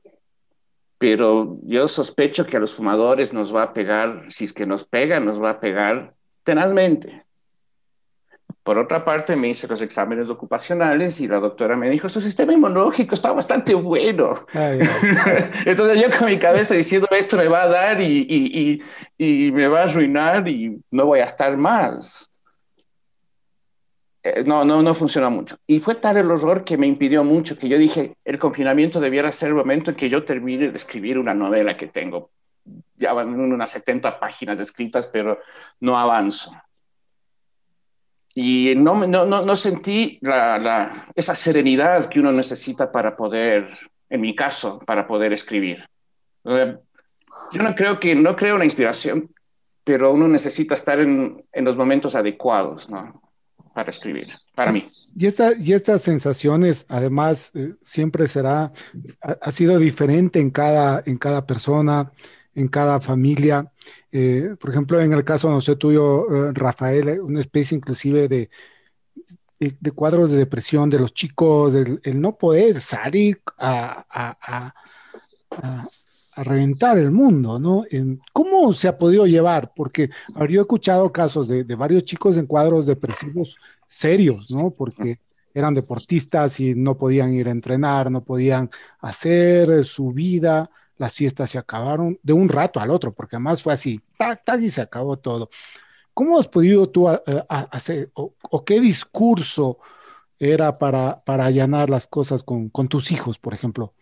Pero 0.98 1.58
yo 1.62 1.88
sospecho 1.88 2.46
que 2.46 2.56
a 2.56 2.60
los 2.60 2.74
fumadores 2.74 3.32
nos 3.32 3.54
va 3.54 3.64
a 3.64 3.72
pegar, 3.72 4.26
si 4.30 4.44
es 4.44 4.52
que 4.52 4.66
nos 4.66 4.84
pega, 4.84 5.18
nos 5.20 5.42
va 5.42 5.50
a 5.50 5.60
pegar 5.60 6.14
tenazmente. 6.44 7.23
Por 8.64 8.78
otra 8.78 9.04
parte, 9.04 9.36
me 9.36 9.48
hice 9.48 9.68
los 9.68 9.82
exámenes 9.82 10.26
ocupacionales 10.30 11.20
y 11.20 11.28
la 11.28 11.38
doctora 11.38 11.76
me 11.76 11.90
dijo, 11.90 12.08
su 12.08 12.22
sistema 12.22 12.54
inmunológico 12.54 13.14
está 13.14 13.30
bastante 13.30 13.74
bueno. 13.74 14.46
Entonces 15.66 16.02
yo 16.02 16.18
con 16.18 16.28
mi 16.28 16.38
cabeza 16.38 16.74
diciendo, 16.74 17.06
esto 17.10 17.36
me 17.36 17.46
va 17.46 17.64
a 17.64 17.68
dar 17.68 18.00
y, 18.00 18.26
y, 18.26 18.82
y, 19.18 19.46
y, 19.48 19.52
me 19.52 19.68
va 19.68 19.80
a 19.80 19.82
arruinar 19.82 20.48
y 20.48 20.80
no 20.90 21.04
voy 21.04 21.20
a 21.20 21.24
estar 21.24 21.54
más. 21.58 22.30
Eh, 24.22 24.42
no, 24.46 24.64
no, 24.64 24.80
no 24.80 24.94
funciona 24.94 25.28
mucho. 25.28 25.58
Y 25.66 25.80
fue 25.80 25.96
tal 25.96 26.16
el 26.16 26.30
horror 26.30 26.64
que 26.64 26.78
me 26.78 26.86
impidió 26.86 27.22
mucho, 27.22 27.58
que 27.58 27.68
yo 27.68 27.76
dije, 27.76 28.16
el 28.24 28.38
confinamiento 28.38 28.98
debiera 28.98 29.30
ser 29.30 29.50
el 29.50 29.56
momento 29.56 29.90
en 29.90 29.96
que 29.98 30.08
yo 30.08 30.24
termine 30.24 30.70
de 30.70 30.76
escribir 30.76 31.18
una 31.18 31.34
novela 31.34 31.76
que 31.76 31.88
tengo. 31.88 32.30
Ya 32.96 33.12
van 33.12 33.38
unas 33.38 33.68
70 33.68 34.18
páginas 34.18 34.58
escritas, 34.58 35.06
pero 35.06 35.40
no 35.80 35.98
avanzo. 35.98 36.50
Y 38.34 38.74
no, 38.74 39.06
no, 39.06 39.24
no, 39.24 39.56
sentí 39.56 40.18
la, 40.20 41.06
esa 41.14 41.36
serenidad 41.36 42.08
que 42.08 42.18
uno 42.18 42.32
necesita 42.32 42.90
para 42.90 43.14
poder, 43.16 43.72
en 44.10 44.20
mi 44.20 44.34
caso, 44.34 44.80
para 44.80 45.06
poder 45.06 45.32
escribir. 45.32 45.84
Yo 46.44 47.62
no 47.62 47.74
creo 47.76 48.00
que, 48.00 48.14
no 48.16 48.34
creo 48.34 48.56
una 48.56 48.64
inspiración, 48.64 49.30
pero 49.84 50.12
uno 50.12 50.26
necesita 50.26 50.74
estar 50.74 50.98
en, 50.98 51.44
en 51.52 51.64
los 51.64 51.76
momentos 51.76 52.16
adecuados, 52.16 52.90
¿no? 52.90 53.22
Para 53.72 53.90
escribir, 53.90 54.28
para 54.54 54.72
mí. 54.72 54.88
Y, 55.16 55.26
esta, 55.26 55.52
y 55.54 55.72
estas 55.72 56.02
sensaciones, 56.02 56.86
además, 56.88 57.52
eh, 57.54 57.74
siempre 57.82 58.26
será, 58.26 58.72
ha, 59.20 59.52
sido 59.52 59.78
diferente 59.78 60.40
en 60.40 60.50
cada, 60.50 61.02
en 61.06 61.18
cada 61.18 61.44
persona, 61.44 62.10
en 62.54 62.68
cada 62.68 63.00
familia. 63.00 63.70
Eh, 64.16 64.54
por 64.60 64.70
ejemplo, 64.70 65.00
en 65.00 65.12
el 65.12 65.24
caso, 65.24 65.50
no 65.50 65.60
sé, 65.60 65.74
tuyo, 65.74 66.48
eh, 66.48 66.52
Rafael, 66.54 67.18
una 67.20 67.40
especie 67.40 67.76
inclusive 67.76 68.28
de, 68.28 68.48
de, 69.58 69.90
cuadros 69.90 70.30
de 70.30 70.36
depresión 70.36 70.88
de 70.88 71.00
los 71.00 71.12
chicos, 71.12 71.72
del 71.72 71.98
el 72.04 72.20
no 72.20 72.36
poder 72.38 72.80
salir 72.80 73.40
a, 73.58 74.06
a, 74.08 74.74
a, 75.50 75.88
reventar 76.44 76.96
el 76.96 77.10
mundo, 77.10 77.58
¿no? 77.58 77.84
¿Cómo 78.32 78.72
se 78.72 78.86
ha 78.86 78.96
podido 78.96 79.26
llevar? 79.26 79.72
Porque 79.74 80.10
habría 80.36 80.60
escuchado 80.60 81.10
casos 81.10 81.48
de, 81.48 81.64
de, 81.64 81.74
varios 81.74 82.04
chicos 82.04 82.36
en 82.36 82.46
cuadros 82.46 82.86
depresivos 82.86 83.56
serios, 83.88 84.52
¿no? 84.52 84.70
Porque 84.70 85.18
eran 85.52 85.74
deportistas 85.74 86.60
y 86.60 86.76
no 86.76 86.96
podían 86.96 87.34
ir 87.34 87.48
a 87.48 87.52
entrenar, 87.52 88.12
no 88.12 88.22
podían 88.22 88.70
hacer 89.00 89.84
su 89.84 90.12
vida 90.12 90.70
las 90.96 91.12
fiestas 91.14 91.50
se 91.50 91.58
acabaron 91.58 92.18
de 92.22 92.32
un 92.32 92.48
rato 92.48 92.80
al 92.80 92.90
otro, 92.90 93.12
porque 93.12 93.36
además 93.36 93.62
fue 93.62 93.72
así, 93.72 94.00
tac, 94.18 94.44
tac, 94.44 94.60
y 94.60 94.70
se 94.70 94.80
acabó 94.80 95.18
todo. 95.18 95.50
¿Cómo 96.12 96.38
has 96.38 96.46
podido 96.46 96.88
tú 96.88 97.10
eh, 97.10 97.20
hacer, 97.48 98.10
o, 98.14 98.64
qué 98.64 98.80
discurso 98.80 99.78
era 100.38 100.78
para, 100.78 101.18
para 101.24 101.46
allanar 101.46 101.90
las 101.90 102.06
cosas 102.06 102.44
con, 102.44 102.70
tus 102.88 103.10
hijos, 103.10 103.38
por 103.38 103.54
ejemplo? 103.54 103.94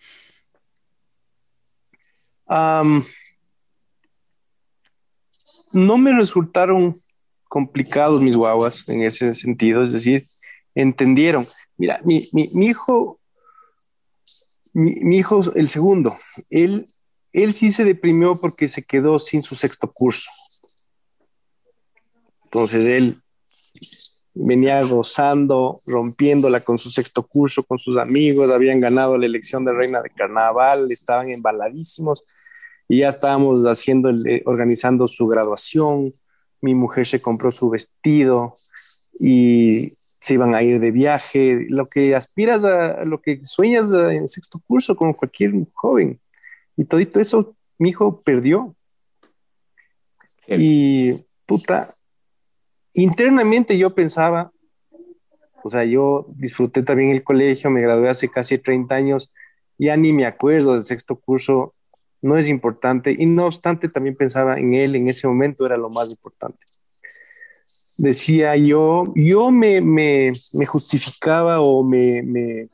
no 5.72 5.96
me 5.96 6.12
resultaron 6.12 6.94
complicados 7.48 8.20
mis 8.20 8.36
guaguas 8.36 8.86
en 8.90 9.02
ese 9.02 9.32
sentido, 9.32 9.82
es 9.84 9.94
decir, 9.94 10.26
entendieron. 10.74 11.46
Mira, 11.78 11.98
mi, 12.04 12.20
mi, 12.34 12.50
mi 12.52 12.66
hijo 12.66 13.21
mi, 14.72 15.16
hijo, 15.16 15.42
el 15.54 15.68
segundo, 15.68 16.14
él, 16.50 16.86
él 17.32 17.52
sí 17.52 17.72
se 17.72 17.84
deprimió 17.84 18.38
porque 18.40 18.68
se 18.68 18.82
quedó 18.82 19.18
sin 19.18 19.42
su 19.42 19.54
sexto 19.54 19.90
curso. 19.92 20.30
Entonces 22.44 22.86
él 22.86 23.22
venía 24.34 24.82
gozando, 24.82 25.78
rompiéndola 25.86 26.60
con 26.64 26.78
su 26.78 26.90
sexto 26.90 27.26
curso, 27.26 27.62
con 27.62 27.78
sus 27.78 27.98
amigos, 27.98 28.50
habían 28.50 28.80
ganado 28.80 29.18
la 29.18 29.26
elección 29.26 29.64
de 29.64 29.72
reina 29.72 30.02
de 30.02 30.10
carnaval, 30.10 30.90
estaban 30.90 31.30
embaladísimos 31.30 32.24
y 32.88 33.00
ya 33.00 33.08
estábamos 33.08 33.64
haciendo, 33.64 34.10
eh, 34.10 34.42
organizando 34.46 35.08
su 35.08 35.26
graduación. 35.26 36.12
Mi 36.60 36.74
mujer 36.74 37.06
se 37.06 37.20
compró 37.20 37.52
su 37.52 37.70
vestido 37.70 38.54
y 39.18 39.92
se 40.22 40.34
iban 40.34 40.54
a 40.54 40.62
ir 40.62 40.78
de 40.78 40.92
viaje, 40.92 41.66
lo 41.68 41.84
que 41.84 42.14
aspiras 42.14 42.62
a, 42.62 43.04
lo 43.04 43.20
que 43.20 43.42
sueñas 43.42 43.92
en 43.92 44.28
sexto 44.28 44.60
curso, 44.60 44.94
como 44.94 45.16
cualquier 45.16 45.52
joven. 45.72 46.20
Y 46.76 46.84
todito 46.84 47.18
eso 47.18 47.56
mi 47.76 47.88
hijo 47.88 48.22
perdió. 48.22 48.76
Y 50.46 51.24
puta, 51.44 51.92
internamente 52.92 53.76
yo 53.76 53.96
pensaba, 53.96 54.52
o 55.64 55.68
sea, 55.68 55.84
yo 55.84 56.26
disfruté 56.36 56.84
también 56.84 57.10
el 57.10 57.24
colegio, 57.24 57.68
me 57.70 57.82
gradué 57.82 58.08
hace 58.08 58.28
casi 58.28 58.58
30 58.58 58.94
años, 58.94 59.32
ya 59.76 59.96
ni 59.96 60.12
me 60.12 60.24
acuerdo 60.24 60.74
del 60.74 60.82
sexto 60.82 61.16
curso, 61.16 61.74
no 62.20 62.36
es 62.36 62.48
importante. 62.48 63.16
Y 63.18 63.26
no 63.26 63.46
obstante, 63.46 63.88
también 63.88 64.14
pensaba 64.14 64.56
en 64.56 64.74
él, 64.74 64.94
en 64.94 65.08
ese 65.08 65.26
momento 65.26 65.66
era 65.66 65.76
lo 65.76 65.90
más 65.90 66.08
importante 66.10 66.64
decía 67.98 68.56
yo, 68.56 69.12
yo 69.14 69.50
me, 69.50 69.80
me, 69.80 70.32
me 70.52 70.66
justificaba 70.66 71.60
o 71.60 71.82
me, 71.82 72.22
me, 72.22 72.68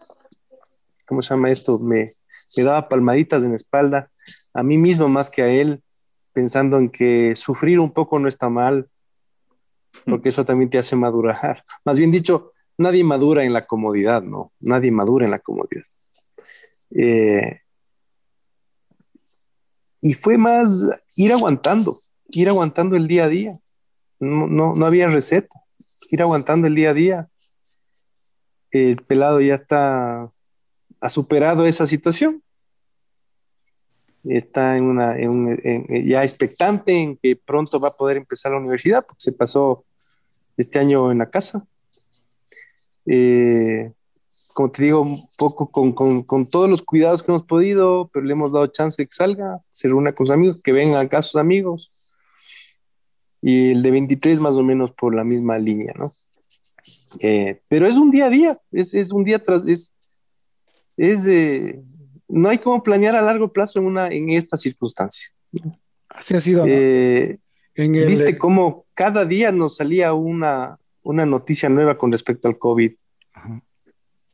¿cómo 1.07 1.23
se 1.23 1.35
llama 1.35 1.51
esto? 1.51 1.79
Me, 1.79 2.13
me 2.57 2.63
daba 2.63 2.89
palmaditas 2.89 3.43
en 3.43 3.51
la 3.51 3.57
espalda 3.57 4.11
a 4.53 4.63
mí 4.63 4.77
mismo 4.77 5.09
más 5.09 5.31
que 5.31 5.43
a 5.43 5.49
él, 5.49 5.83
pensando 6.33 6.79
en 6.79 6.91
que 6.91 7.35
sufrir 7.37 7.81
un 7.81 7.93
poco 7.93 8.19
no 8.19 8.29
está 8.29 8.49
mal, 8.49 8.89
porque 10.05 10.29
eso 10.29 10.45
también 10.45 10.71
te 10.71 10.79
hace 10.79 10.97
madurar. 10.97 11.63
Más 11.85 11.99
bien 11.99 12.11
dicho, 12.11 12.53
nadie 12.77 13.05
madura 13.05 13.45
en 13.45 13.53
la 13.53 13.67
comodidad, 13.67 14.23
¿no? 14.23 14.53
Nadie 14.61 14.91
madura 14.91 15.25
en 15.25 15.31
la 15.31 15.39
comodidad. 15.39 15.85
Eh, 16.91 17.61
y 20.01 20.15
fue 20.15 20.39
más 20.39 20.89
ir 21.17 21.33
aguantando, 21.33 21.97
ir 22.29 22.49
aguantando 22.49 22.97
el 22.97 23.09
día 23.09 23.25
a 23.25 23.29
día 23.29 23.61
no, 24.21 24.75
no, 24.75 24.87
había 24.87 25.09
receta, 25.09 25.61
ir 26.11 26.23
aguantando 26.23 26.67
el 26.67 26.75
día 26.75 26.91
a 26.91 26.95
día. 26.95 27.29
El 28.71 28.97
pelado 28.97 29.41
ya 29.41 29.55
está, 29.55 30.31
ha 31.01 31.09
superado 31.09 31.67
esa 31.67 31.87
situación. 31.87 32.43
Está 34.25 34.77
en 34.77 34.85
una, 34.85 35.17
ya 36.05 36.25
expectante 36.25 36.93
en 36.93 37.17
que 37.17 37.37
pronto 37.37 37.81
va 37.81 37.89
a 37.89 37.97
poder 37.97 38.17
empezar 38.17 38.53
la 38.53 38.59
universidad, 38.59 39.07
porque 39.07 39.23
se 39.23 39.33
pasó 39.33 39.85
este 40.57 40.79
año 40.79 41.13
en 41.13 41.19
la 41.19 41.31
casa. 41.31 41.67
Eh, 43.07 43.93
como 44.55 44.73
te 44.73 44.83
digo, 44.83 45.01
un 45.03 45.29
poco 45.39 45.71
con, 45.71 45.93
con, 45.93 46.25
con, 46.25 46.47
todos 46.47 46.69
los 46.69 46.83
cuidados 46.83 47.23
que 47.23 47.31
hemos 47.31 47.45
podido, 47.45 48.11
pero 48.13 48.27
le 48.27 48.33
hemos 48.33 48.53
dado 48.53 48.67
chance 48.67 49.01
de 49.01 49.07
que 49.07 49.15
salga, 49.15 49.61
se 49.71 49.87
reúna 49.87 50.13
con 50.15 50.27
sus 50.27 50.35
amigos, 50.35 50.59
que 50.65 50.73
vengan 50.73 51.07
acá 51.07 51.23
sus 51.23 51.37
amigos, 51.37 51.93
y 53.41 53.71
el 53.71 53.83
de 53.83 53.91
23 53.91 54.41
más 54.41 54.57
o 54.57 54.63
menos 54.63 54.93
por 54.93 55.15
la 55.15 55.25
misma 55.25 55.59
línea, 55.59 55.95
¿no? 55.97 56.11
Eh, 57.21 57.61
pero 57.69 57.87
es 57.87 57.97
un 57.97 58.11
día 58.11 58.27
a 58.27 58.31
día, 58.31 58.59
es, 58.73 58.95
es 58.95 59.13
un 59.13 59.25
día 59.25 59.43
tras, 59.43 59.67
es, 59.67 59.93
es 60.97 61.27
no 62.29 62.49
hay 62.49 62.59
como 62.59 62.83
planear 62.83 63.17
a 63.17 63.23
largo 63.23 63.53
plazo 63.53 63.79
en, 63.79 63.87
una, 63.87 64.09
en 64.09 64.31
esta 64.31 64.57
circunstancia. 64.57 65.29
Así 66.09 66.35
ha 66.35 66.41
sido. 66.41 66.65
Eh, 66.67 67.39
Viste 67.75 68.37
cómo 68.37 68.87
cada 68.93 69.25
día 69.25 69.53
nos 69.53 69.77
salía 69.77 70.13
una, 70.13 70.79
una 71.03 71.25
noticia 71.25 71.69
nueva 71.69 71.97
con 71.97 72.11
respecto 72.11 72.49
al 72.49 72.59
COVID. 72.59 72.93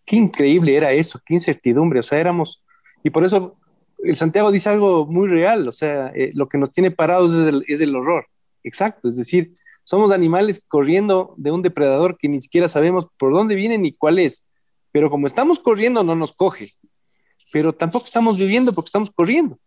Qué 0.07 0.17
increíble 0.17 0.75
era 0.75 0.93
eso, 0.93 1.21
qué 1.25 1.35
incertidumbre, 1.35 2.01
o 2.01 2.03
sea, 2.03 2.19
éramos, 2.19 2.65
y 3.03 3.11
por 3.11 3.25
eso 3.25 3.59
el 4.03 4.17
Santiago 4.17 4.51
dice 4.51 4.71
algo 4.71 5.07
muy 5.07 5.29
real, 5.29 5.69
o 5.69 5.73
sea, 5.73 6.09
eh, 6.15 6.31
lo 6.35 6.49
que 6.49 6.59
nos 6.59 6.71
tiene 6.71 6.91
parados 6.91 7.35
es 7.35 7.47
el, 7.49 7.65
es 7.69 7.81
el 7.81 7.95
horror. 7.95 8.27
Exacto, 8.65 9.09
es 9.09 9.17
decir, 9.17 9.53
Somos 9.87 10.13
animales 10.13 10.65
corriendo 10.67 11.35
de 11.37 11.51
un 11.51 11.61
depredador 11.61 12.17
que 12.17 12.27
ni 12.27 12.41
siquiera 12.41 12.69
sabemos 12.69 13.07
por 13.19 13.35
dónde 13.35 13.55
viene 13.55 13.77
ni 13.77 13.93
cuál 13.93 14.19
es. 14.19 14.47
Pero 14.93 15.11
como 15.11 15.27
estamos 15.27 15.61
corriendo, 15.61 16.03
no 16.03 16.17
nos 16.17 16.33
coge. 16.33 16.73
Pero 17.53 17.75
tampoco 17.75 18.07
estamos 18.07 18.39
viviendo 18.39 18.73
porque 18.73 18.89
estamos 18.89 19.11
corriendo. 19.11 19.59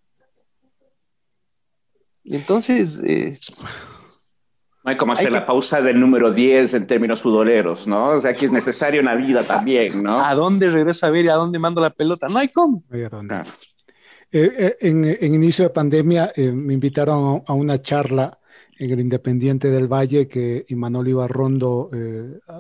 Entonces, 2.24 3.00
eh, 3.06 3.38
no 4.84 4.92
hay 4.92 4.98
como 4.98 5.14
hacer 5.14 5.32
la 5.32 5.46
pausa 5.46 5.82
del 5.82 6.00
número 6.00 6.32
10 6.32 6.74
en 6.74 6.88
términos 6.88 7.22
futboleros, 7.22 7.88
¿no? 7.88 8.06
O 8.06 8.20
sea, 8.20 8.34
que 8.34 8.46
es 8.46 8.52
necesario 8.52 9.02
una 9.02 9.16
vida 9.16 9.44
también, 9.44 10.02
¿no? 10.02 10.18
¿A 10.20 10.34
dónde 10.34 10.70
regreso 10.70 11.06
a 11.06 11.10
ver 11.10 11.26
y 11.26 11.30
a 11.30 11.36
dónde 11.36 11.60
mando 11.60 11.80
la 11.80 11.92
pelota? 11.92 12.28
No 12.28 12.40
hay 12.40 12.48
cómo. 12.48 12.84
Eh, 12.92 13.10
eh, 14.32 14.78
en, 14.82 15.34
inicio 15.34 15.66
de 15.66 15.70
pandemia 15.70 16.34
me 16.38 16.74
invitaron 16.74 17.44
a 17.46 17.54
una 17.54 17.82
charla 17.82 18.40
en 18.80 18.92
el 18.92 19.00
Independiente 19.00 19.70
del 19.70 19.88
Valle 19.88 20.28
que 20.28 20.66
Imanol 20.70 21.08
Ibarrondo 21.08 21.90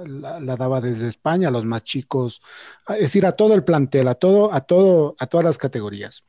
la, 0.05 0.39
la, 0.39 0.55
daba 0.55 0.81
desde 0.81 1.07
España 1.07 1.47
a 1.47 1.51
los 1.51 1.65
más 1.65 1.83
chicos, 1.83 2.41
es 2.89 3.01
decir, 3.01 3.25
a 3.25 3.33
todo 3.33 3.53
el 3.53 3.63
plantel, 3.63 4.07
a 4.07 4.15
todo, 4.15 4.53
a 4.53 4.61
todo, 4.61 5.15
a 5.19 5.27
todas 5.27 5.45
las 5.45 5.57
categorías. 5.57 6.23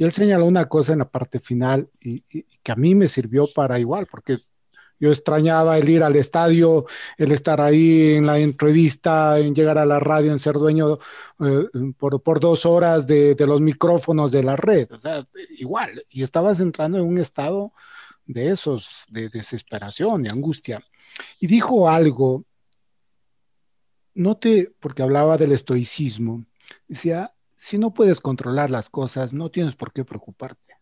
Y 0.00 0.04
él 0.04 0.12
señaló 0.12 0.46
una 0.46 0.66
cosa 0.66 0.94
en 0.94 1.00
la 1.00 1.10
parte 1.10 1.40
final 1.40 1.90
y, 2.00 2.22
que 2.22 2.72
a 2.72 2.74
mí 2.74 2.94
me 2.94 3.06
sirvió 3.06 3.46
para 3.54 3.78
igual, 3.78 4.06
porque 4.10 4.38
yo 4.98 5.10
extrañaba 5.10 5.76
el 5.76 5.88
ir 5.90 6.02
al 6.02 6.16
estadio, 6.16 6.86
el 7.18 7.32
estar 7.32 7.60
ahí 7.60 8.14
en 8.14 8.24
la 8.24 8.38
entrevista, 8.38 9.38
en 9.38 9.54
llegar 9.54 9.76
a 9.76 9.84
la 9.84 10.00
radio, 10.00 10.32
en 10.32 10.38
ser 10.38 10.54
dueño 10.54 10.98
eh, 11.40 11.66
por, 11.98 12.22
por, 12.22 12.40
dos 12.40 12.64
horas 12.64 13.06
de, 13.06 13.34
de, 13.34 13.46
los 13.46 13.60
micrófonos 13.60 14.32
de 14.32 14.42
la 14.42 14.56
red. 14.56 14.90
O 14.90 14.96
sea, 14.98 15.26
igual. 15.58 16.02
Y 16.08 16.22
estabas 16.22 16.60
entrando 16.60 16.96
en 16.96 17.04
un 17.04 17.18
estado 17.18 17.72
de 18.32 18.50
esos, 18.50 19.04
de 19.08 19.28
desesperación, 19.28 20.22
de 20.22 20.30
angustia. 20.30 20.84
Y 21.40 21.46
dijo 21.46 21.88
algo, 21.88 22.44
no 24.14 24.36
te, 24.36 24.72
porque 24.80 25.02
hablaba 25.02 25.36
del 25.36 25.52
estoicismo, 25.52 26.44
decía, 26.86 27.34
si 27.56 27.76
no 27.76 27.92
puedes 27.92 28.20
controlar 28.20 28.70
las 28.70 28.88
cosas, 28.88 29.32
no 29.32 29.50
tienes 29.50 29.74
por 29.74 29.92
qué 29.92 30.04
preocuparte. 30.04 30.76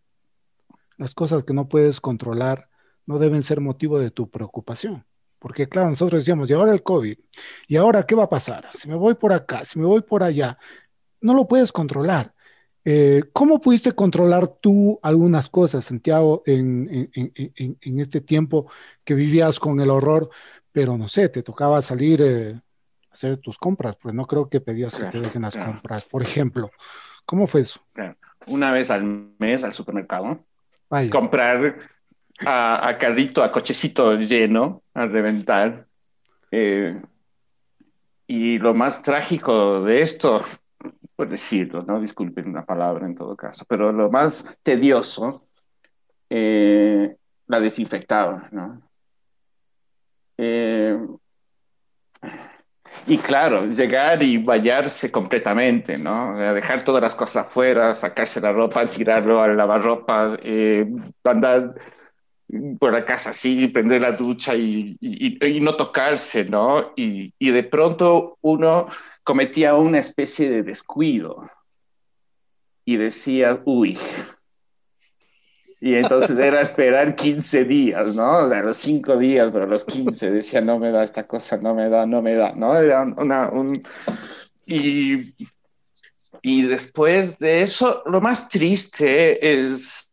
Las 0.97 1.15
cosas 1.15 1.45
que 1.45 1.55
no 1.55 1.69
puedes 1.69 2.01
controlar 2.01 2.69
no 3.07 3.19
deben 3.19 3.43
ser 3.43 3.61
motivo 3.61 3.99
de 3.99 4.11
tu 4.11 4.29
preocupación. 4.29 5.05
Porque 5.39 5.69
claro, 5.69 5.89
nosotros 5.89 6.23
decíamos, 6.23 6.51
y 6.51 6.53
ahora 6.53 6.73
el 6.73 6.83
COVID, 6.83 7.19
y 7.69 7.77
ahora 7.77 8.05
qué 8.05 8.15
va 8.15 8.25
a 8.25 8.29
pasar, 8.29 8.69
si 8.73 8.89
me 8.89 8.97
voy 8.97 9.15
por 9.15 9.33
acá, 9.33 9.65
si 9.65 9.79
me 9.79 9.87
voy 9.87 10.03
por 10.03 10.23
allá, 10.23 10.59
no 11.21 11.33
lo 11.33 11.47
puedes 11.47 11.73
controlar. 11.73 12.35
Eh, 12.85 13.25
¿Cómo 13.33 13.61
pudiste 13.61 13.93
controlar 13.93 14.49
tú 14.49 14.99
algunas 15.03 15.51
cosas, 15.51 15.85
Santiago, 15.85 16.43
en, 16.47 17.11
este 17.83 18.21
tiempo 18.21 18.71
que 19.05 19.15
vivías 19.15 19.59
con 19.61 19.81
el 19.81 19.91
horror, 19.91 20.31
pero 20.73 20.97
no 20.97 21.09
sé, 21.09 21.29
te 21.29 21.43
tocaba 21.43 21.83
salir 21.83 22.23
eh, 22.23 22.61
hacer 23.11 23.39
tus 23.39 23.59
compras, 23.59 23.97
pues 24.01 24.15
no 24.15 24.27
creo 24.27 24.49
que 24.49 24.61
pedías 24.61 24.95
que 24.95 25.05
te 25.05 25.21
dejen 25.21 25.43
las 25.43 25.57
compras. 25.57 26.05
Por 26.05 26.23
ejemplo, 26.23 26.71
¿cómo 27.25 27.47
fue 27.47 27.63
eso? 27.63 27.81
Una 28.47 28.73
vez 28.73 28.91
al 28.91 29.33
mes 29.39 29.65
al 29.65 29.73
supermercado, 29.73 30.39
comprar 31.11 31.77
a, 32.47 32.97
carrito, 32.99 33.43
a 33.43 33.51
cochecito 33.51 34.15
lleno, 34.15 34.83
a 34.95 35.07
reventar. 35.07 35.87
Eh, 36.51 37.03
y 38.27 38.59
lo 38.59 38.75
más 38.75 39.03
trágico 39.03 39.83
de 39.83 40.03
esto, 40.03 40.43
por 41.19 41.29
decirlo, 41.29 41.83
¿no? 41.83 42.01
Disculpen 42.01 42.55
la 42.55 42.65
palabra 42.65 43.05
en 43.05 43.17
todo 43.17 43.35
caso, 43.35 43.65
pero 43.69 43.91
lo 43.91 44.09
más 44.09 44.57
tedioso, 44.63 45.49
eh, 46.31 47.17
la 47.49 47.59
desinfectaba, 47.59 48.49
¿no? 48.53 48.81
Eh, 50.37 50.97
y 53.09 53.19
claro, 53.19 53.67
llegar 53.67 54.23
y 54.23 54.39
vallarse 54.39 55.11
completamente, 55.11 55.99
¿no? 55.99 56.39
dejar 56.55 56.85
todas 56.85 57.03
las 57.03 57.17
cosas 57.17 57.47
afuera, 57.47 57.97
sacarse 57.97 58.41
la 58.41 58.53
ropa, 58.53 58.87
tirarlo 58.87 59.43
al 59.43 59.57
lavarropas, 59.57 60.39
eh, 60.45 60.87
andar 61.25 61.75
por 62.79 62.93
la 62.93 63.05
casa 63.05 63.31
así, 63.31 63.67
prender 63.67 64.03
la 64.03 64.13
ducha 64.13 64.55
y, 64.55 64.97
y, 65.01 65.61
no 65.61 65.75
tocarse, 65.75 66.45
¿no? 66.45 66.93
Y 66.95 67.33
de 67.51 67.65
pronto 67.65 68.39
uno 68.41 68.87
cometía 69.29 69.75
una 69.75 69.99
especie 69.99 70.49
de 70.49 70.63
descuido 70.63 71.51
y 72.87 72.97
decía, 72.97 73.61
uy, 73.67 73.99
y 75.83 75.97
entonces 75.97 76.39
era 76.39 76.63
esperar 76.63 77.15
15 77.15 77.67
días, 77.67 78.15
¿no? 78.15 78.39
O 78.39 78.49
sea, 78.49 78.63
los 78.63 78.79
5 78.79 79.19
días, 79.19 79.51
pero 79.53 79.67
los 79.67 79.85
15 79.85 80.31
decía, 80.31 80.63
no 80.63 80.79
me 80.79 80.91
da 80.93 81.05
esta 81.05 81.27
cosa, 81.27 81.59
no 81.59 81.75
me 81.75 81.91
da, 81.91 82.07
no 82.07 82.23
me 82.23 82.37
da, 82.37 82.55
¿no? 82.55 82.75
Era 82.79 83.03
una, 83.03 83.51
un... 83.51 83.83
Y, 84.65 85.35
y 86.41 86.63
después 86.63 87.39
de 87.39 87.61
eso, 87.61 88.03
lo 88.07 88.23
más 88.23 88.49
triste 88.49 89.63
es... 89.63 90.11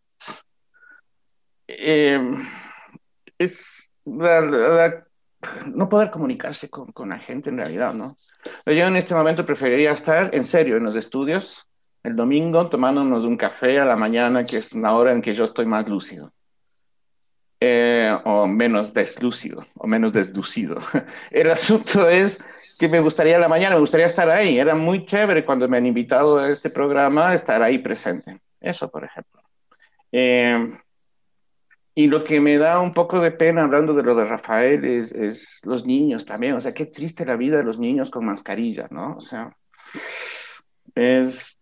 Eh, 1.70 2.20
es 3.38 3.94
no 5.74 5.90
poder 5.90 6.12
comunicarse 6.12 6.70
con, 6.70 6.92
con 6.92 7.10
la 7.10 7.20
gente 7.20 7.50
en 7.50 7.58
realidad, 7.58 7.94
¿no? 7.94 8.16
Yo 8.66 8.86
en 8.86 8.96
este 8.96 9.16
momento 9.16 9.46
preferiría 9.46 9.92
estar 9.92 10.34
en 10.34 10.44
serio 10.44 10.78
en 10.78 10.84
los 10.84 10.96
estudios, 10.96 11.66
el 12.06 12.16
domingo 12.16 12.70
tomándonos 12.70 13.26
un 13.26 13.36
café 13.36 13.80
a 13.80 13.86
la 13.86 13.96
mañana, 13.96 14.46
que 14.46 14.58
es 14.58 14.74
una 14.74 14.94
hora 14.94 15.12
en 15.12 15.24
que 15.24 15.34
yo 15.34 15.44
estoy 15.44 15.66
más 15.66 15.88
lúcido. 15.90 16.32
Eh, 17.60 18.16
o 18.26 18.46
menos 18.46 18.94
deslúcido, 18.94 19.66
o 19.74 19.88
menos 19.88 20.14
deslucido. 20.14 20.78
El 21.32 21.50
asunto 21.50 22.08
es 22.08 22.44
que 22.78 22.88
me 22.88 23.00
gustaría 23.00 23.40
la 23.40 23.48
mañana, 23.48 23.74
me 23.76 23.82
gustaría 23.82 24.06
estar 24.06 24.30
ahí. 24.30 24.60
Era 24.60 24.76
muy 24.76 25.06
chévere 25.06 25.44
cuando 25.44 25.68
me 25.68 25.78
han 25.78 25.88
invitado 25.88 26.38
a 26.38 26.50
este 26.50 26.70
programa 26.70 27.34
estar 27.34 27.64
ahí 27.64 27.80
presente. 27.80 28.40
Eso, 28.62 28.88
por 28.92 29.04
ejemplo. 29.04 29.42
Eh, 30.12 30.78
y 31.98 32.08
lo 32.08 32.26
que 32.26 32.42
me 32.42 32.58
da 32.58 32.82
un 32.82 32.94
poco 32.94 33.22
de 33.22 33.32
pena 33.32 33.64
hablando 33.64 33.94
de 33.94 34.04
lo 34.04 34.16
de 34.16 34.26
Rafael 34.26 34.84
es, 34.84 35.62
los 35.64 35.86
niños 35.86 36.26
también. 36.26 36.56
O 36.56 36.62
sea, 36.62 36.74
qué 36.74 36.88
triste 36.88 37.26
la 37.26 37.38
vida 37.38 37.58
de 37.58 37.64
los 37.64 37.80
niños 37.80 38.10
con 38.10 38.26
mascarilla, 38.26 38.90
¿no? 38.92 39.16
O 39.16 39.22
sea, 39.22 39.56
es, 40.94 41.58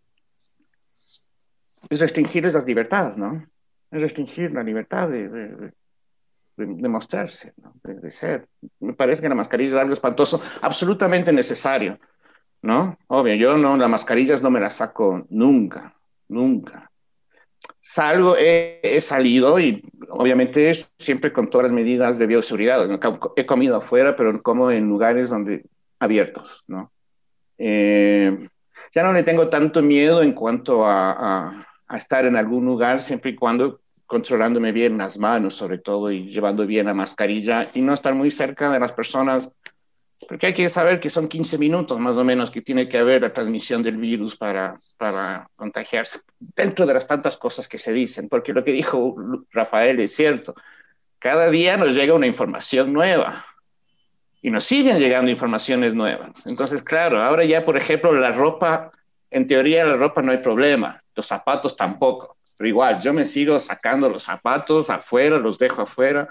es 1.88 1.99
restringir 1.99 2.47
esas 2.47 2.65
libertades, 2.65 3.15
¿no? 3.15 3.45
Es 3.91 4.01
restringir 4.01 4.51
la 4.51 4.63
libertad 4.63 5.07
de, 5.07 5.29
de, 6.57 6.89
mostrarse, 6.89 7.53
¿no? 7.57 7.75
de, 7.84 8.09
ser. 8.09 8.47
Me 8.79 8.93
parece 8.93 9.21
que 9.21 9.29
la 9.29 9.36
mascarilla 9.36 9.75
es 9.75 9.81
algo 9.81 9.93
espantoso, 9.93 10.41
absolutamente 10.63 11.31
necesario, 11.31 11.99
¿no? 12.63 12.97
Obvio, 13.05 13.36
yo 13.36 13.55
no, 13.55 13.77
las 13.77 13.89
mascarillas 13.89 14.41
no 14.41 14.49
me 14.49 14.59
las 14.59 14.77
saco 14.77 15.27
nunca, 15.29 15.95
nunca. 16.27 16.89
Salgo, 17.86 18.36
he, 18.38 18.97
salido 19.01 19.59
y 19.59 19.84
obviamente 20.09 20.69
es 20.69 20.93
siempre 20.97 21.34
con 21.34 21.49
todas 21.49 21.65
las 21.65 21.73
medidas 21.73 22.17
de 22.17 22.27
bioseguridad. 22.27 22.88
He 23.36 23.45
comido 23.45 23.75
afuera, 23.75 24.15
pero 24.15 24.41
como 24.41 24.71
en 24.71 24.88
lugares 24.88 25.29
donde 25.29 25.65
abiertos, 25.99 26.63
¿no? 26.67 26.91
Eh, 27.57 28.47
ya 28.93 29.03
no 29.03 29.11
le 29.11 29.23
tengo 29.23 29.49
tanto 29.49 29.81
miedo 29.81 30.23
en 30.23 30.31
cuanto 30.31 30.86
a 30.86 31.67
a 31.93 31.97
estar 31.97 32.25
en 32.25 32.36
algún 32.36 32.65
lugar 32.65 33.01
siempre 33.01 33.31
y 33.31 33.36
cuando 33.36 33.81
controlándome 34.07 34.71
bien 34.71 34.97
las 34.97 35.17
manos, 35.17 35.55
sobre 35.55 35.77
todo, 35.77 36.11
y 36.11 36.29
llevando 36.29 36.65
bien 36.65 36.88
la 36.88 36.93
mascarilla 36.93 37.69
y 37.73 37.81
no 37.81 37.93
estar 37.93 38.15
muy 38.15 38.31
cerca 38.31 38.71
de 38.71 38.79
las 38.79 38.91
personas, 38.91 39.51
porque 40.28 40.47
hay 40.47 40.53
que 40.53 40.69
saber 40.69 40.99
que 40.99 41.09
son 41.09 41.28
15 41.28 41.57
minutos 41.57 41.99
más 41.99 42.17
o 42.17 42.24
menos 42.24 42.51
que 42.51 42.61
tiene 42.61 42.88
que 42.88 42.97
haber 42.97 43.21
la 43.21 43.30
transmisión 43.30 43.84
del 43.84 43.97
virus 43.97 44.36
para, 44.36 44.76
para 44.97 45.47
contagiarse, 45.55 46.19
dentro 46.39 46.86
de 46.86 46.93
las 46.93 47.07
tantas 47.07 47.38
cosas 47.38 47.67
que 47.67 47.78
se 47.78 47.93
dicen, 47.93 48.30
porque 48.30 48.53
lo 48.53 48.63
que 48.63 48.71
dijo 48.71 49.15
Rafael 49.51 49.99
es 49.99 50.15
cierto, 50.15 50.55
cada 51.19 51.49
día 51.49 51.78
nos 51.78 51.93
llega 51.93 52.13
una 52.13 52.28
información 52.28 52.91
nueva. 52.91 53.45
Y 54.41 54.51
nos 54.51 54.65
siguen 54.65 54.99
llegando 54.99 55.32
informaciones 55.32 55.93
nuevas. 55.93 56.45
Entonces, 56.47 56.84
claro, 56.84 57.24
ahora 57.24 57.45
ya, 57.45 57.63
por 57.63 57.78
ejemplo, 57.78 58.11
la 58.11 58.34
ropa, 58.34 58.91
en 59.32 59.47
teoría 59.47 59.86
la 59.86 59.95
ropa 59.95 60.21
no 60.21 60.34
hay 60.34 60.39
problema, 60.39 61.01
los 61.15 61.26
zapatos 61.26 61.78
tampoco. 61.78 62.36
Pero 62.58 62.68
igual, 62.68 62.99
yo 63.01 63.14
me 63.14 63.26
sigo 63.26 63.58
sacando 63.60 64.10
los 64.10 64.24
zapatos 64.24 64.89
afuera, 64.89 65.38
los 65.38 65.58
dejo 65.58 65.82
afuera 65.82 66.28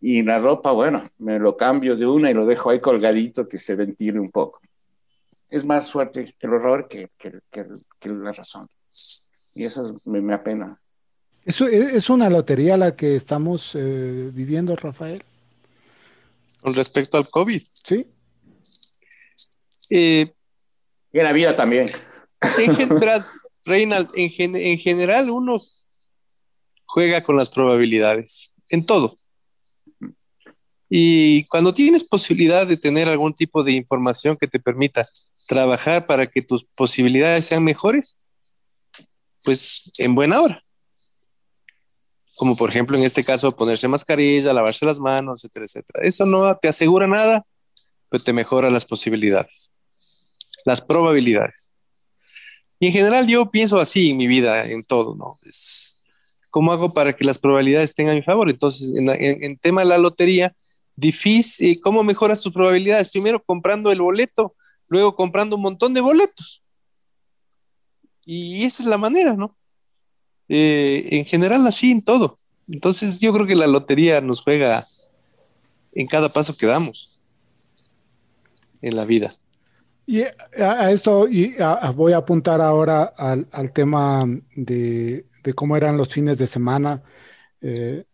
y 0.00 0.22
la 0.22 0.38
ropa, 0.38 0.72
bueno, 0.72 1.08
me 1.18 1.38
lo 1.38 1.56
cambio 1.56 1.96
de 1.96 2.06
una 2.06 2.30
y 2.30 2.34
lo 2.34 2.46
dejo 2.46 2.70
ahí 2.70 2.80
colgadito 2.80 3.48
que 3.48 3.58
se 3.58 3.74
ventile 3.74 4.18
un 4.18 4.30
poco. 4.30 4.60
Es 5.48 5.64
más 5.64 5.90
fuerte 5.90 6.34
el 6.40 6.54
horror 6.54 6.88
que, 6.88 7.10
que, 7.18 7.40
que, 7.50 8.08
la 8.08 8.32
razón. 8.32 8.68
Y 9.54 9.64
eso 9.64 9.98
me, 10.04 10.20
me 10.20 10.34
apena. 10.34 10.76
¿Eso 11.44 11.68
es 11.68 12.10
una 12.10 12.28
lotería 12.28 12.76
la 12.76 12.96
que 12.96 13.14
estamos 13.14 13.72
eh, 13.74 14.30
viviendo, 14.32 14.74
Rafael? 14.74 15.22
Con 16.60 16.74
respecto 16.74 17.16
al 17.16 17.28
COVID. 17.28 17.62
Sí. 17.72 18.08
Eh, 19.88 20.32
y 21.12 21.18
en 21.18 21.24
la 21.24 21.32
vida 21.32 21.54
también. 21.54 21.86
Reinald, 23.66 24.08
en, 24.14 24.78
general 24.78 25.28
uno 25.28 25.60
juega 26.86 27.22
con 27.22 27.36
las 27.36 27.50
probabilidades, 27.50 28.54
en 28.70 28.86
todo. 28.86 29.18
Y 30.88 31.44
cuando 31.46 31.74
tienes 31.74 32.04
posibilidad 32.04 32.64
de 32.64 32.76
tener 32.76 33.08
algún 33.08 33.34
tipo 33.34 33.64
de 33.64 33.72
información 33.72 34.36
que 34.36 34.46
te 34.46 34.60
permita 34.60 35.04
trabajar 35.48 36.06
para 36.06 36.26
que 36.26 36.42
tus 36.42 36.64
posibilidades 36.64 37.46
sean 37.46 37.64
mejores, 37.64 38.18
pues 39.42 39.90
en 39.98 40.14
buena 40.14 40.40
hora. 40.40 40.62
Como 42.36 42.56
por 42.56 42.70
ejemplo 42.70 42.96
en 42.96 43.02
este 43.02 43.24
caso 43.24 43.50
ponerse 43.50 43.88
mascarilla, 43.88 44.52
lavarse 44.52 44.86
las 44.86 45.00
manos, 45.00 45.42
etcétera, 45.42 45.64
etcétera. 45.64 46.00
Eso 46.04 46.24
no 46.24 46.56
te 46.56 46.68
asegura 46.68 47.08
nada, 47.08 47.44
pero 48.08 48.22
te 48.22 48.32
mejora 48.32 48.70
las 48.70 48.84
posibilidades, 48.84 49.72
las 50.64 50.80
probabilidades. 50.80 51.75
Y 52.78 52.86
en 52.86 52.92
general 52.92 53.26
yo 53.26 53.50
pienso 53.50 53.78
así 53.78 54.10
en 54.10 54.16
mi 54.16 54.26
vida, 54.26 54.62
en 54.62 54.82
todo, 54.84 55.14
¿no? 55.14 55.38
Es, 55.44 56.02
¿Cómo 56.50 56.72
hago 56.72 56.92
para 56.92 57.14
que 57.14 57.24
las 57.24 57.38
probabilidades 57.38 57.94
tengan 57.94 58.14
a 58.14 58.16
mi 58.16 58.22
favor? 58.22 58.48
Entonces, 58.48 58.92
en, 58.96 59.08
en, 59.10 59.58
tema 59.58 59.82
de 59.82 59.88
la 59.88 59.98
lotería, 59.98 60.54
difícil, 60.94 61.80
¿cómo 61.80 62.02
mejoras 62.02 62.40
tus 62.40 62.52
probabilidades? 62.52 63.10
Primero 63.10 63.42
comprando 63.44 63.92
el 63.92 64.00
boleto, 64.00 64.54
luego 64.88 65.14
comprando 65.14 65.56
un 65.56 65.62
montón 65.62 65.92
de 65.92 66.00
boletos. 66.00 66.62
Y 68.24 68.64
esa 68.64 68.82
es 68.82 68.88
la 68.88 68.98
manera, 68.98 69.34
¿no? 69.34 69.56
Eh, 70.48 71.08
en 71.12 71.24
general 71.24 71.66
así 71.66 71.90
en 71.90 72.02
todo. 72.02 72.38
Entonces 72.68 73.20
yo 73.20 73.32
creo 73.32 73.46
que 73.46 73.54
la 73.54 73.66
lotería 73.66 74.20
nos 74.20 74.40
juega 74.40 74.84
en 75.92 76.06
cada 76.06 76.28
paso 76.28 76.56
que 76.56 76.66
damos 76.66 77.20
en 78.82 78.96
la 78.96 79.04
vida. 79.04 79.34
Y 80.06 80.22
a, 80.22 80.90
esto 80.92 81.28
y 81.28 81.56
voy 81.94 82.12
a 82.12 82.18
apuntar 82.18 82.60
ahora 82.60 83.04
al, 83.16 83.72
tema 83.72 84.24
de, 84.54 85.26
cómo 85.54 85.76
eran 85.76 85.96
los 85.96 86.08
fines 86.08 86.38
de 86.38 86.46
semana. 86.46 87.02
Eh, 87.60 88.04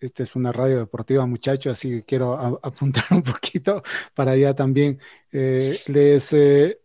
esta 0.00 0.22
es 0.24 0.36
una 0.36 0.52
radio 0.52 0.78
deportiva, 0.78 1.26
muchachos, 1.26 1.72
así 1.72 1.90
que 1.90 2.02
quiero 2.02 2.34
apuntar 2.62 3.04
un 3.12 3.22
poquito 3.22 3.82
para 4.14 4.32
allá 4.32 4.54
también. 4.54 5.00
Eh, 5.32 5.78
les, 5.86 6.32
eh, 6.32 6.80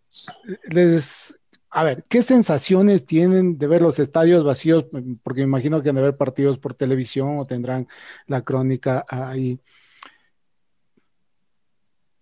les, 0.70 1.36
a 1.70 1.84
ver, 1.84 2.06
¿qué 2.08 2.22
sensaciones 2.22 3.06
tienen 3.06 3.58
de 3.58 3.68
ver 3.68 3.82
los 3.82 4.00
estadios 4.00 4.44
vacíos? 4.44 4.86
Porque 5.24 5.42
me 5.42 5.48
imagino 5.48 5.82
que 5.82 5.90
han 5.90 5.96
de 5.96 6.02
ver 6.02 6.18
partidos 6.18 6.58
por 6.60 6.74
televisión 6.76 7.38
o 7.38 7.46
tendrán 7.46 7.88
la 8.28 8.44
crónica 8.44 9.06
ahí. 9.08 9.60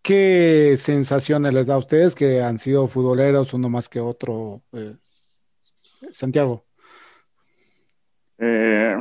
¿Qué 0.01 0.77
sensaciones 0.79 1.53
les 1.53 1.65
da 1.67 1.75
a 1.75 1.79
ustedes 1.79 2.15
que 2.15 2.41
han 2.41 2.59
sido 2.59 2.87
futboleros 2.87 3.53
uno 3.53 3.69
más 3.69 3.89
que 3.89 3.99
otro? 3.99 4.61
Eh, 4.73 4.95
Santiago. 6.11 6.65
Eh, 8.37 8.95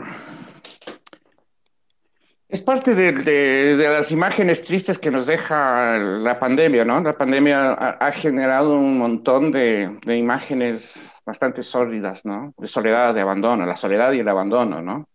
es 2.49 2.63
parte 2.63 2.95
de, 2.95 3.77
las 3.77 4.11
imágenes 4.11 4.65
tristes 4.65 4.99
que 4.99 5.11
nos 5.11 5.27
deja 5.27 5.99
la 5.99 6.41
pandemia, 6.41 6.83
¿no? 6.83 7.01
La 7.01 7.13
pandemia 7.13 7.73
ha, 7.73 8.13
generado 8.13 8.73
un 8.73 8.97
montón 8.97 9.53
de, 9.53 9.99
imágenes 10.07 11.13
bastante 11.27 11.63
sórdidas, 11.63 12.25
¿no? 12.25 12.55
De 12.57 12.67
soledad, 12.67 13.15
de 13.15 13.21
abandono, 13.21 13.67
la 13.67 13.77
soledad 13.77 14.13
y 14.13 14.21
el 14.21 14.29
abandono, 14.29 14.81
¿no? 14.81 15.07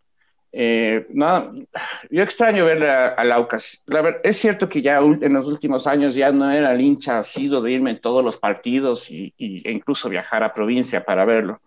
Eh, 0.55 1.07
no, 1.09 1.51
yo 2.11 2.21
extraño 2.21 2.63
ver 2.65 2.83
a, 2.83 3.23
la 3.23 3.47
es 4.23 4.37
cierto 4.37 4.69
que 4.69 4.83
ya 4.83 4.99
en 4.99 5.33
los 5.33 5.47
últimos 5.47 5.87
años 5.87 6.13
ya 6.13 6.31
no 6.31 6.51
era 6.51 6.73
el 6.73 6.81
hincha 6.81 7.17
ha 7.17 7.23
sido 7.23 7.59
de 7.59 7.71
irme 7.71 7.89
en 7.89 7.99
todos 7.99 8.23
los 8.23 8.37
partidos 8.37 9.09
y, 9.09 9.33
e 9.39 9.71
incluso 9.71 10.09
viajar 10.09 10.43
a 10.43 10.53
provincia 10.53 11.03
para 11.03 11.25
verlo. 11.25 11.59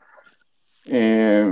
Eh, 0.84 1.50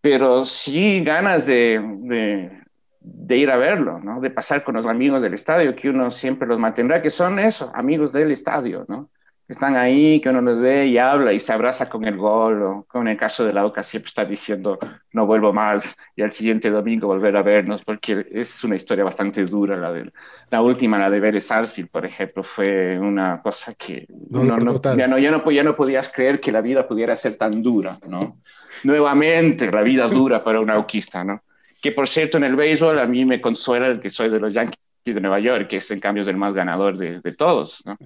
pero 0.00 0.44
sí 0.44 1.02
ganas 1.02 1.44
de, 1.44 2.62
de, 3.00 3.36
ir 3.36 3.50
a 3.50 3.56
verlo, 3.56 3.98
¿no? 3.98 4.20
De 4.20 4.30
pasar 4.30 4.62
con 4.62 4.76
los 4.76 4.86
amigos 4.86 5.22
del 5.22 5.34
estadio, 5.34 5.74
que 5.74 5.90
uno 5.90 6.12
siempre 6.12 6.46
los 6.46 6.60
mantendrá, 6.60 7.02
que 7.02 7.10
son 7.10 7.40
eso, 7.40 7.72
amigos 7.74 8.12
del 8.12 8.30
estadio, 8.30 8.84
¿no? 8.88 9.10
Están 9.52 9.76
ahí, 9.76 10.20
que 10.20 10.28
uno 10.28 10.40
los 10.40 10.60
ve 10.60 10.86
y 10.86 10.98
habla 10.98 11.32
y 11.32 11.38
se 11.38 11.52
abraza 11.52 11.88
con 11.88 12.04
el 12.04 12.16
gol, 12.16 12.62
o 12.62 12.84
con 12.84 13.06
el 13.06 13.16
caso 13.16 13.44
de 13.44 13.52
la 13.52 13.64
Oca 13.64 13.82
siempre 13.82 14.08
está 14.08 14.24
diciendo 14.24 14.78
no 15.12 15.26
vuelvo 15.26 15.52
más 15.52 15.96
y 16.16 16.22
al 16.22 16.32
siguiente 16.32 16.70
domingo 16.70 17.06
volver 17.06 17.36
a 17.36 17.42
vernos, 17.42 17.84
porque 17.84 18.26
es 18.30 18.64
una 18.64 18.76
historia 18.76 19.04
bastante 19.04 19.44
dura 19.44 19.76
la 19.76 19.92
de 19.92 20.10
la 20.50 20.62
última, 20.62 20.98
la 20.98 21.10
de 21.10 21.20
Vélez 21.20 21.46
Sarsfield, 21.46 21.90
por 21.90 22.04
ejemplo, 22.04 22.42
fue 22.42 22.98
una 22.98 23.40
cosa 23.42 23.74
que 23.74 24.06
no, 24.30 24.42
no, 24.42 24.80
ya, 24.96 25.06
no, 25.06 25.18
ya, 25.18 25.30
no, 25.30 25.50
ya 25.50 25.62
no 25.62 25.76
podías 25.76 26.08
creer 26.08 26.40
que 26.40 26.50
la 26.50 26.60
vida 26.60 26.88
pudiera 26.88 27.14
ser 27.14 27.36
tan 27.36 27.62
dura, 27.62 27.98
¿no? 28.08 28.38
Nuevamente 28.84 29.70
la 29.70 29.82
vida 29.82 30.08
dura 30.08 30.42
para 30.42 30.60
un 30.60 30.70
auquista, 30.70 31.24
¿no? 31.24 31.42
Que 31.80 31.92
por 31.92 32.08
cierto 32.08 32.38
en 32.38 32.44
el 32.44 32.56
béisbol 32.56 32.98
a 32.98 33.06
mí 33.06 33.24
me 33.24 33.40
consuela 33.40 33.86
el 33.86 34.00
que 34.00 34.10
soy 34.10 34.30
de 34.30 34.40
los 34.40 34.52
Yankees 34.52 34.80
de 35.04 35.20
Nueva 35.20 35.40
York, 35.40 35.68
que 35.68 35.76
es 35.76 35.90
en 35.90 36.00
cambio 36.00 36.22
el 36.22 36.36
más 36.36 36.54
ganador 36.54 36.96
de, 36.96 37.20
de 37.20 37.32
todos, 37.32 37.82
¿no? 37.84 37.98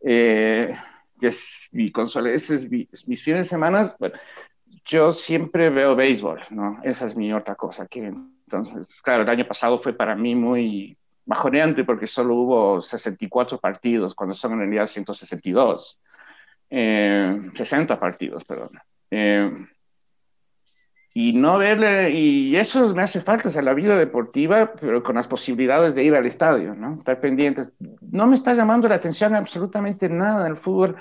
Eh, 0.00 0.74
es 1.20 1.48
mi 1.72 1.90
consola, 1.90 2.30
ese 2.30 2.54
es 2.54 2.70
mis 2.70 3.22
fines 3.22 3.40
de 3.40 3.44
semana. 3.44 3.94
Bueno, 3.98 4.16
yo 4.84 5.12
siempre 5.12 5.70
veo 5.70 5.94
béisbol, 5.94 6.40
¿no? 6.50 6.80
Esa 6.82 7.06
es 7.06 7.16
mi 7.16 7.32
otra 7.32 7.54
cosa. 7.54 7.86
Que, 7.86 8.06
entonces, 8.06 9.02
claro, 9.02 9.22
el 9.22 9.28
año 9.28 9.46
pasado 9.46 9.78
fue 9.78 9.92
para 9.92 10.14
mí 10.14 10.34
muy 10.34 10.96
bajoneante 11.24 11.84
porque 11.84 12.06
solo 12.06 12.34
hubo 12.34 12.80
64 12.80 13.58
partidos, 13.58 14.14
cuando 14.14 14.34
son 14.34 14.52
en 14.52 14.58
realidad 14.60 14.86
162. 14.86 16.00
Eh, 16.70 17.36
60 17.54 18.00
partidos, 18.00 18.44
perdón. 18.44 18.70
Eh, 19.10 19.50
y 21.20 21.32
no 21.32 21.58
verle, 21.58 22.12
y 22.12 22.54
eso 22.54 22.94
me 22.94 23.02
hace 23.02 23.20
falta, 23.20 23.48
o 23.48 23.50
sea, 23.50 23.60
la 23.60 23.74
vida 23.74 23.96
deportiva, 23.96 24.72
pero 24.80 25.02
con 25.02 25.16
las 25.16 25.26
posibilidades 25.26 25.96
de 25.96 26.04
ir 26.04 26.14
al 26.14 26.26
estadio, 26.26 26.76
¿no? 26.76 26.94
Estar 26.94 27.18
pendientes. 27.18 27.72
No 28.12 28.28
me 28.28 28.36
está 28.36 28.54
llamando 28.54 28.88
la 28.88 28.94
atención 28.94 29.34
absolutamente 29.34 30.08
nada 30.08 30.46
el 30.46 30.56
fútbol 30.56 30.94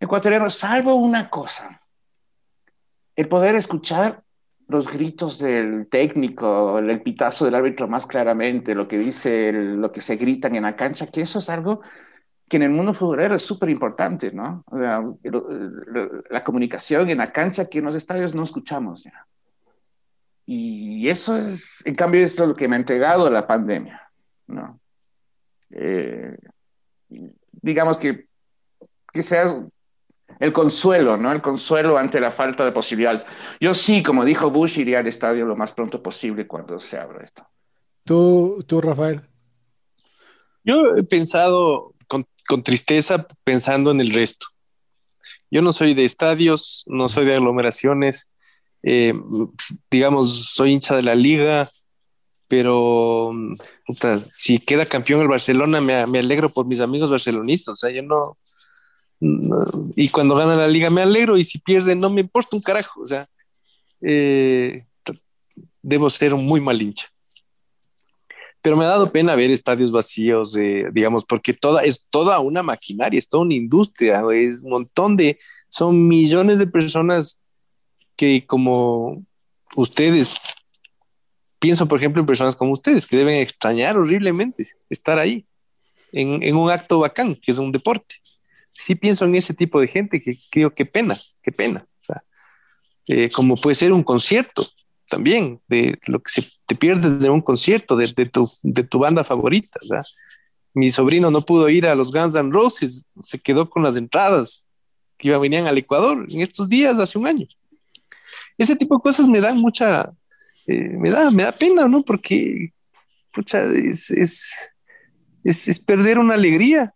ecuatoriano, 0.00 0.50
salvo 0.50 0.96
una 0.96 1.30
cosa, 1.30 1.80
el 3.14 3.28
poder 3.28 3.54
escuchar 3.54 4.24
los 4.66 4.92
gritos 4.92 5.38
del 5.38 5.86
técnico, 5.88 6.80
el 6.80 7.00
pitazo 7.00 7.44
del 7.44 7.54
árbitro 7.54 7.86
más 7.86 8.08
claramente, 8.08 8.74
lo 8.74 8.88
que 8.88 8.98
dice, 8.98 9.52
lo 9.52 9.92
que 9.92 10.00
se 10.00 10.16
gritan 10.16 10.56
en 10.56 10.64
la 10.64 10.74
cancha, 10.74 11.06
que 11.06 11.20
eso 11.20 11.38
es 11.38 11.48
algo 11.48 11.80
que 12.48 12.56
en 12.56 12.64
el 12.64 12.70
mundo 12.70 12.92
futbolero 12.92 13.36
es 13.36 13.42
súper 13.42 13.70
importante, 13.70 14.32
¿no? 14.32 14.64
la 14.72 16.42
comunicación 16.42 17.08
en 17.08 17.18
la 17.18 17.30
cancha 17.30 17.66
que 17.66 17.78
en 17.78 17.84
los 17.84 17.94
estadios 17.94 18.34
no 18.34 18.42
escuchamos. 18.42 19.04
¿ya? 19.04 19.28
Y 20.52 21.08
eso 21.08 21.36
es, 21.36 21.80
en 21.86 21.94
cambio, 21.94 22.24
eso 22.24 22.42
es 22.42 22.48
lo 22.48 22.56
que 22.56 22.66
me 22.66 22.74
ha 22.74 22.80
entregado 22.80 23.30
la 23.30 23.46
pandemia, 23.46 24.10
¿no? 24.48 24.80
Eh, 25.70 26.36
digamos 27.52 27.98
que, 27.98 28.26
que 29.12 29.22
sea 29.22 29.64
el 30.40 30.52
consuelo, 30.52 31.16
¿no? 31.16 31.30
El 31.30 31.40
consuelo 31.40 31.96
ante 31.96 32.18
la 32.18 32.32
falta 32.32 32.64
de 32.64 32.72
posibilidades. 32.72 33.24
Yo 33.60 33.74
sí, 33.74 34.02
como 34.02 34.24
dijo 34.24 34.50
Bush, 34.50 34.80
iría 34.80 34.98
al 34.98 35.06
estadio 35.06 35.46
lo 35.46 35.54
más 35.54 35.70
pronto 35.70 36.02
posible 36.02 36.48
cuando 36.48 36.80
se 36.80 36.98
abra 36.98 37.22
esto. 37.22 37.46
¿Tú, 38.02 38.64
tú 38.66 38.80
Rafael? 38.80 39.22
Yo 40.64 40.96
he 40.96 41.04
pensado 41.04 41.94
con, 42.08 42.26
con 42.48 42.64
tristeza 42.64 43.24
pensando 43.44 43.92
en 43.92 44.00
el 44.00 44.12
resto. 44.12 44.48
Yo 45.48 45.62
no 45.62 45.72
soy 45.72 45.94
de 45.94 46.06
estadios, 46.06 46.82
no 46.88 47.08
soy 47.08 47.24
de 47.24 47.34
aglomeraciones, 47.34 48.28
eh, 48.82 49.14
digamos, 49.90 50.46
soy 50.46 50.72
hincha 50.72 50.96
de 50.96 51.02
la 51.02 51.14
liga, 51.14 51.68
pero 52.48 53.32
si 54.32 54.58
queda 54.58 54.86
campeón 54.86 55.20
el 55.20 55.28
Barcelona, 55.28 55.80
me, 55.80 56.18
alegro 56.18 56.48
por 56.48 56.66
mis 56.66 56.80
amigos 56.80 57.10
barcelonistas, 57.10 57.72
o 57.72 57.76
sea, 57.76 57.90
yo 57.90 58.02
no, 58.02 58.36
y 59.94 60.08
cuando 60.08 60.34
gana 60.34 60.56
la 60.56 60.68
liga 60.68 60.90
me 60.90 61.02
alegro, 61.02 61.36
y 61.36 61.44
si 61.44 61.58
pierde 61.58 61.94
no 61.94 62.10
me 62.10 62.22
importa 62.22 62.56
un 62.56 62.62
carajo, 62.62 63.02
o 63.02 63.06
sea, 63.06 63.26
eh, 64.00 64.86
debo 65.82 66.08
ser 66.10 66.34
un 66.34 66.46
muy 66.46 66.60
mal 66.60 66.80
hincha. 66.80 67.06
Pero 68.62 68.76
me 68.76 68.84
ha 68.84 68.88
dado 68.88 69.10
pena 69.10 69.34
ver 69.36 69.50
estadios 69.50 69.90
vacíos, 69.90 70.54
digamos, 70.92 71.24
porque 71.24 71.54
toda, 71.54 71.82
es 71.82 72.06
toda 72.10 72.40
una 72.40 72.62
maquinaria, 72.62 73.18
es 73.18 73.28
toda 73.28 73.44
una 73.44 73.54
industria, 73.54 74.22
es 74.34 74.62
un 74.62 74.70
montón 74.70 75.16
de, 75.16 75.38
son 75.70 76.06
millones 76.08 76.58
de 76.58 76.66
personas 76.66 77.39
que 78.20 78.44
como 78.46 79.24
ustedes, 79.76 80.36
pienso 81.58 81.88
por 81.88 81.98
ejemplo 81.98 82.20
en 82.20 82.26
personas 82.26 82.54
como 82.54 82.72
ustedes, 82.72 83.06
que 83.06 83.16
deben 83.16 83.36
extrañar 83.36 83.96
horriblemente 83.96 84.66
estar 84.90 85.18
ahí, 85.18 85.46
en, 86.12 86.54
un 86.54 86.70
acto 86.70 86.98
bacán, 86.98 87.34
que 87.34 87.50
es 87.50 87.56
un 87.56 87.72
deporte. 87.72 88.16
Sí 88.74 88.94
pienso 88.94 89.24
en 89.24 89.36
ese 89.36 89.54
tipo 89.54 89.80
de 89.80 89.88
gente 89.88 90.18
que 90.18 90.36
creo 90.50 90.74
que 90.74 90.84
pena, 90.84 91.14
qué 91.40 91.50
pena. 91.50 91.86
Eh, 93.06 93.30
como 93.30 93.56
puede 93.56 93.74
ser 93.74 93.90
un 93.90 94.02
concierto 94.02 94.66
también, 95.08 95.58
de 95.66 95.98
lo 96.06 96.20
que 96.20 96.30
se, 96.30 96.46
te 96.66 96.74
pierdes 96.74 97.20
de 97.20 97.30
un 97.30 97.40
concierto, 97.40 97.96
de, 97.96 98.06
tu, 98.26 98.50
de 98.62 98.84
tu 98.84 98.98
banda 98.98 99.24
favorita. 99.24 99.80
Mi 100.74 100.90
sobrino 100.90 101.30
no 101.30 101.46
pudo 101.46 101.70
ir 101.70 101.86
a 101.86 101.94
los 101.94 102.12
Guns 102.12 102.34
N' 102.34 102.52
Roses, 102.52 103.02
se 103.22 103.38
quedó 103.38 103.70
con 103.70 103.82
las 103.82 103.96
entradas 103.96 104.68
que 105.16 105.28
iba, 105.28 105.38
venían 105.38 105.66
al 105.66 105.78
Ecuador 105.78 106.26
en 106.28 106.42
estos 106.42 106.68
días, 106.68 106.98
hace 106.98 107.16
un 107.16 107.26
año 107.26 107.46
ese 108.62 108.76
tipo 108.76 108.96
de 108.96 109.02
cosas 109.02 109.26
me 109.26 109.40
dan 109.40 109.56
mucha, 109.58 110.12
eh, 110.68 110.88
me, 110.98 111.10
da, 111.10 111.30
me 111.30 111.42
da 111.44 111.52
pena, 111.52 111.88
¿no? 111.88 112.02
Porque 112.02 112.72
pucha, 113.32 113.62
es, 113.64 114.10
es, 114.10 114.52
es, 115.44 115.68
es 115.68 115.80
perder 115.80 116.18
una 116.18 116.34
alegría 116.34 116.94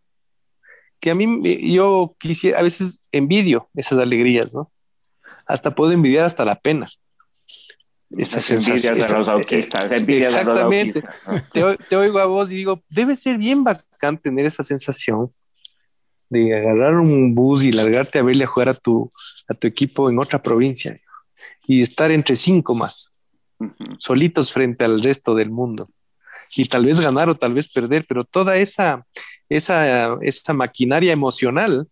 que 1.01 1.11
a 1.11 1.15
mí 1.15 1.27
yo 1.75 2.15
quisiera, 2.19 2.59
a 2.59 2.63
veces 2.63 3.01
envidio 3.13 3.69
esas 3.75 3.99
alegrías, 3.99 4.55
¿no? 4.55 4.71
Hasta 5.47 5.75
puedo 5.75 5.93
envidiar 5.93 6.25
hasta 6.27 6.45
la 6.45 6.55
pena. 6.59 6.87
Esas 8.17 8.49
envidias 8.51 8.83
de 8.97 9.19
los 9.19 9.29
autistas, 9.29 9.91
envidias 9.91 10.33
Exactamente. 10.35 11.01
de 11.01 11.07
los 11.07 11.27
autistas. 11.27 11.53
Te, 11.53 11.65
o- 11.65 11.77
te 11.77 11.97
oigo 11.97 12.19
a 12.21 12.27
vos 12.27 12.51
y 12.51 12.55
digo, 12.57 12.83
debe 12.89 13.17
ser 13.17 13.39
bien 13.39 13.65
bacán 13.65 14.19
tener 14.19 14.47
esa 14.47 14.63
sensación 14.63 15.33
de 16.31 16.57
agarrar 16.57 16.95
un 16.97 17.35
bus 17.35 17.65
y 17.65 17.73
largarte 17.73 18.19
a 18.19 18.23
verle 18.23 18.45
a 18.45 18.47
jugar 18.47 18.69
a 18.71 18.75
tu, 18.75 19.11
a 19.49 19.55
tu 19.55 19.67
equipo 19.67 20.09
en 20.11 20.19
otra 20.19 20.41
provincia 20.41 20.97
y 21.67 21.83
estar 21.83 22.11
entre 22.11 22.37
cinco 22.37 22.75
más, 22.75 23.11
solitos 23.99 24.53
frente 24.53 24.85
al 24.85 25.01
resto 25.01 25.35
del 25.35 25.51
mundo. 25.51 25.89
Y 26.57 26.67
tal 26.67 26.87
vez 26.87 27.01
ganar 27.01 27.29
o 27.29 27.35
tal 27.35 27.55
vez 27.55 27.67
perder, 27.73 28.05
pero 28.09 28.25
toda 28.25 28.57
esa, 28.57 29.05
esa, 29.49 30.15
esa 30.21 30.53
maquinaria 30.53 31.13
emocional 31.13 31.89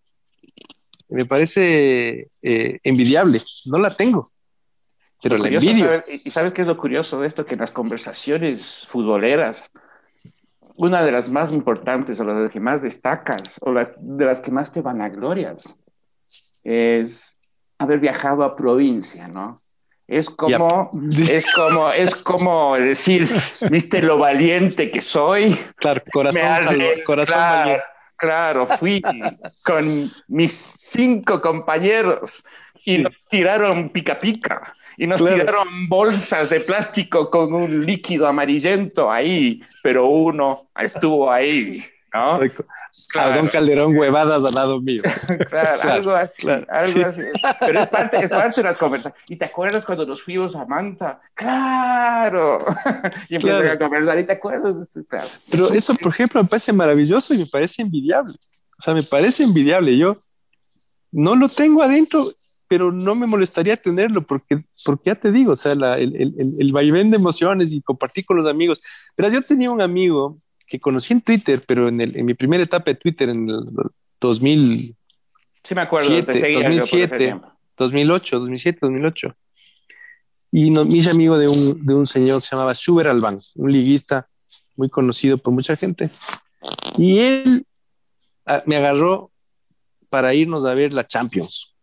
me 1.08 1.24
parece 1.24 2.28
eh, 2.42 2.78
envidiable. 2.84 3.42
No 3.66 3.78
la 3.78 3.94
tengo, 3.94 4.26
pero 5.22 5.36
la 5.36 5.48
envidio. 5.48 5.84
saber- 5.86 6.04
y 6.08 6.30
sabes 6.30 6.52
qué 6.52 6.62
es 6.62 6.68
lo 6.68 6.76
curioso 6.76 7.18
de 7.18 7.26
esto, 7.26 7.44
que 7.44 7.54
en 7.54 7.60
las 7.60 7.70
conversaciones 7.72 8.86
futboleras, 8.88 9.70
una 10.76 11.02
de 11.04 11.12
las 11.12 11.28
más 11.28 11.52
importantes 11.52 12.18
o 12.20 12.24
las 12.24 12.50
que 12.50 12.60
más 12.60 12.82
destacas 12.82 13.56
o 13.60 13.72
la- 13.72 13.92
de 13.98 14.24
las 14.24 14.40
que 14.40 14.50
más 14.50 14.70
te 14.72 14.80
vanaglorias 14.80 15.76
es 16.64 17.31
haber 17.82 17.98
viajado 18.00 18.42
a 18.44 18.56
provincia, 18.56 19.26
¿no? 19.28 19.60
Es 20.08 20.28
como, 20.28 20.88
es 21.28 21.46
como, 21.54 21.90
es 21.90 22.14
como 22.22 22.76
decir, 22.76 23.28
viste 23.70 24.02
lo 24.02 24.18
valiente 24.18 24.90
que 24.90 25.00
soy. 25.00 25.58
Claro, 25.76 26.02
corazón, 26.12 26.42
arriesgué, 26.42 27.02
corazón 27.04 27.34
claro, 27.34 27.58
valiente. 27.60 27.84
Claro, 28.16 28.68
fui 28.78 29.02
con 29.64 30.10
mis 30.28 30.74
cinco 30.78 31.40
compañeros 31.40 32.44
y 32.84 32.96
Sí. 32.96 32.98
nos 32.98 33.12
tiraron 33.30 33.90
pica 33.90 34.18
pica 34.18 34.74
y 34.96 35.06
nos 35.06 35.20
Claro. 35.20 35.36
tiraron 35.36 35.88
bolsas 35.88 36.50
de 36.50 36.60
plástico 36.60 37.30
con 37.30 37.52
un 37.54 37.86
líquido 37.86 38.26
amarillento 38.26 39.10
ahí, 39.10 39.62
pero 39.82 40.06
uno 40.08 40.68
estuvo 40.80 41.30
ahí, 41.30 41.82
¿no? 42.14 42.34
Estoy 42.34 42.50
con- 42.50 42.66
Claro. 43.10 43.32
A 43.32 43.36
Don 43.38 43.48
Calderón 43.48 43.96
huevadas 43.96 44.44
al 44.44 44.52
lado 44.54 44.80
mío. 44.80 45.02
Claro, 45.26 45.48
Claro, 45.80 45.92
algo 45.92 46.10
así, 46.12 46.42
claro, 46.42 46.66
algo 46.70 46.92
sí. 46.92 47.02
así. 47.02 47.20
Pero 47.60 47.80
es 47.80 47.88
parte, 47.88 48.16
es 48.18 48.28
parte 48.28 48.60
de 48.60 48.68
las 48.68 48.76
conversaciones. 48.78 49.24
¿Y 49.30 49.36
te 49.36 49.44
acuerdas 49.46 49.84
cuando 49.86 50.04
nos 50.06 50.22
fuimos 50.22 50.54
a 50.56 50.66
Manta? 50.66 51.20
¡Claro! 51.34 52.58
y 53.30 53.36
empiezan 53.36 53.60
Claro. 53.62 53.72
a 53.72 53.78
conversar. 53.78 54.18
¿Y 54.18 54.24
te 54.26 54.32
acuerdas? 54.32 54.88
Claro. 55.08 55.26
Pero 55.50 55.72
eso, 55.72 55.94
por 55.94 56.12
ejemplo, 56.12 56.42
me 56.42 56.48
parece 56.48 56.72
maravilloso 56.72 57.32
y 57.34 57.38
me 57.38 57.46
parece 57.46 57.82
envidiable. 57.82 58.34
O 58.78 58.82
sea, 58.82 58.94
me 58.94 59.02
parece 59.02 59.42
envidiable. 59.44 59.96
Yo 59.96 60.16
no 61.12 61.34
lo 61.36 61.48
tengo 61.48 61.82
adentro, 61.82 62.26
pero 62.68 62.90
no 62.92 63.14
me 63.14 63.26
molestaría 63.26 63.76
tenerlo 63.76 64.22
porque, 64.22 64.64
porque 64.84 65.02
ya 65.10 65.14
te 65.14 65.30
digo, 65.32 65.52
o 65.52 65.56
sea, 65.56 65.74
la- 65.74 65.98
el, 65.98 66.14
el, 66.16 66.34
el- 66.38 66.54
el 66.58 66.72
vaivén 66.72 67.10
de 67.10 67.16
emociones 67.16 67.72
y 67.72 67.80
compartir 67.82 68.24
con 68.26 68.36
los 68.38 68.50
amigos. 68.50 68.80
Pero 69.14 69.28
yo 69.28 69.42
tenía 69.42 69.70
un 69.70 69.80
amigo 69.82 70.38
que 70.72 70.80
conocí 70.80 71.12
en 71.12 71.20
Twitter, 71.20 71.62
pero 71.66 71.88
en, 71.88 72.00
el, 72.00 72.16
en 72.16 72.24
mi 72.24 72.32
primera 72.32 72.62
etapa 72.62 72.86
de 72.86 72.94
Twitter, 72.94 73.28
en 73.28 73.46
el 73.50 73.66
2000, 74.18 74.96
Sí 75.62 75.74
me 75.74 75.82
acuerdo. 75.82 76.08
Te 76.24 76.32
seguía 76.32 76.60
yo 76.60 76.62
por 76.62 76.72
ese 76.72 76.78
2007. 76.78 77.18
tiempo. 77.18 77.52
2008, 77.76 78.38
2007, 78.40 78.78
2008. 78.80 79.36
Y 80.52 80.70
no, 80.70 80.86
me 80.86 80.96
hice 80.96 81.10
amigo 81.10 81.36
de 81.36 81.48
un, 81.48 81.84
de 81.84 81.94
un 81.94 82.06
señor 82.06 82.40
que 82.40 82.48
se 82.48 82.56
llamaba 82.56 82.72
Schubert 82.72 83.10
Albán, 83.10 83.38
un 83.54 83.70
liguista 83.70 84.28
muy 84.76 84.88
conocido 84.88 85.36
por 85.36 85.52
mucha 85.52 85.76
gente. 85.76 86.08
Y 86.96 87.18
él 87.18 87.66
ah, 88.46 88.62
me 88.64 88.76
agarró 88.76 89.30
para 90.08 90.32
irnos 90.32 90.64
a 90.64 90.72
ver 90.72 90.94
la 90.94 91.06
Champions. 91.06 91.74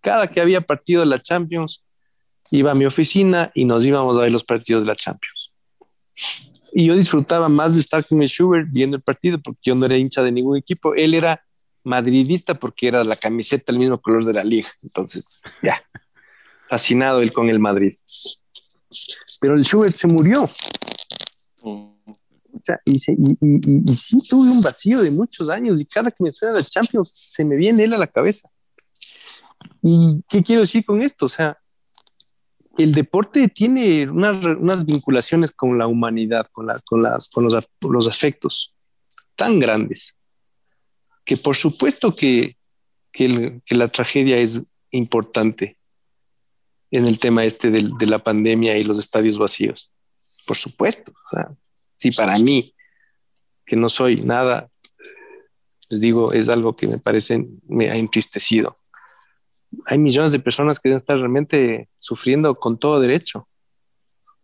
Cada 0.00 0.28
que 0.28 0.40
había 0.40 0.62
partido 0.62 1.00
de 1.00 1.06
la 1.06 1.20
Champions, 1.20 1.84
iba 2.50 2.70
a 2.70 2.74
mi 2.74 2.86
oficina 2.86 3.52
y 3.54 3.66
nos 3.66 3.84
íbamos 3.84 4.16
a 4.16 4.22
ver 4.22 4.32
los 4.32 4.44
partidos 4.44 4.84
de 4.84 4.88
la 4.88 4.96
Champions. 4.96 5.52
Y 6.72 6.86
yo 6.86 6.96
disfrutaba 6.96 7.48
más 7.48 7.74
de 7.74 7.80
estar 7.80 8.06
con 8.06 8.22
el 8.22 8.28
Schubert 8.28 8.68
viendo 8.70 8.96
el 8.96 9.02
partido 9.02 9.38
porque 9.38 9.60
yo 9.64 9.74
no 9.74 9.84
era 9.86 9.96
hincha 9.96 10.22
de 10.22 10.32
ningún 10.32 10.56
equipo. 10.56 10.94
Él 10.94 11.14
era 11.14 11.44
madridista 11.84 12.54
porque 12.54 12.88
era 12.88 13.04
la 13.04 13.16
camiseta 13.16 13.72
el 13.72 13.78
mismo 13.78 14.00
color 14.00 14.24
de 14.24 14.32
la 14.32 14.44
liga. 14.44 14.68
Entonces, 14.82 15.42
ya, 15.62 15.82
fascinado 16.68 17.20
él 17.20 17.32
con 17.32 17.48
el 17.50 17.58
Madrid. 17.58 17.94
Pero 19.40 19.54
el 19.54 19.64
Schubert 19.64 19.94
se 19.94 20.06
murió. 20.06 20.48
O 21.62 22.60
sea, 22.64 22.80
y, 22.84 22.98
se- 22.98 23.12
y- 23.12 23.36
y- 23.40 23.96
sí 23.96 24.16
tuve 24.28 24.48
un 24.50 24.62
vacío 24.62 25.00
de 25.02 25.10
muchos 25.10 25.48
años 25.48 25.80
y 25.80 25.84
cada 25.84 26.10
que 26.10 26.22
me 26.22 26.32
suena 26.32 26.54
la 26.54 26.62
Champions 26.62 27.12
se 27.14 27.44
me 27.44 27.56
viene 27.56 27.84
él 27.84 27.92
a 27.94 27.98
la 27.98 28.06
cabeza. 28.06 28.48
¿Y 29.82 30.22
qué 30.28 30.42
quiero 30.42 30.60
decir 30.62 30.84
con 30.84 31.02
esto? 31.02 31.26
O 31.26 31.28
sea, 31.28 31.58
el 32.78 32.92
deporte 32.92 33.48
tiene 33.48 34.08
unas, 34.08 34.44
unas 34.44 34.84
vinculaciones 34.84 35.52
con 35.52 35.78
la 35.78 35.86
humanidad, 35.86 36.46
con, 36.52 36.66
la- 36.66 36.80
con, 36.84 37.02
las, 37.02 37.28
con 37.28 37.44
los, 37.44 37.54
af- 37.54 37.68
los 37.90 38.08
afectos 38.08 38.74
tan 39.36 39.58
grandes 39.58 40.16
que 41.24 41.36
por 41.36 41.56
supuesto 41.56 42.14
que, 42.14 42.56
que, 43.12 43.60
la 43.70 43.88
tragedia 43.88 44.38
es 44.38 44.62
importante 44.90 45.78
en 46.90 47.06
el 47.06 47.18
tema 47.18 47.44
este 47.44 47.70
de 47.70 48.06
la 48.06 48.18
pandemia 48.18 48.76
y 48.76 48.82
los 48.82 48.98
estadios 48.98 49.38
vacíos. 49.38 49.90
Por 50.46 50.56
supuesto. 50.56 51.12
O 51.32 51.56
sí, 51.96 52.10
para 52.10 52.38
mí, 52.38 52.74
que 53.64 53.76
no 53.76 53.88
soy 53.88 54.20
nada, 54.22 54.68
les 55.88 56.00
digo, 56.00 56.32
es 56.32 56.48
algo 56.48 56.74
que 56.76 56.86
me 56.88 56.98
parece, 56.98 57.46
me 57.68 57.90
ha 57.90 57.96
entristecido. 57.96 58.76
Hay 59.86 59.98
millones 59.98 60.32
de 60.32 60.38
personas 60.38 60.78
que 60.78 60.88
deben 60.88 60.98
estar 60.98 61.16
realmente 61.16 61.88
sufriendo 61.98 62.54
con 62.54 62.78
todo 62.78 63.00
derecho. 63.00 63.48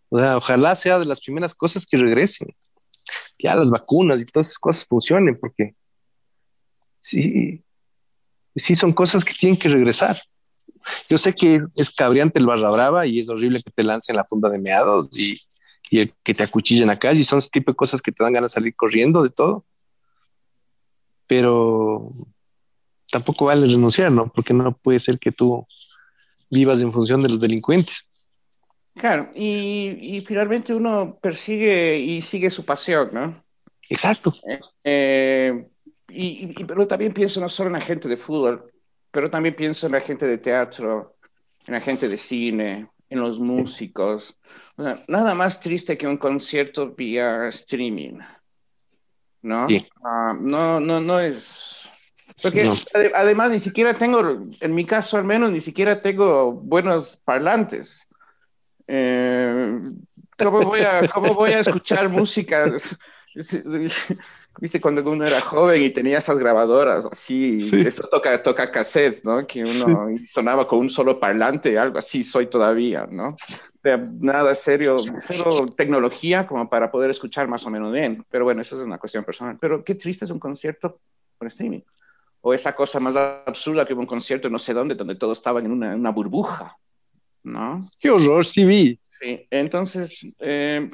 O 0.09 0.19
sea, 0.19 0.37
ojalá 0.37 0.75
sea 0.75 0.99
de 0.99 1.05
las 1.05 1.21
primeras 1.21 1.55
cosas 1.55 1.87
que 1.87 1.97
regresen. 1.97 2.55
Ya 3.39 3.55
las 3.55 3.71
vacunas 3.71 4.23
y 4.23 4.27
todas 4.27 4.49
esas 4.49 4.59
cosas 4.59 4.85
funcionen, 4.85 5.39
porque 5.39 5.75
sí, 7.01 7.63
sí 8.57 8.75
son 8.75 8.93
cosas 8.93 9.25
que 9.25 9.33
tienen 9.33 9.59
que 9.59 9.69
regresar. 9.69 10.19
Yo 11.09 11.19
sé 11.19 11.35
que 11.35 11.61
es 11.77 11.91
cabreante 11.91 12.39
el 12.39 12.47
barra 12.47 12.71
brava 12.71 13.07
y 13.07 13.19
es 13.19 13.29
horrible 13.29 13.63
que 13.63 13.71
te 13.71 13.83
lancen 13.83 14.17
la 14.17 14.25
funda 14.25 14.49
de 14.49 14.59
meados 14.59 15.09
y, 15.19 15.39
que 15.91 16.35
te 16.35 16.43
acuchillen 16.43 16.91
acá 16.91 17.13
y 17.13 17.25
son 17.25 17.39
ese 17.39 17.49
tipo 17.49 17.73
de 17.73 17.77
cosas 17.77 18.03
que 18.03 18.13
te 18.13 18.23
dan 18.23 18.35
ganas 18.35 18.53
de 18.53 18.57
salir 18.57 18.77
corriendo 18.77 19.23
de 19.23 19.31
todo. 19.31 19.65
Pero 21.27 22.13
tampoco 23.11 23.47
vale 23.47 23.67
renunciar, 23.67 24.13
¿no? 24.13 24.31
Porque 24.33 24.53
no 24.55 24.77
puede 24.77 24.99
ser 25.01 25.19
que 25.19 25.33
tú 25.33 25.67
vivas 26.51 26.81
en 26.81 26.93
función 26.93 27.23
de 27.23 27.29
los 27.29 27.41
delincuentes. 27.41 28.05
Claro, 28.95 29.31
y, 29.35 30.17
y 30.17 30.21
finalmente 30.21 30.75
uno 30.75 31.19
persigue 31.23 31.99
y 31.99 32.21
sigue 32.21 32.51
su 32.51 32.65
pasión, 32.65 33.11
¿no? 33.13 33.45
Exacto. 33.89 34.35
Eh, 34.83 35.67
y, 36.09 36.53
y- 36.61 36.65
pero 36.65 36.87
también 36.87 37.13
pienso 37.13 37.41
no 37.41 37.49
solo 37.49 37.69
en 37.69 37.75
la 37.75 37.81
gente 37.81 38.09
de 38.09 38.17
fútbol, 38.17 38.73
pero 39.11 39.31
también 39.31 39.55
pienso 39.55 39.87
en 39.87 39.93
la 39.93 40.01
gente 40.01 40.27
de 40.27 40.39
teatro, 40.39 41.17
en 41.67 41.75
la 41.75 41.81
gente 41.81 42.09
de 42.09 42.17
cine, 42.17 42.89
en 43.09 43.21
los 43.21 43.39
músicos. 43.39 44.37
O 44.77 44.83
sea, 44.83 45.03
nada 45.07 45.35
más 45.35 45.61
triste 45.61 45.97
que 45.97 46.07
un 46.07 46.17
concierto 46.19 46.91
vía 46.95 47.47
streaming, 47.49 48.19
¿no? 49.43 49.69
Sí. 49.69 49.87
Ah, 50.05 50.37
no, 50.39 50.81
no, 50.81 51.01
no 51.01 51.21
es... 51.21 51.88
Porque 52.43 52.65
No. 52.65 52.73
ade- 52.73 53.13
además 53.15 53.51
ni 53.51 53.59
siquiera 53.59 53.95
tengo, 53.95 54.21
en 54.61 54.75
mi 54.75 54.85
caso 54.85 55.17
al 55.17 55.25
menos, 55.25 55.51
ni 55.51 55.61
siquiera 55.61 56.01
tengo 56.03 56.53
buenos 56.53 57.17
parlantes. 57.17 58.07
Eh, 58.87 59.81
¿cómo, 60.39 60.63
voy 60.63 60.81
a, 60.81 61.07
¿Cómo 61.09 61.35
voy 61.35 61.53
a 61.53 61.61
escuchar 61.61 62.09
música? 62.09 62.67
Viste, 64.61 64.81
cuando 64.81 65.09
uno 65.09 65.25
era 65.25 65.41
joven 65.41 65.83
y 65.83 65.91
tenía 65.91 66.19
esas 66.19 66.37
grabadoras 66.39 67.07
así, 67.13 67.63
Sí. 67.63 67.87
eso 67.87 68.03
toca, 68.11 68.43
toca 68.43 68.73
cassettes, 68.73 69.25
¿no? 69.25 69.47
Que 69.47 69.63
uno 69.63 70.09
sonaba 70.27 70.67
con 70.67 70.81
un 70.81 70.91
solo 70.91 71.21
parlante, 71.21 71.79
algo 71.79 71.99
así 71.99 72.25
soy 72.25 72.49
todavía, 72.49 73.07
¿no? 73.09 73.37
Sea, 73.81 73.99
nada 74.21 74.53
serio, 74.57 74.97
cero 75.21 75.69
tecnología 75.77 76.45
como 76.49 76.69
para 76.69 76.91
poder 76.91 77.11
escuchar 77.11 77.47
más 77.47 77.65
o 77.67 77.71
menos 77.71 77.93
bien. 77.93 78.25
Pero 78.31 78.45
bueno, 78.45 78.61
eso 78.61 78.77
es 78.81 78.85
una 78.85 78.99
cuestión 78.99 79.23
personal. 79.23 79.57
Pero 79.61 79.85
qué 79.85 79.95
triste 79.95 80.25
es 80.25 80.31
un 80.33 80.41
concierto 80.41 80.99
por 81.39 81.47
streaming. 81.47 81.83
O 82.41 82.55
esa 82.55 82.75
cosa 82.75 83.01
más 83.01 83.17
absurda 83.17 83.85
que 83.85 83.95
un 83.95 84.07
concierto 84.07 84.49
no 84.49 84.59
sé 84.59 84.73
dónde, 84.73 84.95
donde 84.95 85.17
todos 85.17 85.39
estaban 85.39 85.65
en 85.67 85.73
una, 85.73 85.95
una 85.95 86.11
burbuja, 86.11 86.77
¿no? 87.45 87.89
Qué 87.99 88.11
horror, 88.11 88.45
sí 88.45 88.65
vi. 88.65 88.99
Sí, 89.21 89.47
entonces, 89.51 90.27
eh, 90.39 90.89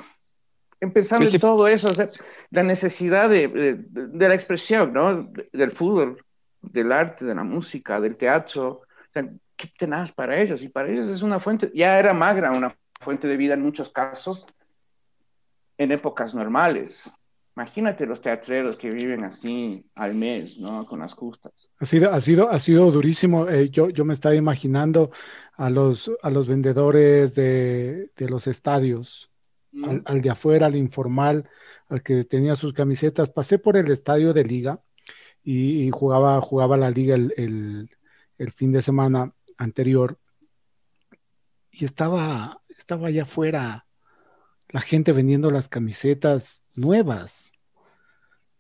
empezando 0.81 1.25
en 1.27 1.41
todo 1.41 1.69
eso, 1.69 1.89
o 1.91 1.95
sea, 1.95 2.09
la 2.51 2.63
necesidad 2.63 3.29
de, 3.29 3.49
de- 3.49 3.75
de 4.09 4.29
la 4.29 4.35
expresión, 4.35 4.93
¿no? 4.93 5.31
Del 5.53 5.73
fútbol, 5.73 6.25
del 6.63 6.91
arte, 6.93 7.25
de 7.27 7.35
la 7.35 7.45
música, 7.45 8.01
del 8.01 8.17
teatro, 8.17 8.69
o 8.69 8.85
sea, 9.13 9.29
qué 9.57 9.69
tenaz 9.79 10.11
para 10.13 10.41
ellos, 10.41 10.63
y 10.63 10.69
para 10.69 10.89
ellos 10.91 11.09
es 11.09 11.23
una 11.23 11.39
fuente, 11.39 11.71
ya 11.75 11.99
era 11.99 12.15
magra 12.15 12.51
una 12.53 12.75
fuente 13.01 13.29
de 13.29 13.37
vida 13.37 13.53
en 13.55 13.61
muchos 13.63 13.91
casos, 13.91 14.47
en 15.77 15.93
épocas 15.93 16.35
normales. 16.35 17.11
Imagínate 17.57 18.05
los 18.07 18.21
teatreros 18.21 18.77
que 18.77 18.91
viven 18.91 19.23
así 19.23 19.87
al 19.95 20.15
mes, 20.15 20.59
¿no? 20.59 20.85
Con 20.87 20.99
las 20.99 21.15
justas. 21.15 21.71
Ha 21.79 21.87
sido, 21.87 22.13
ha 22.13 22.21
sido, 22.21 22.51
ha 22.51 22.59
sido 22.59 22.91
durísimo. 22.91 23.49
Eh, 23.49 23.71
yo, 23.71 23.91
yo 23.91 24.05
me 24.05 24.15
estaba 24.15 24.35
imaginando 24.35 25.11
a 25.57 25.71
los, 25.71 26.11
a 26.23 26.31
los 26.31 26.49
vendedores 26.49 27.35
de, 27.35 28.11
de 28.17 28.29
los 28.29 28.47
estadios, 28.47 29.31
Mm. 29.77 29.85
al, 29.87 30.03
al 30.05 30.21
de 30.23 30.31
afuera, 30.31 30.67
al 30.67 30.77
informal, 30.77 31.49
al 31.89 32.01
que 32.01 32.23
tenía 32.25 32.55
sus 32.55 32.73
camisetas. 32.73 33.29
Pasé 33.31 33.59
por 33.59 33.77
el 33.77 33.91
estadio 33.91 34.33
de 34.33 34.45
liga 34.45 34.81
y, 35.43 35.83
y 35.83 35.91
jugaba, 35.91 36.41
jugaba 36.41 36.77
la 36.77 36.91
liga 36.91 37.17
el, 37.17 37.35
el- 37.37 37.91
el 38.39 38.53
fin 38.53 38.71
de 38.71 38.83
semana 38.83 39.33
anterior 39.59 40.17
y 41.73 41.85
estaba, 41.85 42.61
estaba 42.79 43.09
allá 43.09 43.25
afuera 43.25 43.85
la 44.75 44.81
gente 44.81 45.13
vendiendo 45.13 45.53
las 45.53 45.69
camisetas 45.69 46.61
nuevas. 46.75 47.53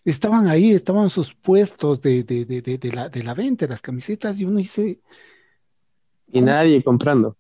Estaban 0.05 0.47
ahí, 0.47 0.71
estaban 0.71 1.11
sus 1.11 1.35
puestos 1.35 2.01
de, 2.03 2.23
de, 2.23 2.45
de, 2.45 2.61
de, 2.63 3.23
la, 3.25 3.35
venta 3.35 3.67
las 3.67 3.83
camisetas 3.83 4.39
y 4.39 4.45
uno 4.45 4.59
dice, 4.59 5.01
Y 6.29 6.41
nadie 6.41 6.85
comprando. 6.85 7.37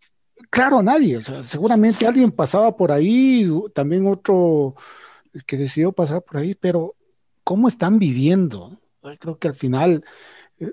Claro, 0.50 0.82
nadie. 0.82 1.18
O 1.18 1.22
sea, 1.22 1.44
seguramente 1.44 2.04
alguien 2.04 2.32
pasaba 2.32 2.76
por 2.76 2.90
ahí, 2.90 3.48
también 3.72 4.08
otro 4.08 4.74
que 5.46 5.56
decidió 5.56 5.92
pasar 5.92 6.22
por 6.22 6.38
ahí, 6.38 6.56
pero 6.56 6.96
¿cómo 7.44 7.68
están 7.68 8.00
viviendo? 8.00 8.80
Creo 9.20 9.38
que 9.38 9.46
al 9.46 9.54
final 9.54 10.04
eh, 10.58 10.72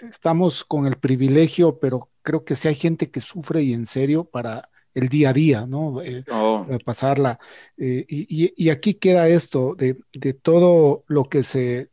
estamos 0.00 0.64
con 0.66 0.86
el 0.86 0.98
privilegio, 0.98 1.78
pero 1.78 2.10
creo 2.20 2.44
que 2.44 2.56
sí 2.56 2.68
hay 2.68 2.74
gente 2.74 3.10
que 3.10 3.22
sufre 3.22 3.62
y 3.62 3.72
en 3.72 3.86
serio 3.86 4.24
para 4.24 4.68
el 4.96 5.08
día 5.10 5.30
a 5.30 5.32
día, 5.34 5.66
¿no? 5.66 6.00
Eh, 6.02 6.24
Oh, 6.30 6.66
eh, 6.70 6.78
pasarla. 6.84 7.38
Eh, 7.76 8.04
y, 8.08 8.70
aquí 8.70 8.94
queda 8.94 9.28
esto 9.28 9.74
de, 9.74 9.98
de 10.14 10.32
todo 10.32 11.04
lo 11.06 11.24
que 11.28 11.42
se, 11.42 11.90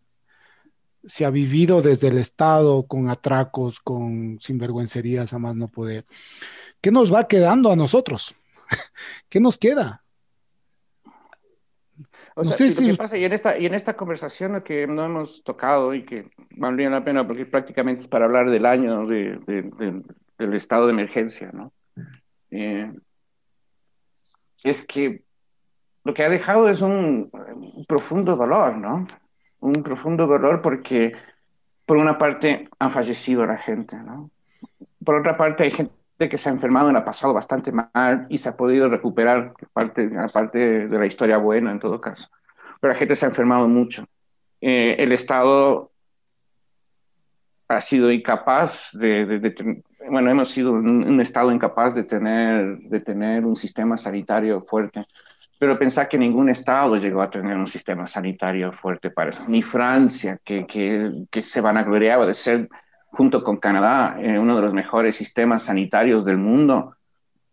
se 1.06 1.26
ha 1.26 1.30
vivido 1.30 1.82
desde 1.82 2.08
el 2.08 2.18
Estado 2.18 2.88
con 2.88 3.10
atracos, 3.10 3.82
con 3.82 4.40
sinvergüencerías 4.40 5.34
a 5.34 5.38
más 5.40 5.54
no 5.56 5.68
poder. 5.68 6.06
¿Qué 6.82 6.92
nos 6.92 7.14
va 7.14 7.28
quedando 7.28 7.72
a 7.72 7.76
nosotros? 7.76 8.36
¿Qué 9.30 9.40
nos 9.42 9.58
queda? 9.58 10.02
O 12.36 12.44
No 12.44 12.46
sea, 12.46 12.58
sé 12.58 12.66
lo 12.68 12.72
si- 12.72 12.86
que 12.92 12.96
pasa, 12.96 13.18
y 13.18 13.26
en 13.26 13.34
esta, 13.34 13.58
y 13.60 13.66
en 13.66 13.74
esta 13.74 13.96
conversación 13.96 14.62
que 14.62 14.88
no 14.88 15.04
hemos 15.06 15.44
tocado 15.44 15.94
y 15.94 16.06
que 16.06 16.32
valdría 16.52 16.90
la 16.90 17.04
pena 17.04 17.28
porque 17.28 17.46
prácticamente 17.46 18.04
es 18.04 18.08
para 18.08 18.26
hablar 18.26 18.50
del 18.50 18.66
año 18.66 19.06
de, 19.06 19.40
de- 19.46 19.62
de- 19.64 20.04
del 20.40 20.54
estado 20.54 20.88
de 20.88 20.94
emergencia, 20.94 21.52
¿no? 21.54 21.74
Eh, 22.54 22.92
es 24.64 24.86
que 24.86 25.24
lo 26.04 26.14
que 26.14 26.24
ha 26.24 26.30
dejado 26.30 26.70
es 26.70 26.82
un, 26.82 27.30
un 27.32 27.86
profundo 27.86 28.36
dolor, 28.36 28.78
¿no? 28.78 29.08
Un 29.60 29.74
profundo 29.74 30.28
dolor 30.28 30.62
porque, 30.62 31.14
por 31.86 31.98
una 31.98 32.18
parte, 32.18 32.70
ha 32.80 32.90
fallecido 32.90 33.46
la 33.46 33.58
gente, 33.58 33.96
¿no? 33.96 34.30
Por 35.04 35.16
otra 35.16 35.36
parte, 35.36 35.64
hay 35.64 35.72
gente 35.72 35.94
que 36.30 36.38
se 36.38 36.50
ha 36.50 36.52
enfermado 36.52 36.90
y 36.90 36.94
la 36.94 37.00
ha 37.00 37.06
pasado 37.06 37.34
bastante 37.34 37.72
mal 37.72 38.28
y 38.30 38.38
se 38.38 38.50
ha 38.50 38.56
podido 38.56 38.88
recuperar, 38.90 39.54
parte, 39.74 40.08
de 40.08 41.00
la 41.00 41.06
historia 41.06 41.38
buena 41.38 41.72
en 41.72 41.80
todo 41.80 42.00
caso. 42.00 42.30
Pero 42.80 42.94
la 42.94 43.00
gente 43.00 43.16
se 43.16 43.26
ha 43.26 43.30
enfermado 43.30 43.68
mucho. 43.68 44.06
Eh, 44.62 44.96
el 45.00 45.12
Estado 45.12 45.93
ha 47.68 47.82
sido 47.82 48.12
incapaz 48.12 48.92
de, 48.94 49.26
de- 49.26 49.40
de 49.40 49.84
bueno, 50.10 50.30
hemos 50.30 50.50
sido 50.50 50.74
un, 50.74 51.04
un 51.04 51.22
Estado 51.22 51.52
incapaz 51.52 51.96
de 51.96 52.04
tener, 52.04 52.78
de 52.78 53.00
tener 53.00 53.46
un 53.46 53.56
sistema 53.56 53.98
sanitario 53.98 54.62
fuerte. 54.62 55.06
Pero 55.58 55.80
pensar 55.80 56.10
que 56.10 56.18
ningún 56.18 56.50
Estado 56.50 56.98
llegó 56.98 57.22
a 57.22 57.30
tener 57.30 57.56
un 57.56 57.68
sistema 57.68 58.06
sanitario 58.06 58.74
fuerte 58.74 59.12
para 59.12 59.30
eso. 59.30 59.44
Ni 59.48 59.62
Francia, 59.62 60.38
que, 60.44 60.66
que, 60.66 61.10
que 61.32 61.42
se 61.42 61.62
vanagloriaba 61.62 62.26
de 62.26 62.34
ser, 62.34 62.68
junto 63.12 63.44
con 63.44 63.58
Canadá, 63.58 64.18
eh, 64.20 64.38
uno 64.38 64.58
de 64.58 64.62
los 64.62 64.74
mejores 64.74 65.16
sistemas 65.16 65.64
sanitarios 65.64 66.26
del 66.26 66.38
mundo, 66.38 66.98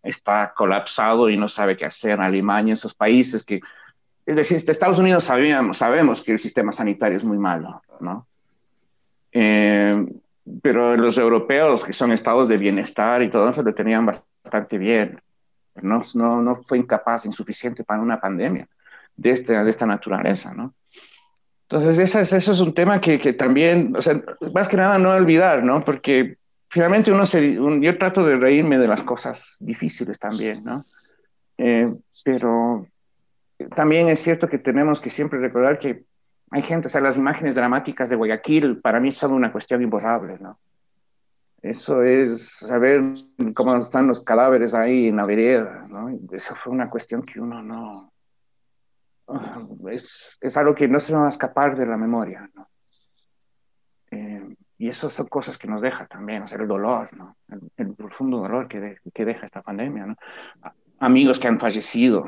está 0.03 0.53
colapsado 0.57 1.29
y 1.31 1.37
no 1.37 1.47
sabe 1.47 1.77
qué 1.77 1.85
hacer. 1.85 2.21
Alemania, 2.21 2.75
esos 2.75 2.95
países 2.95 3.45
que... 3.45 3.61
Es 4.27 4.35
decir, 4.35 4.61
de 4.61 4.73
Estados 4.73 4.99
Unidos 4.99 5.25
sabíamos, 5.25 5.79
sabemos 5.79 6.23
que 6.23 6.33
el 6.33 6.39
sistema 6.39 6.73
sanitario 6.73 7.17
es 7.17 7.25
muy 7.25 7.39
malo, 7.39 7.81
¿no? 8.01 8.27
Eh, 9.33 10.07
pero 10.63 10.97
los 10.97 11.17
europeos, 11.19 11.85
que 11.85 11.93
son 11.93 12.13
estados 12.13 12.49
de 12.49 12.57
bienestar 12.57 13.23
y 13.23 13.31
todo 13.31 13.49
eso, 13.49 13.63
lo 13.63 13.75
tenían 13.75 14.07
bastante 14.07 14.79
bien. 14.79 15.21
No, 15.83 16.01
no, 16.15 16.43
no 16.43 16.57
fue 16.57 16.79
incapaz, 16.79 17.27
insuficiente 17.27 17.85
para 17.85 18.01
una 18.03 18.21
pandemia 18.21 18.67
de, 19.17 19.31
este, 19.31 19.53
de 19.53 19.71
esta 19.71 19.87
naturaleza, 19.87 20.53
¿no? 20.55 20.75
Entonces, 21.69 21.99
esa 22.01 22.21
es- 22.21 22.33
eso 22.33 22.51
es 22.53 22.61
un 22.61 22.75
tema 22.75 23.01
que, 23.01 23.19
que 23.19 23.33
también, 23.33 23.95
o 23.97 24.03
sea, 24.03 24.21
más 24.53 24.69
que 24.69 24.77
nada 24.77 24.99
no 24.99 25.11
olvidar, 25.11 25.63
¿no? 25.63 25.85
Porque 25.85 26.37
finalmente 26.69 27.13
uno 27.13 27.25
se, 27.27 27.61
un- 27.61 27.81
yo 27.81 27.97
trato 27.97 28.25
de 28.25 28.37
reírme 28.37 28.77
de 28.79 28.89
las 28.89 29.03
cosas 29.05 29.57
difíciles 29.61 30.19
también, 30.19 30.65
¿no? 30.65 30.85
Eh, 31.59 31.93
pero 32.25 32.87
también 33.77 34.09
es 34.09 34.21
cierto 34.21 34.49
que 34.49 34.59
tenemos 34.59 35.01
que 35.01 35.11
siempre 35.11 35.39
recordar 35.39 35.79
que 35.79 36.03
hay 36.51 36.63
gente, 36.63 36.89
o 36.89 36.91
sea, 36.91 37.01
las 37.01 37.17
imágenes 37.17 37.55
dramáticas 37.55 38.09
de 38.09 38.17
Guayaquil 38.17 38.81
para 38.81 39.01
mí 39.01 39.13
son 39.13 39.33
una 39.33 39.53
cuestión 39.53 39.83
imborrable, 39.83 40.39
¿no? 40.41 40.59
Eso 41.63 42.03
es 42.03 42.49
saber 42.59 43.03
cómo 43.55 43.77
están 43.77 44.07
los 44.07 44.23
cadáveres 44.25 44.73
ahí 44.75 45.09
en 45.09 45.17
la 45.17 45.27
vereda, 45.27 45.85
¿no? 45.89 46.09
Eso 46.33 46.55
fue 46.55 46.73
una 46.73 46.89
cuestión 46.89 47.23
que 47.23 47.39
uno 47.41 47.63
no... 47.63 48.13
Es, 49.91 50.39
es 50.41 50.57
algo 50.57 50.75
que 50.75 50.89
no 50.89 50.99
se 50.99 51.15
va 51.15 51.27
a 51.27 51.29
escapar 51.29 51.77
de 51.77 51.87
la 51.87 51.97
memoria, 51.97 52.51
¿no? 52.55 52.69
Eh, 54.11 54.57
y 54.79 54.89
eso 54.89 55.09
son 55.11 55.27
cosas 55.29 55.57
que 55.59 55.69
nos 55.69 55.83
deja 55.83 56.07
también, 56.07 56.43
o 56.43 56.49
sea, 56.49 56.59
el 56.59 56.67
dolor, 56.67 57.15
¿no? 57.17 57.37
El, 57.49 57.61
el 57.77 57.95
profundo 57.95 58.39
dolor 58.39 58.67
que, 58.67 58.81
de- 58.81 59.01
que 59.15 59.25
deja 59.25 59.45
esta 59.47 59.63
pandemia, 59.63 60.07
¿no? 60.07 60.17
Amigos 60.99 61.39
que 61.39 61.47
han 61.47 61.61
fallecido, 61.61 62.25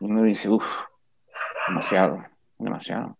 y 0.00 0.04
uno 0.06 0.22
dice, 0.24 0.48
uff, 0.50 0.66
demasiado, 1.68 2.24
demasiado. 2.58 3.16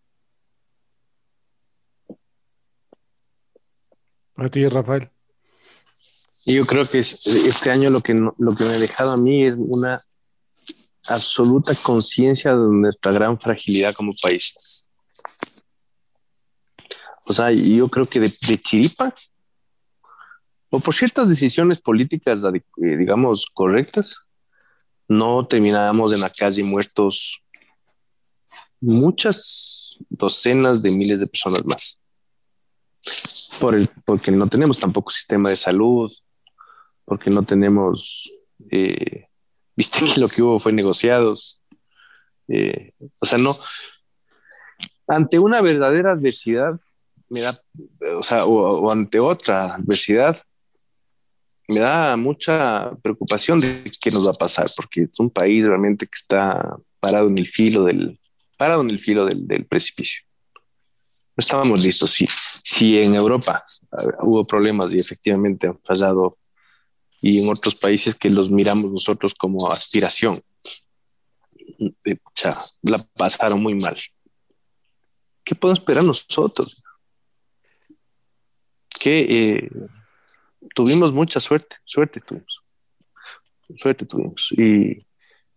Para 4.35 4.49
ti, 4.49 4.67
Rafael. 4.67 5.09
Yo 6.45 6.65
creo 6.65 6.87
que 6.87 6.99
es- 6.99 7.25
este 7.25 7.71
año 7.71 7.89
lo 7.89 8.01
que, 8.01 8.13
lo 8.13 8.55
que 8.55 8.63
me 8.65 8.71
ha 8.73 8.79
dejado 8.79 9.11
a 9.11 9.17
mí 9.17 9.45
es 9.45 9.55
una 9.57 10.01
absoluta 11.07 11.73
conciencia 11.75 12.51
de 12.51 12.67
nuestra 12.67 13.11
gran 13.11 13.39
fragilidad 13.39 13.93
como 13.93 14.11
país. 14.21 14.87
O 17.27 17.33
sea, 17.33 17.51
yo 17.51 17.87
creo 17.89 18.07
que 18.07 18.19
de, 18.19 18.33
de 18.47 18.61
chiripa, 18.61 19.13
o 20.69 20.79
por 20.79 20.93
ciertas 20.93 21.29
decisiones 21.29 21.81
políticas, 21.81 22.41
eh, 22.43 22.97
digamos, 22.97 23.47
correctas, 23.53 24.25
no 25.07 25.47
terminamos 25.47 26.13
en 26.13 26.21
la 26.21 26.29
calle 26.29 26.63
muertos 26.63 27.41
muchas 28.79 29.97
docenas 30.09 30.81
de 30.81 30.91
miles 30.91 31.19
de 31.19 31.27
personas 31.27 31.65
más. 31.65 31.99
Por 33.59 33.75
el, 33.75 33.89
porque 34.05 34.31
no 34.31 34.47
tenemos 34.49 34.79
tampoco 34.79 35.11
sistema 35.11 35.49
de 35.49 35.55
salud, 35.55 36.11
porque 37.05 37.29
no 37.29 37.43
tenemos, 37.43 38.31
eh, 38.71 39.27
viste 39.75 39.99
que 40.05 40.19
lo 40.19 40.27
que 40.27 40.41
hubo 40.41 40.59
fue 40.59 40.73
negociados. 40.73 41.61
Eh, 42.47 42.91
o 43.19 43.25
sea, 43.25 43.37
no, 43.37 43.55
ante 45.07 45.39
una 45.39 45.61
verdadera 45.61 46.11
adversidad, 46.11 46.79
me 47.29 47.41
da, 47.41 47.57
o 48.17 48.23
sea, 48.23 48.45
o, 48.45 48.81
o 48.81 48.91
ante 48.91 49.19
otra 49.19 49.75
adversidad, 49.75 50.41
me 51.67 51.79
da 51.79 52.15
mucha 52.15 52.91
preocupación 53.01 53.59
de 53.59 53.91
qué 53.99 54.11
nos 54.11 54.27
va 54.27 54.31
a 54.31 54.35
pasar, 54.35 54.67
porque 54.75 55.03
es 55.03 55.19
un 55.19 55.29
país 55.29 55.65
realmente 55.65 56.05
que 56.05 56.15
está 56.15 56.77
parado 56.99 57.27
en 57.27 57.37
el 57.37 57.47
filo 57.47 57.85
del, 57.85 58.19
parado 58.57 58.81
en 58.81 58.91
el 58.91 58.99
filo 58.99 59.25
del, 59.25 59.47
del 59.47 59.65
precipicio. 59.65 60.23
No 61.37 61.41
estábamos 61.41 61.83
listos. 61.83 62.11
Si, 62.11 62.27
si 62.63 62.97
en 62.97 63.13
Europa 63.13 63.65
uh, 63.91 64.25
hubo 64.25 64.47
problemas 64.47 64.93
y 64.93 64.99
efectivamente 64.99 65.67
han 65.67 65.79
fallado, 65.83 66.37
y 67.21 67.43
en 67.43 67.49
otros 67.49 67.75
países 67.75 68.15
que 68.15 68.29
los 68.29 68.51
miramos 68.51 68.91
nosotros 68.91 69.33
como 69.33 69.71
aspiración, 69.71 70.39
eh, 71.79 72.17
la 72.83 73.03
pasaron 73.15 73.61
muy 73.61 73.73
mal. 73.75 73.97
¿Qué 75.43 75.55
podemos 75.55 75.79
esperar 75.79 76.03
nosotros? 76.03 76.83
Que 78.99 79.19
eh, 79.19 79.69
tuvimos 80.73 81.13
mucha 81.13 81.39
suerte, 81.39 81.77
suerte 81.83 82.21
tuvimos, 82.21 82.61
suerte 83.75 84.05
tuvimos. 84.05 84.49
Y, 84.51 85.05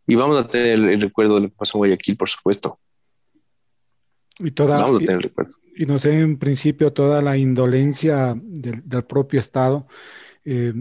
y 0.06 0.14
vamos 0.14 0.42
a 0.42 0.48
tener 0.48 0.74
el, 0.74 0.88
el 0.88 1.00
recuerdo 1.00 1.36
de 1.36 1.42
lo 1.42 1.48
que 1.48 1.56
pasó 1.56 1.76
en 1.76 1.80
Guayaquil, 1.80 2.16
por 2.16 2.28
supuesto. 2.28 2.80
Y, 4.38 4.50
toda, 4.52 4.76
Vamos 4.76 4.96
a 4.96 4.98
tener 4.98 5.16
el 5.16 5.22
recuerdo. 5.22 5.54
Y 5.78 5.86
no 5.86 5.96
sé, 6.00 6.18
en 6.18 6.38
principio, 6.38 6.92
toda 6.92 7.22
la 7.22 7.36
indolencia 7.36 8.34
del, 8.36 8.82
del 8.84 9.04
propio 9.04 9.38
Estado 9.38 9.86
eh, 10.44 10.74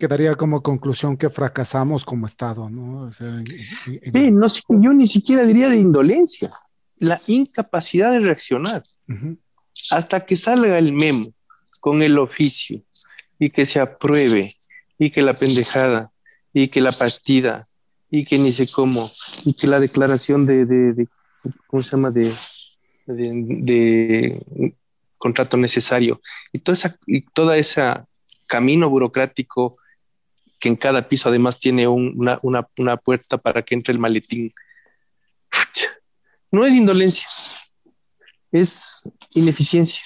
quedaría 0.00 0.34
como 0.34 0.64
conclusión 0.64 1.16
que 1.16 1.30
fracasamos 1.30 2.04
como 2.04 2.26
Estado, 2.26 2.68
¿no? 2.68 3.12
sí, 3.12 4.30
no, 4.32 4.48
yo 4.68 4.92
ni 4.92 5.06
siquiera 5.06 5.46
diría 5.46 5.68
de 5.68 5.76
indolencia, 5.76 6.50
la 6.98 7.22
incapacidad 7.28 8.10
de 8.10 8.18
reaccionar. 8.18 8.82
Hasta 9.90 10.26
que 10.26 10.34
salga 10.34 10.76
el 10.76 10.92
memo 10.92 11.32
con 11.80 12.02
el 12.02 12.18
oficio 12.18 12.82
y 13.38 13.50
que 13.50 13.64
se 13.64 13.78
apruebe 13.78 14.52
y 14.98 15.12
que 15.12 15.22
la 15.22 15.34
pendejada 15.34 16.10
y 16.52 16.66
que 16.68 16.80
la 16.80 16.92
partida 16.92 17.68
y 18.10 18.24
que 18.24 18.38
ni 18.38 18.50
sé 18.50 18.66
cómo 18.66 19.08
y 19.44 19.54
que 19.54 19.68
la 19.68 19.78
declaración 19.78 20.46
de, 20.46 20.64
de, 20.64 21.08
¿cómo 21.68 21.82
se 21.82 21.90
llama? 21.90 22.10
De, 22.10 22.32
de, 23.06 24.40
contrato 25.18 25.56
necesario 25.56 26.20
y 26.52 26.58
toda 26.58 26.74
esa, 26.74 26.96
y 27.06 27.22
toda 27.22 27.56
esa 27.56 28.06
camino 28.48 28.90
burocrático 28.90 29.72
que 30.60 30.68
en 30.68 30.76
cada 30.76 31.08
piso 31.08 31.28
además 31.28 31.58
tiene 31.58 31.88
una, 31.88 32.38
una, 32.42 32.68
una, 32.78 32.96
puerta 32.96 33.38
para 33.38 33.62
que 33.62 33.74
entre 33.74 33.92
el 33.92 33.98
maletín. 33.98 34.52
No 36.52 36.66
es 36.66 36.74
indolencia, 36.74 37.26
es 38.52 39.00
ineficiencia. 39.30 40.02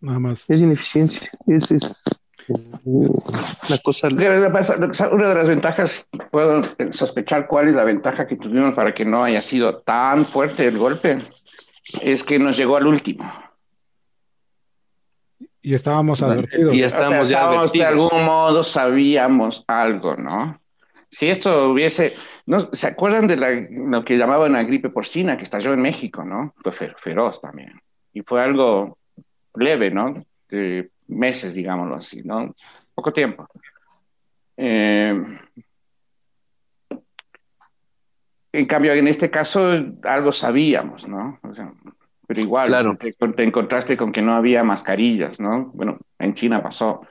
Nada 0.00 0.18
más. 0.18 0.48
Es 0.50 0.60
ineficiencia, 0.60 1.30
es, 1.46 1.70
es 1.70 2.02
una 2.48 3.78
cosa. 3.84 4.08
Una 4.08 5.28
de 5.28 5.34
las 5.34 5.48
ventajas, 5.48 6.06
puedo 6.30 6.62
sospechar 6.90 7.46
cuál 7.46 7.68
es 7.68 7.74
la 7.74 7.84
ventaja 7.84 8.26
que 8.26 8.36
tuvimos 8.36 8.74
para 8.74 8.94
que 8.94 9.04
no 9.04 9.22
haya 9.22 9.40
sido 9.40 9.78
tan 9.78 10.26
fuerte 10.26 10.66
el 10.66 10.78
golpe, 10.78 11.18
es 12.02 12.24
que 12.24 12.38
nos 12.38 12.56
llegó 12.56 12.76
al 12.76 12.86
último. 12.86 13.32
Y 15.60 15.74
estábamos 15.74 16.22
advertidos. 16.22 16.74
Y 16.74 16.82
estábamos 16.82 17.28
ya 17.28 17.48
advertidos. 17.48 17.72
De 17.72 17.84
algún 17.84 18.24
modo 18.24 18.64
sabíamos 18.64 19.64
algo, 19.68 20.16
¿no? 20.16 20.60
Si 21.08 21.28
esto 21.28 21.70
hubiese... 21.70 22.14
¿no? 22.46 22.72
¿Se 22.72 22.86
acuerdan 22.88 23.28
de 23.28 23.36
lo 23.70 24.04
que 24.04 24.16
llamaban 24.16 24.52
la 24.52 24.64
gripe 24.64 24.88
porcina 24.88 25.36
que 25.36 25.44
estalló 25.44 25.72
en 25.72 25.82
México, 25.82 26.24
¿no? 26.24 26.54
Fue 26.56 26.72
feroz 26.72 27.40
también. 27.40 27.80
Y 28.12 28.22
fue 28.22 28.42
algo 28.42 28.98
leve, 29.54 29.90
¿no? 29.90 30.24
De 30.48 30.90
meses, 31.06 31.54
digámoslo 31.54 31.96
así, 31.96 32.22
¿no? 32.22 32.52
Poco 32.94 33.12
tiempo. 33.12 33.46
Eh, 34.56 35.14
en 38.52 38.66
cambio, 38.66 38.92
en 38.92 39.08
este 39.08 39.30
caso, 39.30 39.72
algo 40.02 40.30
sabíamos, 40.30 41.08
¿no? 41.08 41.38
O 41.42 41.54
sea, 41.54 41.72
pero 42.26 42.40
igual, 42.40 42.68
claro. 42.68 42.96
te, 42.96 43.42
encontraste 43.42 43.96
con 43.96 44.12
que 44.12 44.22
no 44.22 44.34
había 44.34 44.62
mascarillas, 44.62 45.40
¿no? 45.40 45.70
Bueno, 45.74 45.98
en 46.18 46.34
China 46.34 46.62
pasó, 46.62 47.02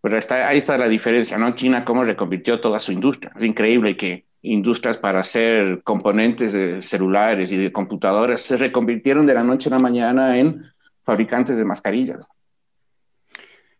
pero 0.00 0.18
está, 0.18 0.48
ahí 0.48 0.58
está 0.58 0.76
la 0.78 0.88
diferencia, 0.88 1.38
¿no? 1.38 1.54
China 1.54 1.84
cómo 1.84 2.04
reconvirtió 2.04 2.60
toda 2.60 2.78
su 2.78 2.92
industria. 2.92 3.32
Es 3.36 3.42
increíble 3.42 3.96
que 3.96 4.26
industrias 4.42 4.98
para 4.98 5.20
hacer 5.20 5.82
componentes 5.82 6.52
de 6.52 6.82
celulares 6.82 7.52
y 7.52 7.56
de 7.56 7.72
computadoras 7.72 8.42
se 8.42 8.56
reconvirtieron 8.56 9.26
de 9.26 9.34
la 9.34 9.44
noche 9.44 9.68
a 9.68 9.72
la 9.72 9.78
mañana 9.78 10.36
en 10.38 10.64
fabricantes 11.04 11.56
de 11.56 11.64
mascarillas. 11.64 12.26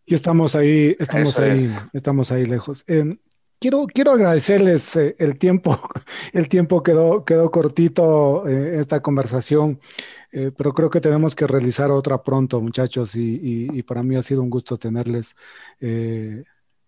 Y 0.07 0.15
estamos 0.15 0.55
ahí, 0.55 0.97
estamos 0.99 1.39
ahí, 1.39 1.69
estamos 1.93 2.33
ahí 2.33 2.47
lejos. 2.47 2.85
Eh, 2.87 3.17
quiero, 3.63 3.87
quiero 3.87 4.13
agradecerles 4.13 4.97
eh, 4.97 5.15
el 5.19 5.39
tiempo, 5.39 5.81
el 6.33 6.49
tiempo 6.49 6.83
quedó, 6.83 7.25
quedó 7.25 7.51
cortito 7.51 8.47
eh, 8.49 8.81
esta 8.81 9.01
conversación. 9.01 9.81
Eh, 10.33 10.51
pero 10.57 10.73
creo 10.73 10.89
que 10.89 11.01
tenemos 11.01 11.37
que 11.37 11.47
realizar 11.47 11.91
otra 11.91 12.23
pronto, 12.23 12.61
muchachos, 12.63 13.15
y, 13.15 13.83
para 13.83 14.03
mí 14.03 14.17
ha 14.17 14.23
sido 14.23 14.43
un 14.43 14.49
gusto 14.49 14.79
tenerles 14.79 15.37
eh, 15.79 16.43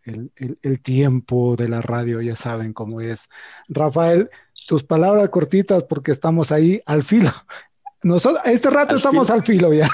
el, 0.05 0.81
tiempo 0.81 1.55
de 1.55 1.69
la 1.69 1.83
radio, 1.83 2.23
ya 2.23 2.37
saben 2.37 2.73
cómo 2.73 3.03
es. 3.03 3.29
Rafael, 3.69 4.31
tus 4.67 4.83
palabras 4.83 5.29
cortitas 5.29 5.85
porque 5.85 6.13
estamos 6.13 6.53
ahí 6.53 6.81
al 6.87 7.03
filo. 7.03 7.31
Nosotros, 8.03 8.43
este 8.47 8.71
rato 8.71 8.97
estamos 8.97 9.29
al 9.29 9.43
filo 9.43 9.75
ya. 9.75 9.91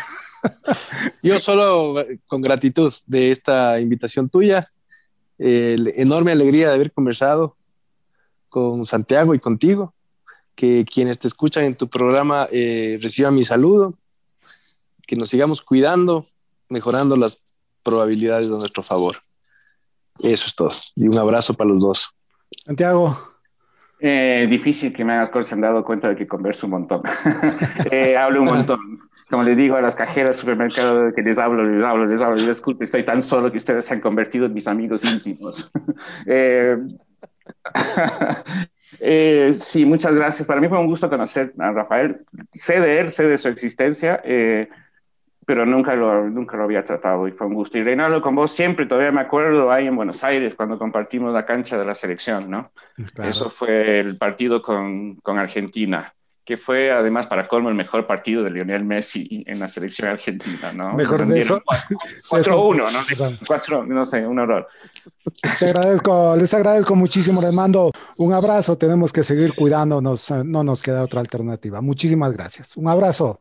Yo 1.23 1.41
solo 1.41 1.97
con 2.29 2.41
gratitud 2.41 2.93
de 3.07 3.33
esta 3.33 3.81
invitación 3.81 4.31
tuya, 4.31 4.73
enorme 5.41 6.33
alegría 6.33 6.69
de 6.69 6.75
haber 6.75 6.93
conversado 6.93 7.57
con 8.49 8.85
Santiago 8.85 9.35
y 9.35 9.39
contigo 9.39 9.95
que 10.55 10.85
quienes 10.85 11.19
te 11.19 11.29
escuchan 11.29 11.65
en 11.65 11.75
tu 11.75 11.89
programa 11.89 12.47
eh, 12.53 12.99
reciban 13.01 13.35
mi 13.35 13.45
saludo, 13.45 13.95
que 15.07 15.17
nos 15.17 15.31
sigamos 15.31 15.63
cuidando, 15.63 16.25
mejorando 16.69 17.17
las 17.17 17.43
probabilidades 17.83 18.49
de 18.49 18.59
nuestro 18.59 18.83
favor. 18.83 19.17
Eso 20.23 20.47
es 20.47 20.55
todo. 20.55 20.73
Y 20.97 21.09
un 21.09 21.19
abrazo 21.19 21.55
para 21.55 21.71
los 21.71 21.81
dos. 21.81 22.11
Santiago. 22.67 23.30
Eh, 24.01 24.47
difícil 24.49 24.93
que 24.93 25.05
me 25.05 25.13
hagas 25.13 25.31
cosas, 25.31 25.49
se 25.49 25.55
han 25.55 25.61
dado 25.61 25.85
cuenta 25.85 26.09
de 26.09 26.17
que 26.17 26.27
converso 26.27 26.67
un 26.67 26.73
montón. 26.73 27.03
eh, 27.91 28.17
hablo 28.17 28.41
un 28.41 28.47
montón. 28.47 28.81
Como 29.29 29.45
les 29.45 29.57
digo 29.57 29.77
a 29.77 29.81
las 29.81 29.95
cajeras 29.95 30.37
de 30.37 30.41
supermercado 30.41 31.13
que 31.15 31.23
les 31.23 31.39
hablo, 31.39 31.65
les 31.65 31.85
hablo, 31.85 32.07
les 32.07 32.21
hablo, 32.21 32.43
disculpe, 32.45 32.85
estoy 32.85 33.05
tan 33.05 33.23
solo 33.23 33.53
que 33.53 33.59
ustedes 33.59 33.85
se 33.85 33.95
han 33.95 34.01
convertido 34.01 34.47
en 34.47 34.55
mis 34.55 34.67
amigos 34.67 35.05
íntimos. 35.05 35.71
eh, 36.27 36.77
eh, 39.01 39.53
sí, 39.55 39.85
muchas 39.85 40.15
gracias. 40.15 40.47
Para 40.47 40.61
mí 40.61 40.69
fue 40.69 40.79
un 40.79 40.87
gusto 40.87 41.09
conocer 41.09 41.53
a 41.59 41.71
Rafael. 41.73 42.25
Sé 42.53 42.81
de 42.81 43.01
él, 43.01 43.11
sé 43.11 43.29
de 43.29 43.39
su 43.39 43.49
existencia, 43.49 44.21
eh, 44.25 44.69
pero 45.51 45.67
nunca 45.67 45.97
lo, 45.97 46.31
nunca 46.31 46.57
lo 46.57 46.63
había 46.63 46.85
tratado 46.85 47.27
y 47.27 47.33
fue 47.33 47.49
un 47.49 47.55
gusto. 47.55 47.77
Y 47.77 47.83
Reinaldo, 47.83 48.23
con 48.23 48.37
vos 48.37 48.53
siempre, 48.53 48.87
todavía 48.87 49.11
me 49.11 49.23
acuerdo 49.23 49.73
ahí 49.73 49.89
en 49.89 49.97
Buenos 49.97 50.23
Aires 50.23 50.55
cuando 50.55 50.79
compartimos 50.79 51.35
la 51.35 51.45
cancha 51.45 51.77
de 51.77 51.85
la 51.85 51.97
selección, 51.97 52.49
¿no? 52.49 52.71
Eso 53.25 53.51
fue 53.51 53.99
el 53.99 54.17
partido 54.17 54.63
con, 54.63 55.17
con 55.17 55.41
Argentina 55.41 56.15
que 56.45 56.57
fue 56.57 56.91
además 56.91 57.27
para 57.27 57.47
colmo 57.47 57.69
el 57.69 57.75
mejor 57.75 58.07
partido 58.07 58.45
de 58.45 58.51
Lionel 58.51 58.85
Messi 58.85 59.45
en 59.47 59.59
la 59.59 59.69
selección 59.69 60.09
argentina, 60.09 60.73
¿no? 60.73 60.95
Mejor 60.95 61.27
de 61.27 61.41
eso. 61.41 61.63
4-1, 62.29 62.93
¿no? 63.31 63.39
4, 63.47 63.87
no 63.87 64.07
sé, 64.07 64.27
un 64.27 64.39
horror. 64.39 64.69
Te 65.59 65.67
agradezco, 65.67 66.37
les 66.37 66.55
agradezco 66.55 66.95
muchísimo, 66.95 67.41
les 67.41 67.55
mando 67.55 67.91
un 68.19 68.33
abrazo, 68.33 68.79
tenemos 68.79 69.13
que 69.13 69.25
seguir 69.25 69.55
cuidándonos, 69.55 70.31
no 70.31 70.63
nos 70.63 70.81
queda 70.83 71.03
otra 71.03 71.21
alternativa. 71.21 71.81
Muchísimas 71.81 72.33
gracias. 72.33 72.77
Un 72.77 72.89
abrazo. 72.89 73.41